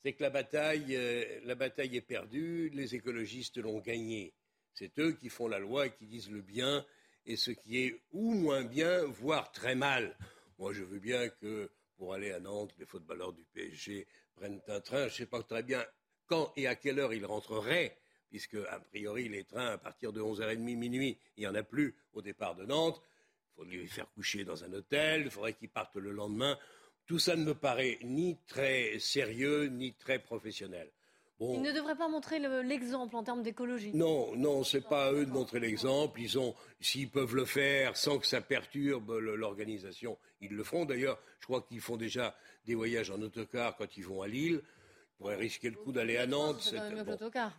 C'est 0.03 0.13
que 0.13 0.24
la 0.24 0.30
bataille, 0.30 0.95
euh, 0.95 1.41
la 1.43 1.55
bataille 1.55 1.97
est 1.97 2.01
perdue, 2.01 2.70
les 2.70 2.95
écologistes 2.95 3.57
l'ont 3.57 3.80
gagnée. 3.80 4.34
C'est 4.74 4.97
eux 4.99 5.13
qui 5.13 5.28
font 5.28 5.47
la 5.47 5.59
loi 5.59 5.88
et 5.88 5.91
qui 5.91 6.05
disent 6.05 6.30
le 6.30 6.41
bien 6.41 6.86
et 7.26 7.36
ce 7.36 7.51
qui 7.51 7.80
est 7.80 7.99
ou 8.13 8.34
moins 8.34 8.63
bien, 8.63 9.03
voire 9.03 9.51
très 9.51 9.76
mal. 9.76 10.15
Moi, 10.59 10.72
je 10.72 10.84
veux 10.84 10.99
bien 10.99 11.28
que 11.28 11.70
pour 11.97 12.13
aller 12.13 12.32
à 12.32 12.39
Nantes, 12.39 12.74
les 12.80 12.86
footballeurs 12.86 13.34
du 13.34 13.43
PSG 13.43 14.07
prennent 14.38 14.62
un 14.68 14.80
train. 14.80 15.02
Je 15.02 15.06
ne 15.06 15.10
sais 15.10 15.26
pas 15.26 15.44
très 15.44 15.64
bien 15.64 15.86
quand 16.28 16.54
et 16.56 16.68
à 16.68 16.76
quelle 16.76 17.00
heure 17.00 17.14
ils 17.14 17.26
rentreraient, 17.26 17.98
puisque, 18.30 18.56
a 18.56 18.80
priori, 18.80 19.30
les 19.30 19.44
trains, 19.44 19.74
à 19.74 19.78
partir 19.78 20.14
de 20.14 20.22
11h30, 20.22 20.60
minuit, 20.60 21.18
il 21.36 21.42
n'y 21.42 21.48
en 21.48 21.56
a 21.56 21.64
plus 21.64 21.96
au 22.14 22.22
départ 22.22 22.56
de 22.56 22.66
Nantes. 22.66 23.02
Il 23.02 23.56
faudrait 23.56 23.78
les 23.78 23.88
faire 23.88 24.10
coucher 24.12 24.44
dans 24.44 24.64
un 24.64 24.72
hôtel, 24.74 25.24
il 25.26 25.32
faudrait 25.32 25.54
qu'ils 25.54 25.70
partent 25.70 25.96
le 25.96 26.12
lendemain. 26.12 26.58
Tout 27.06 27.20
ça 27.20 27.36
ne 27.36 27.44
me 27.44 27.56
paraît 27.56 27.98
ni 28.04 28.38
très 28.46 29.00
sérieux, 29.00 29.68
ni 29.68 29.94
très 29.96 30.20
professionnel. 30.20 30.92
Ils 31.40 31.62
ne 31.62 31.72
devraient 31.72 31.96
pas 31.96 32.08
montrer 32.08 32.40
l'exemple 32.64 33.16
en 33.16 33.24
termes 33.24 33.44
d'écologie. 33.44 33.92
Non, 33.94 34.36
non, 34.36 34.64
c'est 34.64 34.82
pas 34.82 35.08
à 35.08 35.12
eux 35.12 35.26
de 35.26 35.32
montrer 35.32 35.60
l'exemple. 35.60 36.20
Ils 36.20 36.40
ont, 36.40 36.56
s'ils 36.80 37.10
peuvent 37.10 37.36
le 37.36 37.46
faire 37.46 37.96
sans 37.96 38.18
que 38.18 38.26
ça 38.26 38.42
perturbe 38.42 39.12
l'organisation, 39.12 40.18
ils 40.42 40.54
le 40.54 40.64
feront. 40.64 40.86
D'ailleurs, 40.86 41.20
je 41.40 41.46
crois 41.46 41.62
qu'ils 41.62 41.82
font 41.82 41.96
déjà 41.98 42.36
des 42.66 42.74
voyages 42.74 43.12
en 43.12 43.22
autocar 43.22 43.76
quand 43.76 43.98
ils 43.98 44.06
vont 44.06 44.24
à 44.24 44.28
Lille. 44.28 44.62
Ils 44.64 45.18
pourraient 45.18 45.36
risquer 45.36 45.70
le 45.70 45.76
coup 45.76 45.92
d'aller 45.92 46.18
à 46.18 46.26
Nantes. 46.26 46.62
C'est 46.62 46.78
bon. 46.78 47.18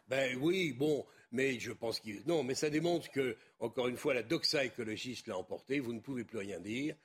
Ben 0.08 0.36
oui, 0.40 0.72
bon, 0.72 1.06
mais 1.30 1.58
je 1.60 1.72
pense 1.72 2.00
qu'ils. 2.00 2.22
Non, 2.26 2.42
mais 2.42 2.54
ça 2.54 2.70
démontre 2.70 3.10
que, 3.10 3.36
encore 3.60 3.86
une 3.86 3.96
fois, 3.96 4.12
la 4.12 4.22
doxa 4.22 4.64
écologiste 4.64 5.28
l'a 5.28 5.36
emporté. 5.36 5.78
Vous 5.78 5.92
ne 5.92 6.00
pouvez 6.00 6.24
plus 6.24 6.38
rien 6.38 6.58
dire. 6.58 6.96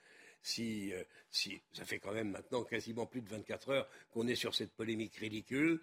Si, 0.42 0.92
euh, 0.92 1.02
si, 1.30 1.60
ça 1.72 1.84
fait 1.84 1.98
quand 1.98 2.12
même 2.12 2.30
maintenant 2.30 2.64
quasiment 2.64 3.06
plus 3.06 3.22
de 3.22 3.30
24 3.30 3.70
heures 3.70 3.88
qu'on 4.12 4.26
est 4.26 4.34
sur 4.34 4.54
cette 4.54 4.72
polémique 4.72 5.16
ridicule. 5.16 5.80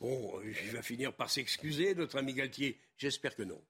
Bon, 0.00 0.40
il 0.42 0.70
va 0.70 0.82
finir 0.82 1.12
par 1.12 1.30
s'excuser, 1.30 1.94
notre 1.94 2.18
ami 2.18 2.32
Galtier. 2.32 2.80
J'espère 2.96 3.36
que 3.36 3.42
non. 3.42 3.60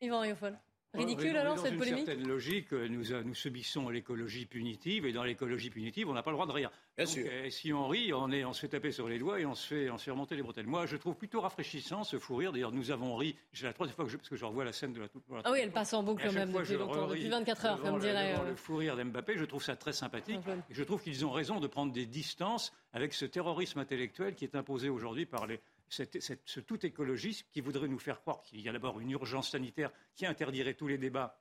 Yvan. 0.00 0.58
Ridicule 0.94 1.36
alors 1.36 1.58
cette 1.58 1.76
polémique 1.76 1.92
Dans 1.92 1.98
une 2.00 2.06
certaine 2.06 2.28
logique, 2.28 2.72
euh, 2.72 2.88
nous, 2.88 3.04
nous 3.24 3.34
subissons 3.34 3.90
l'écologie 3.90 4.46
punitive 4.46 5.04
et 5.04 5.12
dans 5.12 5.22
l'écologie 5.22 5.68
punitive, 5.68 6.08
on 6.08 6.14
n'a 6.14 6.22
pas 6.22 6.30
le 6.30 6.36
droit 6.36 6.46
de 6.46 6.52
rire. 6.52 6.70
Bien 6.96 7.04
sûr. 7.04 7.26
Euh, 7.30 7.50
si 7.50 7.74
on 7.74 7.88
rit, 7.88 8.14
on, 8.14 8.30
est, 8.30 8.44
on 8.44 8.54
se 8.54 8.60
fait 8.60 8.68
taper 8.68 8.90
sur 8.90 9.06
les 9.06 9.18
doigts 9.18 9.38
et 9.38 9.44
on 9.44 9.54
se 9.54 9.66
fait, 9.66 9.90
on 9.90 9.98
se 9.98 10.04
fait 10.04 10.10
remonter 10.10 10.34
les 10.34 10.42
bretelles. 10.42 10.66
Moi, 10.66 10.86
je 10.86 10.96
trouve 10.96 11.14
plutôt 11.14 11.42
rafraîchissant 11.42 12.04
ce 12.04 12.18
fou 12.18 12.36
rire. 12.36 12.52
D'ailleurs, 12.52 12.72
nous 12.72 12.90
avons 12.90 13.16
ri. 13.16 13.36
C'est 13.52 13.66
la 13.66 13.74
troisième 13.74 13.96
fois 13.96 14.06
que 14.06 14.10
je, 14.10 14.16
parce 14.16 14.30
que 14.30 14.36
je 14.36 14.44
revois 14.46 14.64
la 14.64 14.72
scène 14.72 14.94
de 14.94 15.00
la. 15.00 15.06
la 15.30 15.42
ah 15.44 15.52
oui, 15.52 15.58
elle 15.62 15.72
passe 15.72 15.92
en 15.92 16.02
boucle 16.02 16.24
quand 16.26 16.32
même 16.32 16.52
depuis 16.52 16.74
longtemps, 16.74 17.06
depuis 17.06 17.28
24 17.28 17.66
heures, 17.66 17.82
comme 17.82 17.98
dirait. 17.98 18.38
Le, 18.42 18.50
le 18.50 18.56
fou 18.56 18.76
rire 18.76 18.96
d'Mbappé, 18.96 19.36
je 19.36 19.44
trouve 19.44 19.62
ça 19.62 19.76
très 19.76 19.92
sympathique. 19.92 20.40
Et 20.70 20.74
je 20.74 20.82
trouve 20.82 21.02
qu'ils 21.02 21.26
ont 21.26 21.30
raison 21.30 21.60
de 21.60 21.66
prendre 21.66 21.92
des 21.92 22.06
distances 22.06 22.72
avec 22.94 23.12
ce 23.12 23.26
terrorisme 23.26 23.78
intellectuel 23.78 24.34
qui 24.34 24.44
est 24.44 24.56
imposé 24.56 24.88
aujourd'hui 24.88 25.26
par 25.26 25.46
les, 25.46 25.60
ce 25.88 26.60
tout 26.60 26.84
écologiste 26.84 27.46
qui 27.50 27.60
voudrait 27.60 27.88
nous 27.88 27.98
faire 27.98 28.20
croire 28.20 28.42
qu'il 28.42 28.60
y 28.60 28.68
a 28.68 28.72
d'abord 28.72 29.00
une 29.00 29.10
urgence 29.10 29.50
sanitaire 29.50 29.90
qui 30.14 30.26
interdirait 30.26 30.74
tous 30.74 30.88
les 30.88 30.98
débats, 30.98 31.40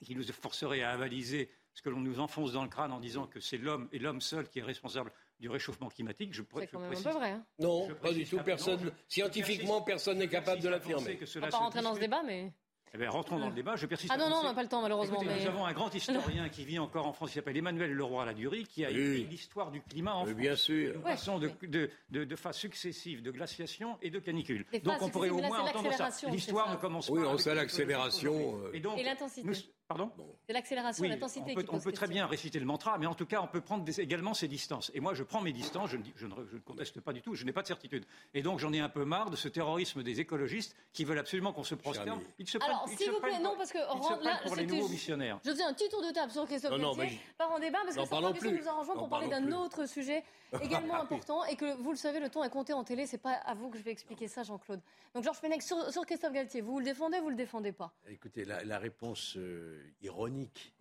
qui 0.00 0.14
nous 0.14 0.24
forcerait 0.24 0.82
à 0.82 0.90
avaliser 0.90 1.50
ce 1.74 1.82
que 1.82 1.88
l'on 1.88 2.00
nous 2.00 2.20
enfonce 2.20 2.52
dans 2.52 2.62
le 2.62 2.68
crâne 2.68 2.92
en 2.92 3.00
disant 3.00 3.26
que 3.26 3.40
c'est 3.40 3.58
l'homme 3.58 3.88
et 3.92 3.98
l'homme 3.98 4.20
seul 4.20 4.48
qui 4.48 4.58
est 4.58 4.62
responsable 4.62 5.12
du 5.40 5.48
réchauffement 5.48 5.88
climatique. 5.88 6.32
Je, 6.34 6.42
c'est 6.42 6.66
quand 6.68 6.80
même 6.80 6.92
un 6.92 7.02
peu 7.02 7.10
vrai. 7.10 7.30
Hein. 7.30 7.44
non, 7.58 7.88
pas 7.94 8.12
du 8.12 8.24
tout. 8.24 8.38
Personne, 8.44 8.92
scientifiquement, 9.08 9.82
personne 9.82 10.18
n'est 10.18 10.28
capable 10.28 10.62
de 10.62 10.68
l'affirmer. 10.68 11.18
On 11.36 11.40
va 11.40 11.48
pas 11.48 11.58
rentrer 11.58 11.82
dans 11.82 11.94
ce 11.94 12.00
débat, 12.00 12.22
mais. 12.22 12.52
Eh 12.94 12.98
bien, 12.98 13.08
rentrons 13.08 13.38
dans 13.38 13.48
le 13.48 13.54
débat. 13.54 13.74
Je 13.76 13.86
persiste. 13.86 14.12
Ah 14.14 14.18
non, 14.18 14.28
non, 14.28 14.40
on 14.42 14.44
n'a 14.44 14.54
pas 14.54 14.62
le 14.62 14.68
temps, 14.68 14.82
malheureusement. 14.82 15.22
Nous 15.22 15.46
avons 15.46 15.64
un 15.64 15.72
grand 15.72 15.94
historien 15.94 16.48
qui 16.50 16.64
vit 16.64 16.78
encore 16.78 17.06
en 17.06 17.12
France, 17.12 17.30
qui 17.30 17.36
s'appelle 17.36 17.56
Emmanuel 17.56 17.92
Leroy-Ladurie, 17.92 18.64
qui 18.64 18.84
a 18.84 18.90
écrit 18.90 19.24
l'histoire 19.24 19.70
du 19.70 19.80
climat 19.80 20.14
en 20.14 20.24
France. 20.24 20.36
Bien 20.36 20.56
sûr. 20.56 20.94
De 20.94 21.00
façon 21.00 21.38
de, 21.38 21.50
de, 21.62 21.90
de, 22.24 22.36
phases 22.36 22.56
successives 22.56 23.22
de 23.22 23.30
glaciation 23.30 23.96
et 24.02 24.10
de 24.10 24.18
canicule. 24.18 24.66
donc, 24.82 25.00
on 25.00 25.08
pourrait 25.08 25.30
au 25.30 25.38
moins 25.38 25.60
entendre 25.60 25.92
ça. 25.92 26.10
L'histoire 26.30 26.70
ne 26.70 26.76
commence 26.76 27.06
pas. 27.06 27.12
Oui, 27.14 27.22
on 27.26 27.38
sait 27.38 27.54
l'accélération. 27.54 28.58
Et, 28.74 28.82
et 28.98 29.04
l'intensité. 29.04 29.48
Pardon 29.92 30.10
C'est 30.46 30.54
l'accélération, 30.54 31.04
l'intensité. 31.04 31.52
On 31.54 31.60
peut, 31.60 31.66
on 31.68 31.80
peut 31.80 31.92
très 31.92 32.06
bien 32.06 32.26
réciter 32.26 32.58
le 32.58 32.64
mantra, 32.64 32.96
mais 32.96 33.04
en 33.04 33.14
tout 33.14 33.26
cas, 33.26 33.42
on 33.42 33.46
peut 33.46 33.60
prendre 33.60 33.84
également 33.98 34.32
ses 34.32 34.48
distances. 34.48 34.90
Et 34.94 35.00
moi, 35.00 35.12
je 35.12 35.22
prends 35.22 35.42
mes 35.42 35.52
distances, 35.52 35.90
je 35.90 35.98
ne, 35.98 36.02
je 36.16 36.26
ne, 36.26 36.34
je 36.50 36.56
ne 36.56 36.60
conteste 36.60 37.00
pas 37.02 37.12
du 37.12 37.20
tout, 37.20 37.34
je 37.34 37.44
n'ai 37.44 37.52
pas 37.52 37.60
de 37.60 37.66
certitude. 37.66 38.06
Et 38.32 38.40
donc, 38.40 38.58
j'en 38.58 38.72
ai 38.72 38.80
un 38.80 38.88
peu 38.88 39.04
marre 39.04 39.28
de 39.28 39.36
ce 39.36 39.48
terrorisme 39.48 40.02
des 40.02 40.18
écologistes 40.20 40.74
qui 40.94 41.04
veulent 41.04 41.18
absolument 41.18 41.52
qu'on 41.52 41.62
se 41.62 41.74
prosterne. 41.74 42.22
Ils 42.38 42.48
se 42.48 42.56
Alors, 42.64 42.88
s'il 42.88 43.10
vous 43.10 43.20
plaît, 43.20 43.38
non, 43.38 43.54
parce 43.56 43.70
que 43.70 43.78
là, 44.24 44.40
pour 44.46 44.56
les 44.56 44.66
nouveaux 44.66 44.88
missionnaires. 44.88 45.38
Je 45.44 45.50
faisais 45.50 45.64
un 45.64 45.74
petit 45.74 45.90
tour 45.90 46.00
de 46.00 46.10
table 46.10 46.32
sur 46.32 46.46
Christophe 46.46 46.78
non, 46.78 46.94
Galtier, 46.94 47.20
pas 47.36 47.48
en 47.48 47.58
débat, 47.58 47.80
parce 47.84 47.96
que 47.96 48.40
ça 48.40 48.50
nous 48.50 48.68
arrangeons 48.68 48.94
pour 48.94 49.08
parler 49.10 49.28
d'un 49.28 49.52
autre 49.52 49.86
sujet 49.86 50.24
également 50.62 50.94
important 51.00 51.44
et 51.44 51.56
que 51.56 51.76
vous 51.82 51.90
le 51.90 51.96
savez, 51.96 52.18
le 52.18 52.30
temps 52.30 52.44
est 52.44 52.50
compté 52.50 52.72
en 52.72 52.84
télé. 52.84 53.06
C'est 53.06 53.18
pas 53.18 53.32
à 53.32 53.54
vous 53.54 53.68
que 53.68 53.76
je 53.76 53.82
vais 53.82 53.90
expliquer 53.90 54.28
ça, 54.28 54.42
Jean-Claude. 54.42 54.80
Donc, 55.14 55.24
Georges 55.24 55.38
Fenech, 55.38 55.62
sur, 55.62 56.06
Christophe 56.06 56.32
Galtier, 56.32 56.62
vous 56.62 56.78
le 56.78 56.84
défendez, 56.84 57.20
vous 57.20 57.30
le 57.30 57.36
défendez 57.36 57.72
pas? 57.72 57.92
Écoutez, 58.08 58.44
la, 58.44 58.64
la 58.64 58.78
réponse 58.78 59.36
euh, 59.36 59.81
ironique 60.00 60.74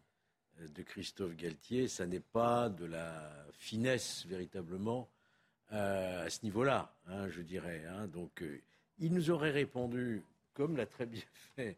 euh, 0.59 0.67
de 0.67 0.83
Christophe 0.83 1.35
Galtier, 1.35 1.87
ça 1.87 2.05
n'est 2.05 2.19
pas 2.19 2.69
de 2.69 2.85
la 2.85 3.47
finesse 3.53 4.25
véritablement 4.25 5.09
euh, 5.71 6.25
à 6.25 6.29
ce 6.29 6.43
niveau-là, 6.43 6.93
hein, 7.07 7.29
je 7.29 7.41
dirais. 7.41 7.85
Hein. 7.85 8.07
Donc, 8.07 8.41
euh, 8.41 8.61
il 8.99 9.13
nous 9.13 9.31
aurait 9.31 9.51
répondu, 9.51 10.23
comme 10.53 10.75
l'a 10.75 10.85
très 10.85 11.05
bien 11.05 11.23
fait 11.55 11.77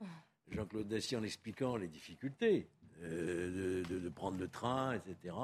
Jean-Claude 0.51 0.87
Dacier 0.87 1.17
en 1.17 1.23
expliquant 1.23 1.77
les 1.77 1.87
difficultés 1.87 2.67
de, 3.01 3.83
de, 3.89 3.99
de, 3.99 4.09
prendre 4.09 4.37
le 4.37 4.47
train, 4.47 4.93
etc. 4.93 5.35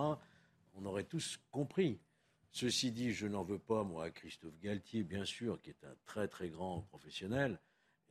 On 0.75 0.85
aurait 0.85 1.03
tous 1.03 1.39
compris. 1.51 1.99
Ceci 2.51 2.91
dit, 2.91 3.11
je 3.11 3.27
n'en 3.27 3.43
veux 3.43 3.59
pas, 3.59 3.83
moi, 3.83 4.05
à 4.05 4.09
Christophe 4.11 4.57
Galtier, 4.59 5.03
bien 5.03 5.25
sûr, 5.25 5.61
qui 5.61 5.69
est 5.71 5.83
un 5.83 5.95
très 6.05 6.27
très 6.27 6.49
grand 6.49 6.81
professionnel. 6.81 7.59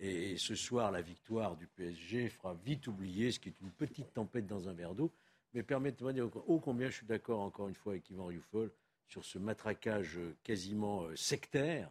Et, 0.00 0.36
ce 0.36 0.54
soir, 0.54 0.92
la 0.92 1.00
victoire 1.00 1.56
du 1.56 1.66
PSG 1.66 2.28
fera 2.28 2.54
vite 2.54 2.86
oublier 2.86 3.32
ce 3.32 3.40
qui 3.40 3.48
est 3.48 3.60
une 3.60 3.70
petite 3.70 4.12
tempête 4.14 4.46
dans 4.46 4.68
un 4.68 4.72
verre 4.72 4.94
d'eau. 4.94 5.12
Mais 5.54 5.62
permettez-moi 5.62 6.12
de 6.12 6.22
dire 6.22 6.30
ô 6.46 6.60
combien 6.60 6.88
je 6.88 6.96
suis 6.96 7.06
d'accord 7.06 7.40
encore 7.40 7.68
une 7.68 7.74
fois 7.74 7.92
avec 7.92 8.08
Yvan 8.10 8.26
Rioufol 8.26 8.70
sur 9.08 9.24
ce 9.24 9.38
matraquage 9.38 10.18
quasiment 10.44 11.04
euh, 11.04 11.16
sectaire, 11.16 11.90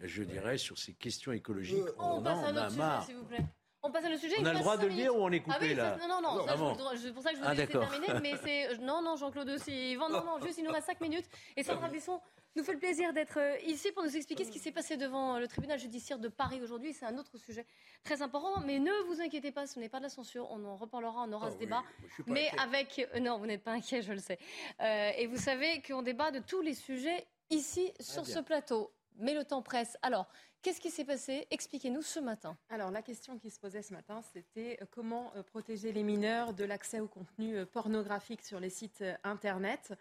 je 0.00 0.22
ouais. 0.22 0.28
dirais, 0.28 0.58
sur 0.58 0.76
ces 0.76 0.92
questions 0.92 1.32
écologiques. 1.32 1.78
Euh, 1.78 1.94
on, 1.98 2.18
on 2.18 2.26
en 2.26 2.56
a 2.56 2.70
marre. 2.70 3.04
S'il 3.04 3.16
vous 3.16 3.24
plaît. 3.24 3.44
On 3.86 3.90
passe 3.92 4.04
à 4.04 4.10
le 4.10 4.16
sujet. 4.18 4.34
On 4.40 4.44
a 4.44 4.52
le 4.52 4.58
droit 4.58 4.76
de 4.76 4.86
le 4.86 4.94
dire 4.94 5.14
ou 5.14 5.20
on 5.20 5.30
est 5.30 5.40
coupé 5.40 5.56
ah 5.60 5.62
oui, 5.62 5.74
là 5.74 5.96
Non, 6.00 6.20
non, 6.20 6.22
non. 6.22 6.96
C'est 6.96 7.12
pour 7.12 7.22
ça 7.22 7.30
que 7.30 7.36
je 7.36 7.42
vous 7.42 7.48
ah, 7.48 7.54
laisse 7.54 7.68
terminer. 7.68 8.20
Mais 8.20 8.34
c'est 8.42 8.78
non, 8.78 9.00
non, 9.00 9.16
Jean-Claude 9.16 9.48
aussi. 9.50 9.92
Yvan, 9.92 10.08
non, 10.08 10.24
non. 10.24 10.40
Juste, 10.44 10.58
il 10.58 10.64
nous 10.64 10.72
reste 10.72 10.86
5 10.86 11.00
minutes. 11.00 11.28
Et 11.56 11.62
Sandra 11.62 11.88
Bisson 11.88 12.20
nous 12.56 12.64
fait 12.64 12.72
le 12.72 12.78
plaisir 12.78 13.12
d'être 13.12 13.38
euh, 13.38 13.58
ici 13.66 13.92
pour 13.92 14.02
nous 14.02 14.16
expliquer 14.16 14.44
ce 14.44 14.50
qui 14.50 14.58
s'est 14.58 14.72
passé 14.72 14.96
devant 14.96 15.38
le 15.38 15.46
tribunal 15.46 15.78
judiciaire 15.78 16.18
de 16.18 16.28
Paris 16.28 16.60
aujourd'hui. 16.62 16.94
C'est 16.94 17.04
un 17.04 17.18
autre 17.18 17.36
sujet 17.36 17.66
très 18.02 18.22
important. 18.22 18.60
Mais 18.64 18.78
ne 18.78 18.92
vous 19.06 19.20
inquiétez 19.20 19.52
pas, 19.52 19.66
ce 19.66 19.78
n'est 19.78 19.90
pas 19.90 19.98
de 19.98 20.04
la 20.04 20.08
censure. 20.08 20.48
On 20.50 20.64
en 20.64 20.76
reparlera, 20.76 21.24
on 21.28 21.32
aura 21.32 21.48
oh, 21.50 21.52
ce 21.52 21.58
débat. 21.58 21.84
Mais 22.26 22.50
avec. 22.58 23.06
Euh, 23.14 23.20
non, 23.20 23.38
vous 23.38 23.46
n'êtes 23.46 23.62
pas 23.62 23.72
inquiet, 23.72 24.00
je 24.00 24.12
le 24.12 24.18
sais. 24.18 24.38
Euh, 24.80 25.10
et 25.18 25.26
vous 25.26 25.36
savez 25.36 25.82
qu'on 25.82 26.02
débat 26.02 26.30
de 26.30 26.38
tous 26.38 26.62
les 26.62 26.74
sujets 26.74 27.26
ici 27.50 27.92
sur 28.00 28.22
ah, 28.22 28.30
ce 28.30 28.38
plateau. 28.38 28.90
Mais 29.18 29.34
le 29.34 29.44
temps 29.44 29.62
presse. 29.62 29.96
Alors, 30.02 30.26
Qu'est-ce 30.62 30.80
qui 30.80 30.90
s'est 30.90 31.04
passé? 31.04 31.46
Expliquez-nous 31.52 32.02
ce 32.02 32.18
matin. 32.18 32.56
Alors, 32.70 32.90
la 32.90 33.00
question 33.00 33.38
qui 33.38 33.50
se 33.50 33.60
posait 33.60 33.82
ce 33.82 33.92
matin, 33.92 34.20
c'était 34.32 34.80
comment 34.90 35.32
protéger 35.52 35.92
les 35.92 36.02
mineurs 36.02 36.54
de 36.54 36.64
l'accès 36.64 36.98
au 36.98 37.06
contenu 37.06 37.64
pornographique 37.66 38.42
sur 38.42 38.58
les 38.58 38.70
sites 38.70 39.04
Internet? 39.22 39.96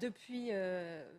Depuis 0.00 0.50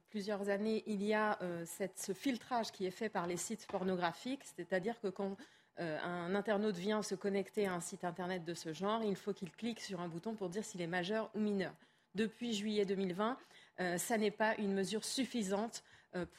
plusieurs 0.10 0.50
années, 0.50 0.84
il 0.88 1.04
y 1.04 1.14
a 1.14 1.38
cette, 1.66 2.00
ce 2.00 2.14
filtrage 2.14 2.72
qui 2.72 2.86
est 2.86 2.92
fait 2.92 3.10
par 3.10 3.28
les 3.28 3.38
sites 3.38 3.68
pornographiques, 3.68 4.44
c'est-à-dire 4.56 5.00
que 5.00 5.08
quand 5.08 5.38
un 5.78 6.34
internaute 6.34 6.78
vient 6.78 7.04
se 7.04 7.16
connecter 7.16 7.68
à 7.68 7.74
un 7.74 7.80
site 7.80 8.04
Internet 8.04 8.44
de 8.44 8.54
ce 8.54 8.74
genre, 8.74 9.04
il 9.04 9.16
faut 9.16 9.34
qu'il 9.34 9.52
clique 9.52 9.82
sur 9.82 10.00
un 10.00 10.08
bouton 10.08 10.34
pour 10.34 10.50
dire 10.50 10.64
s'il 10.64 10.82
est 10.82 10.88
majeur 10.88 11.30
ou 11.36 11.40
mineur. 11.40 11.74
Depuis 12.16 12.54
juillet 12.54 12.86
2020, 12.86 13.38
ça 13.98 14.18
n'est 14.18 14.32
pas 14.32 14.56
une 14.56 14.74
mesure 14.74 15.04
suffisante 15.04 15.84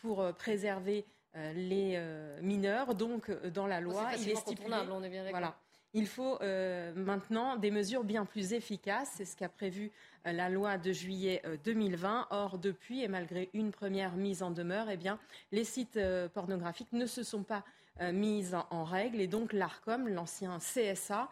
pour 0.00 0.34
préserver 0.34 1.06
les 1.34 2.00
mineurs. 2.42 2.94
Donc, 2.94 3.30
dans 3.50 3.66
la 3.66 3.80
loi, 3.80 4.10
il 4.18 4.30
est 4.30 4.36
stipulé. 4.36 4.74
On 4.90 5.02
est 5.02 5.10
bien 5.10 5.28
voilà. 5.30 5.56
Il 5.97 6.07
faut 6.07 6.38
euh, 6.42 6.92
maintenant 6.94 7.57
des 7.57 7.70
mesures 7.70 8.05
bien 8.05 8.26
plus 8.26 8.53
efficaces. 8.53 9.12
C'est 9.16 9.24
ce 9.24 9.34
qu'a 9.34 9.49
prévu 9.49 9.90
euh, 10.26 10.32
la 10.32 10.51
loi 10.51 10.76
de 10.76 10.92
juillet 10.92 11.40
euh, 11.47 11.57
2020. 11.64 12.26
Or, 12.28 12.59
depuis, 12.59 13.03
et 13.03 13.09
malgré 13.09 13.49
une 13.55 13.70
première 13.70 14.14
mise 14.14 14.42
en 14.42 14.51
demeure, 14.51 14.90
eh 14.90 14.99
bien, 14.99 15.18
les 15.53 15.64
sites 15.64 15.99
pornographiques 16.34 16.92
ne 16.92 17.07
se 17.07 17.22
sont 17.22 17.44
pas 17.44 17.64
mis 18.12 18.55
en, 18.55 18.66
en, 18.68 18.84
règle. 18.84 19.22
Et 19.22 19.26
donc, 19.26 19.55
l'ARCOM, 19.55 20.07
l'ancien 20.09 20.59
CSA, 20.59 21.30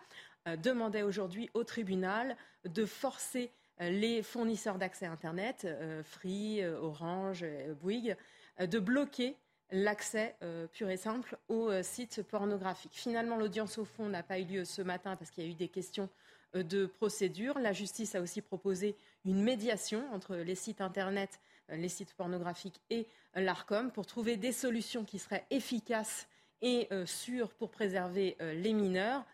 demandait 0.56 1.02
aujourd'hui 1.02 1.50
au 1.52 1.62
tribunal 1.62 2.34
de 2.64 2.86
forcer 2.86 3.50
les 3.80 4.22
fournisseurs 4.22 4.78
d'accès 4.78 5.04
Internet, 5.04 5.68
Free, 6.04 6.64
Orange, 6.64 7.44
Bouygues, 7.82 8.16
de 8.58 8.78
bloquer 8.78 9.36
l'accès 9.74 10.36
euh, 10.42 10.68
pur 10.68 10.88
et 10.88 10.96
simple 10.96 11.36
aux 11.48 11.68
euh, 11.68 11.82
sites 11.82 12.22
pornographiques. 12.22 12.94
Finalement, 12.94 13.36
l'audience 13.36 13.76
au 13.76 13.84
fond 13.84 14.08
n'a 14.08 14.22
pas 14.22 14.38
eu 14.38 14.44
lieu 14.44 14.64
ce 14.64 14.82
matin 14.82 15.16
parce 15.16 15.32
qu'il 15.32 15.44
y 15.44 15.46
a 15.48 15.50
eu 15.50 15.54
des 15.54 15.68
questions 15.68 16.08
euh, 16.54 16.62
de 16.62 16.86
procédure. 16.86 17.58
La 17.58 17.72
justice 17.72 18.14
a 18.14 18.20
aussi 18.20 18.40
proposé 18.40 18.96
une 19.24 19.42
médiation 19.42 20.04
entre 20.12 20.36
les 20.36 20.54
sites 20.54 20.80
Internet, 20.80 21.40
les 21.70 21.88
sites 21.88 22.14
pornographiques 22.14 22.80
et 22.90 23.06
l'ARCOM 23.34 23.90
pour 23.90 24.06
trouver 24.06 24.36
des 24.36 24.52
solutions 24.52 25.04
qui 25.04 25.18
seraient 25.18 25.46
efficaces 25.50 26.28
et 26.60 26.88
sûres 27.06 27.48
pour 27.54 27.70
préserver 27.70 28.36
les 28.38 28.74
mineurs. 28.74 29.24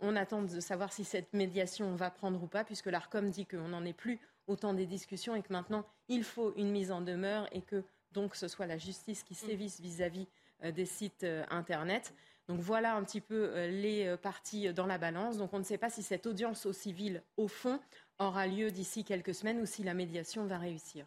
on 0.00 0.16
attend 0.16 0.40
de 0.40 0.60
savoir 0.60 0.90
si 0.90 1.04
cette 1.04 1.34
médiation 1.34 1.94
va 1.96 2.10
prendre 2.10 2.42
ou 2.42 2.46
pas, 2.46 2.64
puisque 2.64 2.86
l'ARCOM 2.86 3.28
dit 3.28 3.44
qu'on 3.44 3.68
n'en 3.68 3.84
est 3.84 3.92
plus 3.92 4.20
au 4.46 4.56
temps 4.56 4.72
des 4.72 4.86
discussions 4.86 5.34
et 5.34 5.42
que 5.42 5.52
maintenant 5.52 5.84
il 6.08 6.24
faut 6.24 6.54
une 6.56 6.70
mise 6.70 6.90
en 6.90 7.02
demeure 7.02 7.46
et 7.52 7.60
que 7.60 7.84
donc 8.14 8.34
ce 8.34 8.48
soit 8.48 8.66
la 8.66 8.78
justice 8.78 9.22
qui 9.22 9.34
mm. 9.34 9.48
sévisse 9.48 9.80
vis-à-vis 9.80 10.26
-vis 10.62 10.72
des 10.72 10.86
sites 10.86 11.26
Internet. 11.50 12.14
Donc 12.48 12.60
voilà 12.60 12.94
un 12.94 13.04
petit 13.04 13.20
peu 13.20 13.66
les 13.66 14.16
parties 14.22 14.72
dans 14.72 14.86
la 14.86 14.98
balance. 14.98 15.36
Donc 15.36 15.52
on 15.52 15.58
ne 15.58 15.64
sait 15.64 15.78
pas 15.78 15.90
si 15.90 16.02
cette 16.02 16.26
audience 16.26 16.64
au 16.64 16.72
civil, 16.72 17.22
au 17.36 17.48
fond, 17.48 17.78
aura 18.18 18.46
lieu 18.46 18.70
d'ici 18.70 19.04
quelques 19.04 19.34
semaines 19.34 19.60
ou 19.60 19.66
si 19.66 19.82
la 19.82 19.94
médiation 19.94 20.46
va 20.46 20.58
réussir. 20.58 21.06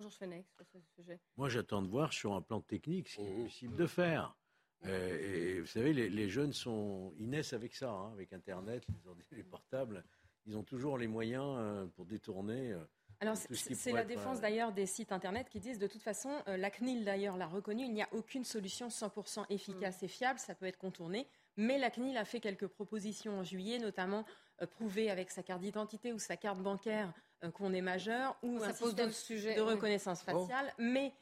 Georges 0.00 0.14
Fenech, 0.14 0.46
sur 0.56 0.66
ce 0.66 0.78
sujet. 0.94 1.18
Moi, 1.36 1.48
j'attends 1.48 1.82
de 1.82 1.88
voir 1.88 2.12
sur 2.12 2.34
un 2.34 2.42
plan 2.42 2.60
technique 2.60 3.08
ce 3.08 3.16
qu'il 3.16 3.26
est 3.26 3.44
possible 3.44 3.76
de 3.76 3.86
faire. 3.86 4.36
Euh, 4.84 5.18
et 5.18 5.60
vous 5.60 5.66
savez, 5.66 5.92
les, 5.92 6.28
jeunes 6.28 6.52
sont, 6.52 7.14
ils 7.16 7.28
naissent 7.28 7.54
avec 7.54 7.74
ça, 7.74 7.90
hein, 7.90 8.12
avec 8.12 8.32
Internet, 8.32 8.84
les, 8.88 9.38
les 9.38 9.42
portables. 9.42 10.04
Ils 10.44 10.56
ont 10.56 10.62
toujours 10.62 10.98
les 10.98 11.06
moyens 11.06 11.56
euh, 11.58 11.86
pour 11.86 12.04
détourner. 12.04 12.72
Euh, 12.72 12.84
alors, 13.20 13.36
c'est 13.36 13.92
la 13.92 14.04
défense 14.04 14.40
d'ailleurs 14.40 14.72
des 14.72 14.86
sites 14.86 15.12
Internet 15.12 15.48
qui 15.48 15.60
disent 15.60 15.78
de 15.78 15.86
toute 15.86 16.02
façon, 16.02 16.30
la 16.46 16.70
CNIL 16.70 17.04
d'ailleurs 17.04 17.36
l'a 17.36 17.46
reconnu, 17.46 17.84
il 17.84 17.92
n'y 17.92 18.02
a 18.02 18.08
aucune 18.12 18.44
solution 18.44 18.88
100% 18.88 19.44
efficace 19.50 20.02
et 20.02 20.08
fiable, 20.08 20.38
ça 20.38 20.54
peut 20.54 20.66
être 20.66 20.78
contourné. 20.78 21.26
Mais 21.56 21.78
la 21.78 21.90
CNIL 21.90 22.16
a 22.18 22.24
fait 22.24 22.40
quelques 22.40 22.66
propositions 22.66 23.38
en 23.38 23.44
juillet, 23.44 23.78
notamment 23.78 24.24
prouver 24.72 25.10
avec 25.10 25.30
sa 25.30 25.42
carte 25.42 25.62
d'identité 25.62 26.12
ou 26.12 26.18
sa 26.18 26.36
carte 26.36 26.60
bancaire 26.60 27.12
qu'on 27.54 27.72
est 27.74 27.82
majeur 27.82 28.36
ou 28.42 28.58
ça 28.58 28.66
un 28.66 28.72
pose 28.72 28.88
système 28.88 29.10
sujets, 29.10 29.54
de 29.54 29.60
reconnaissance 29.60 30.22
faciale. 30.22 30.72
Mais 30.78 31.12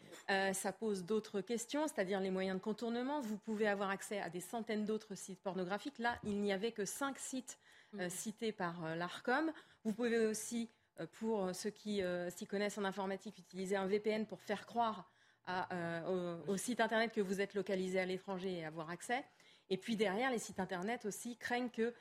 ça 0.52 0.72
pose 0.72 1.04
d'autres 1.04 1.40
questions, 1.40 1.86
c'est-à-dire 1.86 2.20
les 2.20 2.30
moyens 2.30 2.58
de 2.58 2.62
contournement. 2.62 3.20
Vous 3.20 3.38
pouvez 3.38 3.68
avoir 3.68 3.90
accès 3.90 4.20
à 4.20 4.30
des 4.30 4.40
centaines 4.40 4.84
d'autres 4.84 5.14
sites 5.14 5.40
pornographiques. 5.40 5.98
Là, 5.98 6.18
il 6.24 6.40
n'y 6.40 6.52
avait 6.52 6.72
que 6.72 6.84
cinq 6.84 7.18
sites 7.18 7.58
mm. 7.92 8.08
cités 8.08 8.52
par 8.52 8.96
l'ARCOM. 8.96 9.52
Vous 9.84 9.92
pouvez 9.92 10.26
aussi 10.26 10.62
euh, 10.64 10.83
pour 11.12 11.54
ceux 11.54 11.70
qui 11.70 12.02
euh, 12.02 12.30
s'y 12.30 12.46
connaissent 12.46 12.78
en 12.78 12.84
informatique, 12.84 13.38
utiliser 13.38 13.76
un 13.76 13.86
VPN 13.86 14.26
pour 14.26 14.40
faire 14.40 14.66
croire 14.66 15.10
euh, 15.48 16.38
au, 16.46 16.56
site 16.56 16.80
internet 16.80 17.12
que 17.12 17.20
vous 17.20 17.40
êtes 17.40 17.54
localisé 17.54 18.00
à 18.00 18.06
l'étranger 18.06 18.58
et 18.58 18.64
avoir 18.64 18.90
accès. 18.90 19.24
Et 19.70 19.76
puis 19.76 19.96
derrière, 19.96 20.30
les 20.30 20.38
sites 20.38 20.60
internet 20.60 21.04
aussi 21.04 21.36
craignent 21.36 21.70
que 21.70 21.92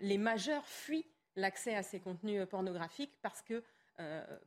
les 0.00 0.18
majeurs 0.18 0.66
fuient 0.66 1.06
l'accès 1.36 1.74
à 1.74 1.82
ces 1.82 2.00
contenus 2.00 2.44
pornographiques 2.48 3.16
parce 3.22 3.42
que, 3.42 3.62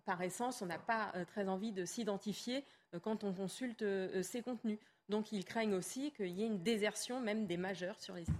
par 0.05 0.21
essence, 0.21 0.61
on 0.61 0.65
n'a 0.65 0.79
pas 0.79 1.13
très 1.27 1.47
envie 1.47 1.71
de 1.71 1.85
s'identifier 1.85 2.65
quand 3.01 3.23
on 3.23 3.33
consulte 3.33 3.85
ces 4.23 4.41
contenus. 4.41 4.79
Donc 5.07 5.31
ils 5.31 5.45
craignent 5.45 5.75
aussi 5.75 6.11
qu'il 6.11 6.27
y 6.27 6.43
ait 6.43 6.47
une 6.47 6.63
désertion 6.63 7.21
même 7.21 7.47
des 7.47 7.57
majeurs 7.57 7.99
sur 8.01 8.15
les 8.15 8.25
sites. 8.25 8.35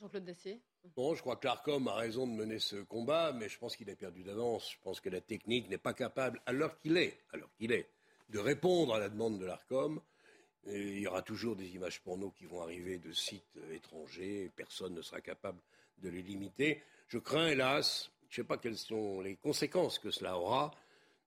Jean-Claude 0.00 0.24
Dacier 0.24 0.60
Je 0.84 1.20
crois 1.20 1.36
que 1.36 1.46
l'ARCOM 1.46 1.88
a 1.88 1.94
raison 1.94 2.26
de 2.26 2.32
mener 2.32 2.58
ce 2.58 2.76
combat, 2.76 3.32
mais 3.32 3.48
je 3.48 3.58
pense 3.58 3.74
qu'il 3.74 3.88
a 3.90 3.96
perdu 3.96 4.22
d'avance. 4.22 4.70
Je 4.70 4.76
pense 4.82 5.00
que 5.00 5.08
la 5.08 5.22
technique 5.22 5.68
n'est 5.70 5.78
pas 5.78 5.94
capable, 5.94 6.40
l'heure 6.50 6.78
qu'il 6.78 6.98
est, 6.98 7.18
l'heure 7.32 7.50
qu'il 7.56 7.72
est, 7.72 7.88
de 8.28 8.38
répondre 8.38 8.94
à 8.94 8.98
la 8.98 9.08
demande 9.08 9.38
de 9.38 9.46
l'ARCOM. 9.46 10.00
il 10.66 11.00
y 11.00 11.06
aura 11.06 11.22
toujours 11.22 11.56
des 11.56 11.74
images 11.74 12.00
porno 12.02 12.30
qui 12.30 12.44
vont 12.44 12.60
arriver 12.60 12.98
de 12.98 13.12
sites 13.12 13.58
étrangers, 13.72 14.52
personne 14.54 14.94
ne 14.94 15.02
sera 15.02 15.20
capable 15.20 15.58
de 15.98 16.10
les 16.10 16.22
limiter. 16.22 16.82
Je 17.08 17.18
crains, 17.18 17.48
hélas, 17.48 18.10
je 18.28 18.40
ne 18.40 18.44
sais 18.44 18.48
pas 18.48 18.58
quelles 18.58 18.76
sont 18.76 19.20
les 19.20 19.36
conséquences 19.36 19.98
que 19.98 20.10
cela 20.10 20.38
aura, 20.38 20.70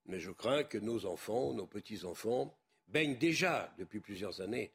mais 0.05 0.19
je 0.19 0.31
crains 0.31 0.63
que 0.63 0.77
nos 0.77 1.05
enfants, 1.05 1.53
nos 1.53 1.65
petits-enfants, 1.67 2.55
baignent 2.87 3.17
déjà 3.17 3.73
depuis 3.79 3.99
plusieurs 4.01 4.39
années 4.39 4.71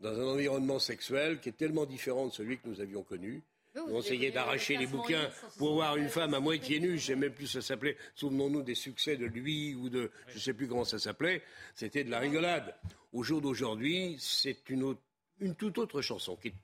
dans 0.00 0.12
un 0.20 0.26
environnement 0.26 0.78
sexuel 0.78 1.40
qui 1.40 1.48
est 1.48 1.56
tellement 1.56 1.86
différent 1.86 2.26
de 2.26 2.32
celui 2.32 2.58
que 2.58 2.68
nous 2.68 2.80
avions 2.80 3.02
connu, 3.02 3.42
on 3.76 4.00
essayait 4.00 4.30
d'arracher 4.30 4.76
les 4.76 4.86
bouquins 4.86 5.28
pour 5.58 5.74
voir 5.74 5.96
une 5.96 6.08
femme 6.08 6.34
à 6.34 6.40
moitié 6.40 6.80
nue. 6.80 6.90
Je 6.90 6.94
ne 6.94 6.98
sais 6.98 7.16
même 7.16 7.32
plus 7.32 7.46
ça 7.46 7.60
s'appelait. 7.62 7.96
Souvenons-nous 8.14 8.62
des 8.62 8.74
succès 8.74 9.16
de 9.16 9.26
lui 9.26 9.74
ou 9.74 9.88
de. 9.88 10.10
Je 10.28 10.34
ne 10.34 10.40
sais 10.40 10.54
plus 10.54 10.68
comment 10.68 10.84
ça 10.84 10.98
s'appelait. 10.98 11.42
C'était 11.74 12.04
de 12.04 12.10
la 12.10 12.18
rigolade. 12.18 12.74
Au 13.12 13.22
jour 13.22 13.40
d'aujourd'hui, 13.40 14.16
c'est 14.18 14.68
une, 14.70 14.94
une 15.40 15.54
toute 15.54 15.78
autre 15.78 16.02
chanson 16.02 16.36
qui 16.36 16.48
est 16.48 16.54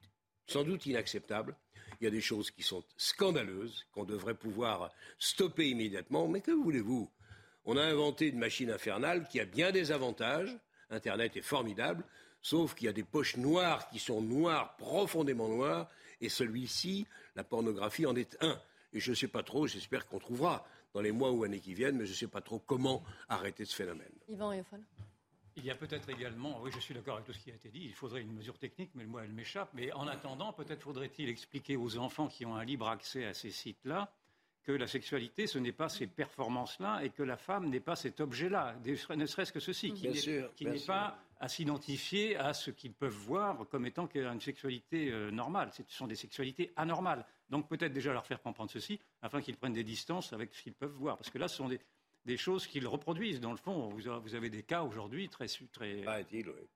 sans 0.46 0.64
doute 0.64 0.86
inacceptable. 0.86 1.56
Il 2.00 2.04
y 2.04 2.08
a 2.08 2.10
des 2.10 2.20
choses 2.20 2.50
qui 2.50 2.62
sont 2.62 2.82
scandaleuses, 2.96 3.86
qu'on 3.92 4.04
devrait 4.04 4.34
pouvoir 4.34 4.90
stopper 5.18 5.68
immédiatement. 5.68 6.26
Mais 6.28 6.40
que 6.40 6.50
voulez-vous? 6.50 7.08
On 7.64 7.76
a 7.76 7.82
inventé 7.82 8.26
une 8.28 8.38
machine 8.38 8.70
infernale 8.70 9.28
qui 9.30 9.38
a 9.38 9.44
bien 9.44 9.70
des 9.70 9.92
avantages. 9.92 10.56
Internet 10.90 11.36
est 11.36 11.42
formidable, 11.42 12.04
sauf 12.42 12.74
qu'il 12.74 12.86
y 12.86 12.88
a 12.88 12.92
des 12.92 13.04
poches 13.04 13.36
noires 13.36 13.88
qui 13.88 13.98
sont 14.00 14.20
noires, 14.20 14.76
profondément 14.76 15.48
noires, 15.48 15.88
et 16.22 16.28
celui-ci, 16.28 17.06
la 17.36 17.44
pornographie, 17.44 18.06
en 18.06 18.16
est 18.16 18.38
un. 18.42 18.58
Et 18.94 19.00
je 19.00 19.10
ne 19.10 19.16
sais 19.16 19.28
pas 19.28 19.42
trop, 19.42 19.66
j'espère 19.66 20.06
qu'on 20.06 20.18
trouvera 20.18 20.66
dans 20.94 21.00
les 21.00 21.12
mois 21.12 21.30
ou 21.32 21.44
années 21.44 21.60
qui 21.60 21.74
viennent, 21.74 21.96
mais 21.96 22.06
je 22.06 22.12
ne 22.12 22.16
sais 22.16 22.26
pas 22.28 22.40
trop 22.40 22.58
comment 22.58 23.02
arrêter 23.28 23.64
ce 23.64 23.74
phénomène. 23.74 24.12
Yvan 24.28 24.52
Eofol. 24.52 24.80
Il 25.56 25.64
y 25.66 25.70
a 25.70 25.74
peut-être 25.74 26.08
également, 26.08 26.62
oui, 26.62 26.70
je 26.74 26.80
suis 26.80 26.94
d'accord 26.94 27.16
avec 27.16 27.26
tout 27.26 27.32
ce 27.32 27.38
qui 27.38 27.50
a 27.50 27.54
été 27.54 27.68
dit, 27.68 27.84
il 27.84 27.94
faudrait 27.94 28.22
une 28.22 28.32
mesure 28.32 28.58
technique, 28.58 28.90
mais 28.94 29.04
moi, 29.04 29.24
elle 29.24 29.32
m'échappe. 29.32 29.68
Mais 29.74 29.92
en 29.92 30.06
attendant, 30.06 30.52
peut-être 30.52 30.82
faudrait-il 30.82 31.28
expliquer 31.28 31.76
aux 31.76 31.98
enfants 31.98 32.28
qui 32.28 32.46
ont 32.46 32.56
un 32.56 32.64
libre 32.64 32.88
accès 32.88 33.26
à 33.26 33.34
ces 33.34 33.50
sites-là 33.50 34.10
que 34.62 34.72
la 34.72 34.86
sexualité, 34.86 35.46
ce 35.46 35.58
n'est 35.58 35.72
pas 35.72 35.88
ces 35.88 36.06
performances-là 36.06 37.04
et 37.04 37.10
que 37.10 37.22
la 37.22 37.36
femme 37.36 37.68
n'est 37.68 37.80
pas 37.80 37.96
cet 37.96 38.20
objet-là, 38.20 38.76
ne 38.84 39.26
serait-ce 39.26 39.52
que 39.52 39.60
ceci, 39.60 39.92
qui 39.92 40.66
n'est 40.66 40.78
pas 40.86 41.18
à 41.43 41.49
s'identifier 41.49 42.36
à 42.36 42.55
ce 42.55 42.70
qu'ils 42.70 42.93
peuvent 42.93 43.12
voir 43.12 43.66
comme 43.68 43.84
étant 43.84 44.09
une 44.14 44.40
sexualité 44.40 45.11
euh, 45.11 45.32
normale. 45.32 45.70
Ce 45.72 45.82
sont 45.88 46.07
des 46.07 46.14
sexualités 46.14 46.72
anormales. 46.76 47.26
Donc 47.51 47.68
peut-être 47.68 47.93
déjà 47.93 48.12
leur 48.12 48.24
faire 48.24 48.40
comprendre 48.40 48.70
ceci, 48.70 49.01
afin 49.22 49.43
qu'ils 49.43 49.57
prennent 49.57 49.72
des 49.72 49.82
distances 49.82 50.32
avec 50.32 50.55
ce 50.55 50.62
qu'ils 50.62 50.72
peuvent 50.72 50.93
voir. 50.93 51.16
Parce 51.16 51.30
que 51.30 51.38
là, 51.38 51.49
ce 51.49 51.57
sont 51.57 51.68
des, 51.68 52.36
choses 52.36 52.68
qu'ils 52.68 52.86
reproduisent. 52.86 53.40
Dans 53.40 53.51
le 53.51 53.57
fond, 53.57 53.88
vous, 53.88 54.34
avez 54.36 54.51
des 54.51 54.62
cas 54.62 54.84
aujourd'hui 54.84 55.28
très, 55.28 55.47
très, 55.49 56.05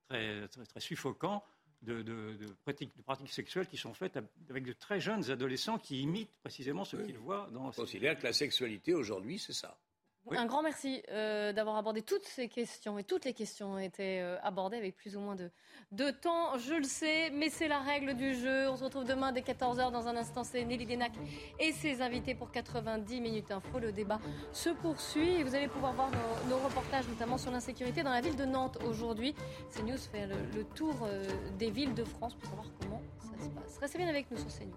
très, 0.08 0.48
très, 0.48 0.80
suffocants 0.80 1.44
de, 1.82 2.34
pratiques, 2.64 2.92
sexuelles 3.28 3.68
qui 3.68 3.76
sont 3.76 3.94
faites 3.94 4.18
avec 4.50 4.64
de 4.64 4.72
très 4.72 4.98
jeunes 4.98 5.30
adolescents 5.30 5.78
qui 5.78 6.02
imitent 6.02 6.36
précisément 6.42 6.84
ce 6.84 6.96
qu'ils 6.96 7.18
voient 7.18 7.48
dans. 7.52 7.68
On 7.68 7.70
considère 7.70 8.18
que 8.18 8.24
la 8.24 8.32
sexualité 8.32 8.94
aujourd'hui, 8.94 9.38
c'est 9.38 9.52
ça. 9.52 9.78
Un 10.32 10.46
grand 10.46 10.62
merci 10.62 11.02
euh, 11.10 11.52
d'avoir 11.52 11.76
abordé 11.76 12.02
toutes 12.02 12.24
ces 12.24 12.48
questions 12.48 12.98
et 12.98 13.04
toutes 13.04 13.24
les 13.24 13.32
questions 13.32 13.74
ont 13.74 13.78
été 13.78 14.20
euh, 14.20 14.36
abordées 14.42 14.76
avec 14.76 14.96
plus 14.96 15.16
ou 15.16 15.20
moins 15.20 15.36
de, 15.36 16.10
temps, 16.10 16.58
je 16.58 16.74
le 16.74 16.82
sais, 16.84 17.30
mais 17.30 17.48
c'est 17.48 17.68
la 17.68 17.78
règle 17.78 18.14
du 18.14 18.34
jeu. 18.34 18.68
On 18.68 18.76
se 18.76 18.82
retrouve 18.82 19.04
demain 19.04 19.30
dès 19.30 19.42
14h. 19.42 19.92
Dans 19.92 20.08
un 20.08 20.16
instant, 20.16 20.42
c'est 20.42 20.64
Nelly 20.64 20.84
Denac 20.84 21.12
et 21.60 21.70
ses 21.72 22.02
invités 22.02 22.34
pour 22.34 22.50
90 22.50 23.20
minutes 23.20 23.52
info. 23.52 23.78
Le 23.78 23.92
débat 23.92 24.18
se 24.52 24.70
poursuit 24.70 25.42
vous 25.42 25.54
allez 25.54 25.68
pouvoir 25.68 25.92
voir 25.92 26.10
nos, 26.48 26.58
reportages, 26.58 27.06
notamment 27.08 27.38
sur 27.38 27.52
l'insécurité 27.52 28.02
dans 28.02 28.10
la 28.10 28.20
ville 28.20 28.36
de 28.36 28.44
Nantes 28.44 28.78
aujourd'hui. 28.84 29.34
CNews 29.70 29.96
fait 29.96 30.26
le, 30.26 30.64
tour 30.64 30.94
euh, 31.04 31.24
des 31.58 31.70
villes 31.70 31.94
de 31.94 32.04
France 32.04 32.34
pour 32.34 32.48
savoir 32.48 32.66
comment 32.80 33.00
ça 33.18 33.44
se 33.44 33.48
passe. 33.50 33.78
Restez 33.78 33.98
bien 33.98 34.08
avec 34.08 34.30
nous 34.30 34.38
sur 34.38 34.48
CNews. 34.48 34.74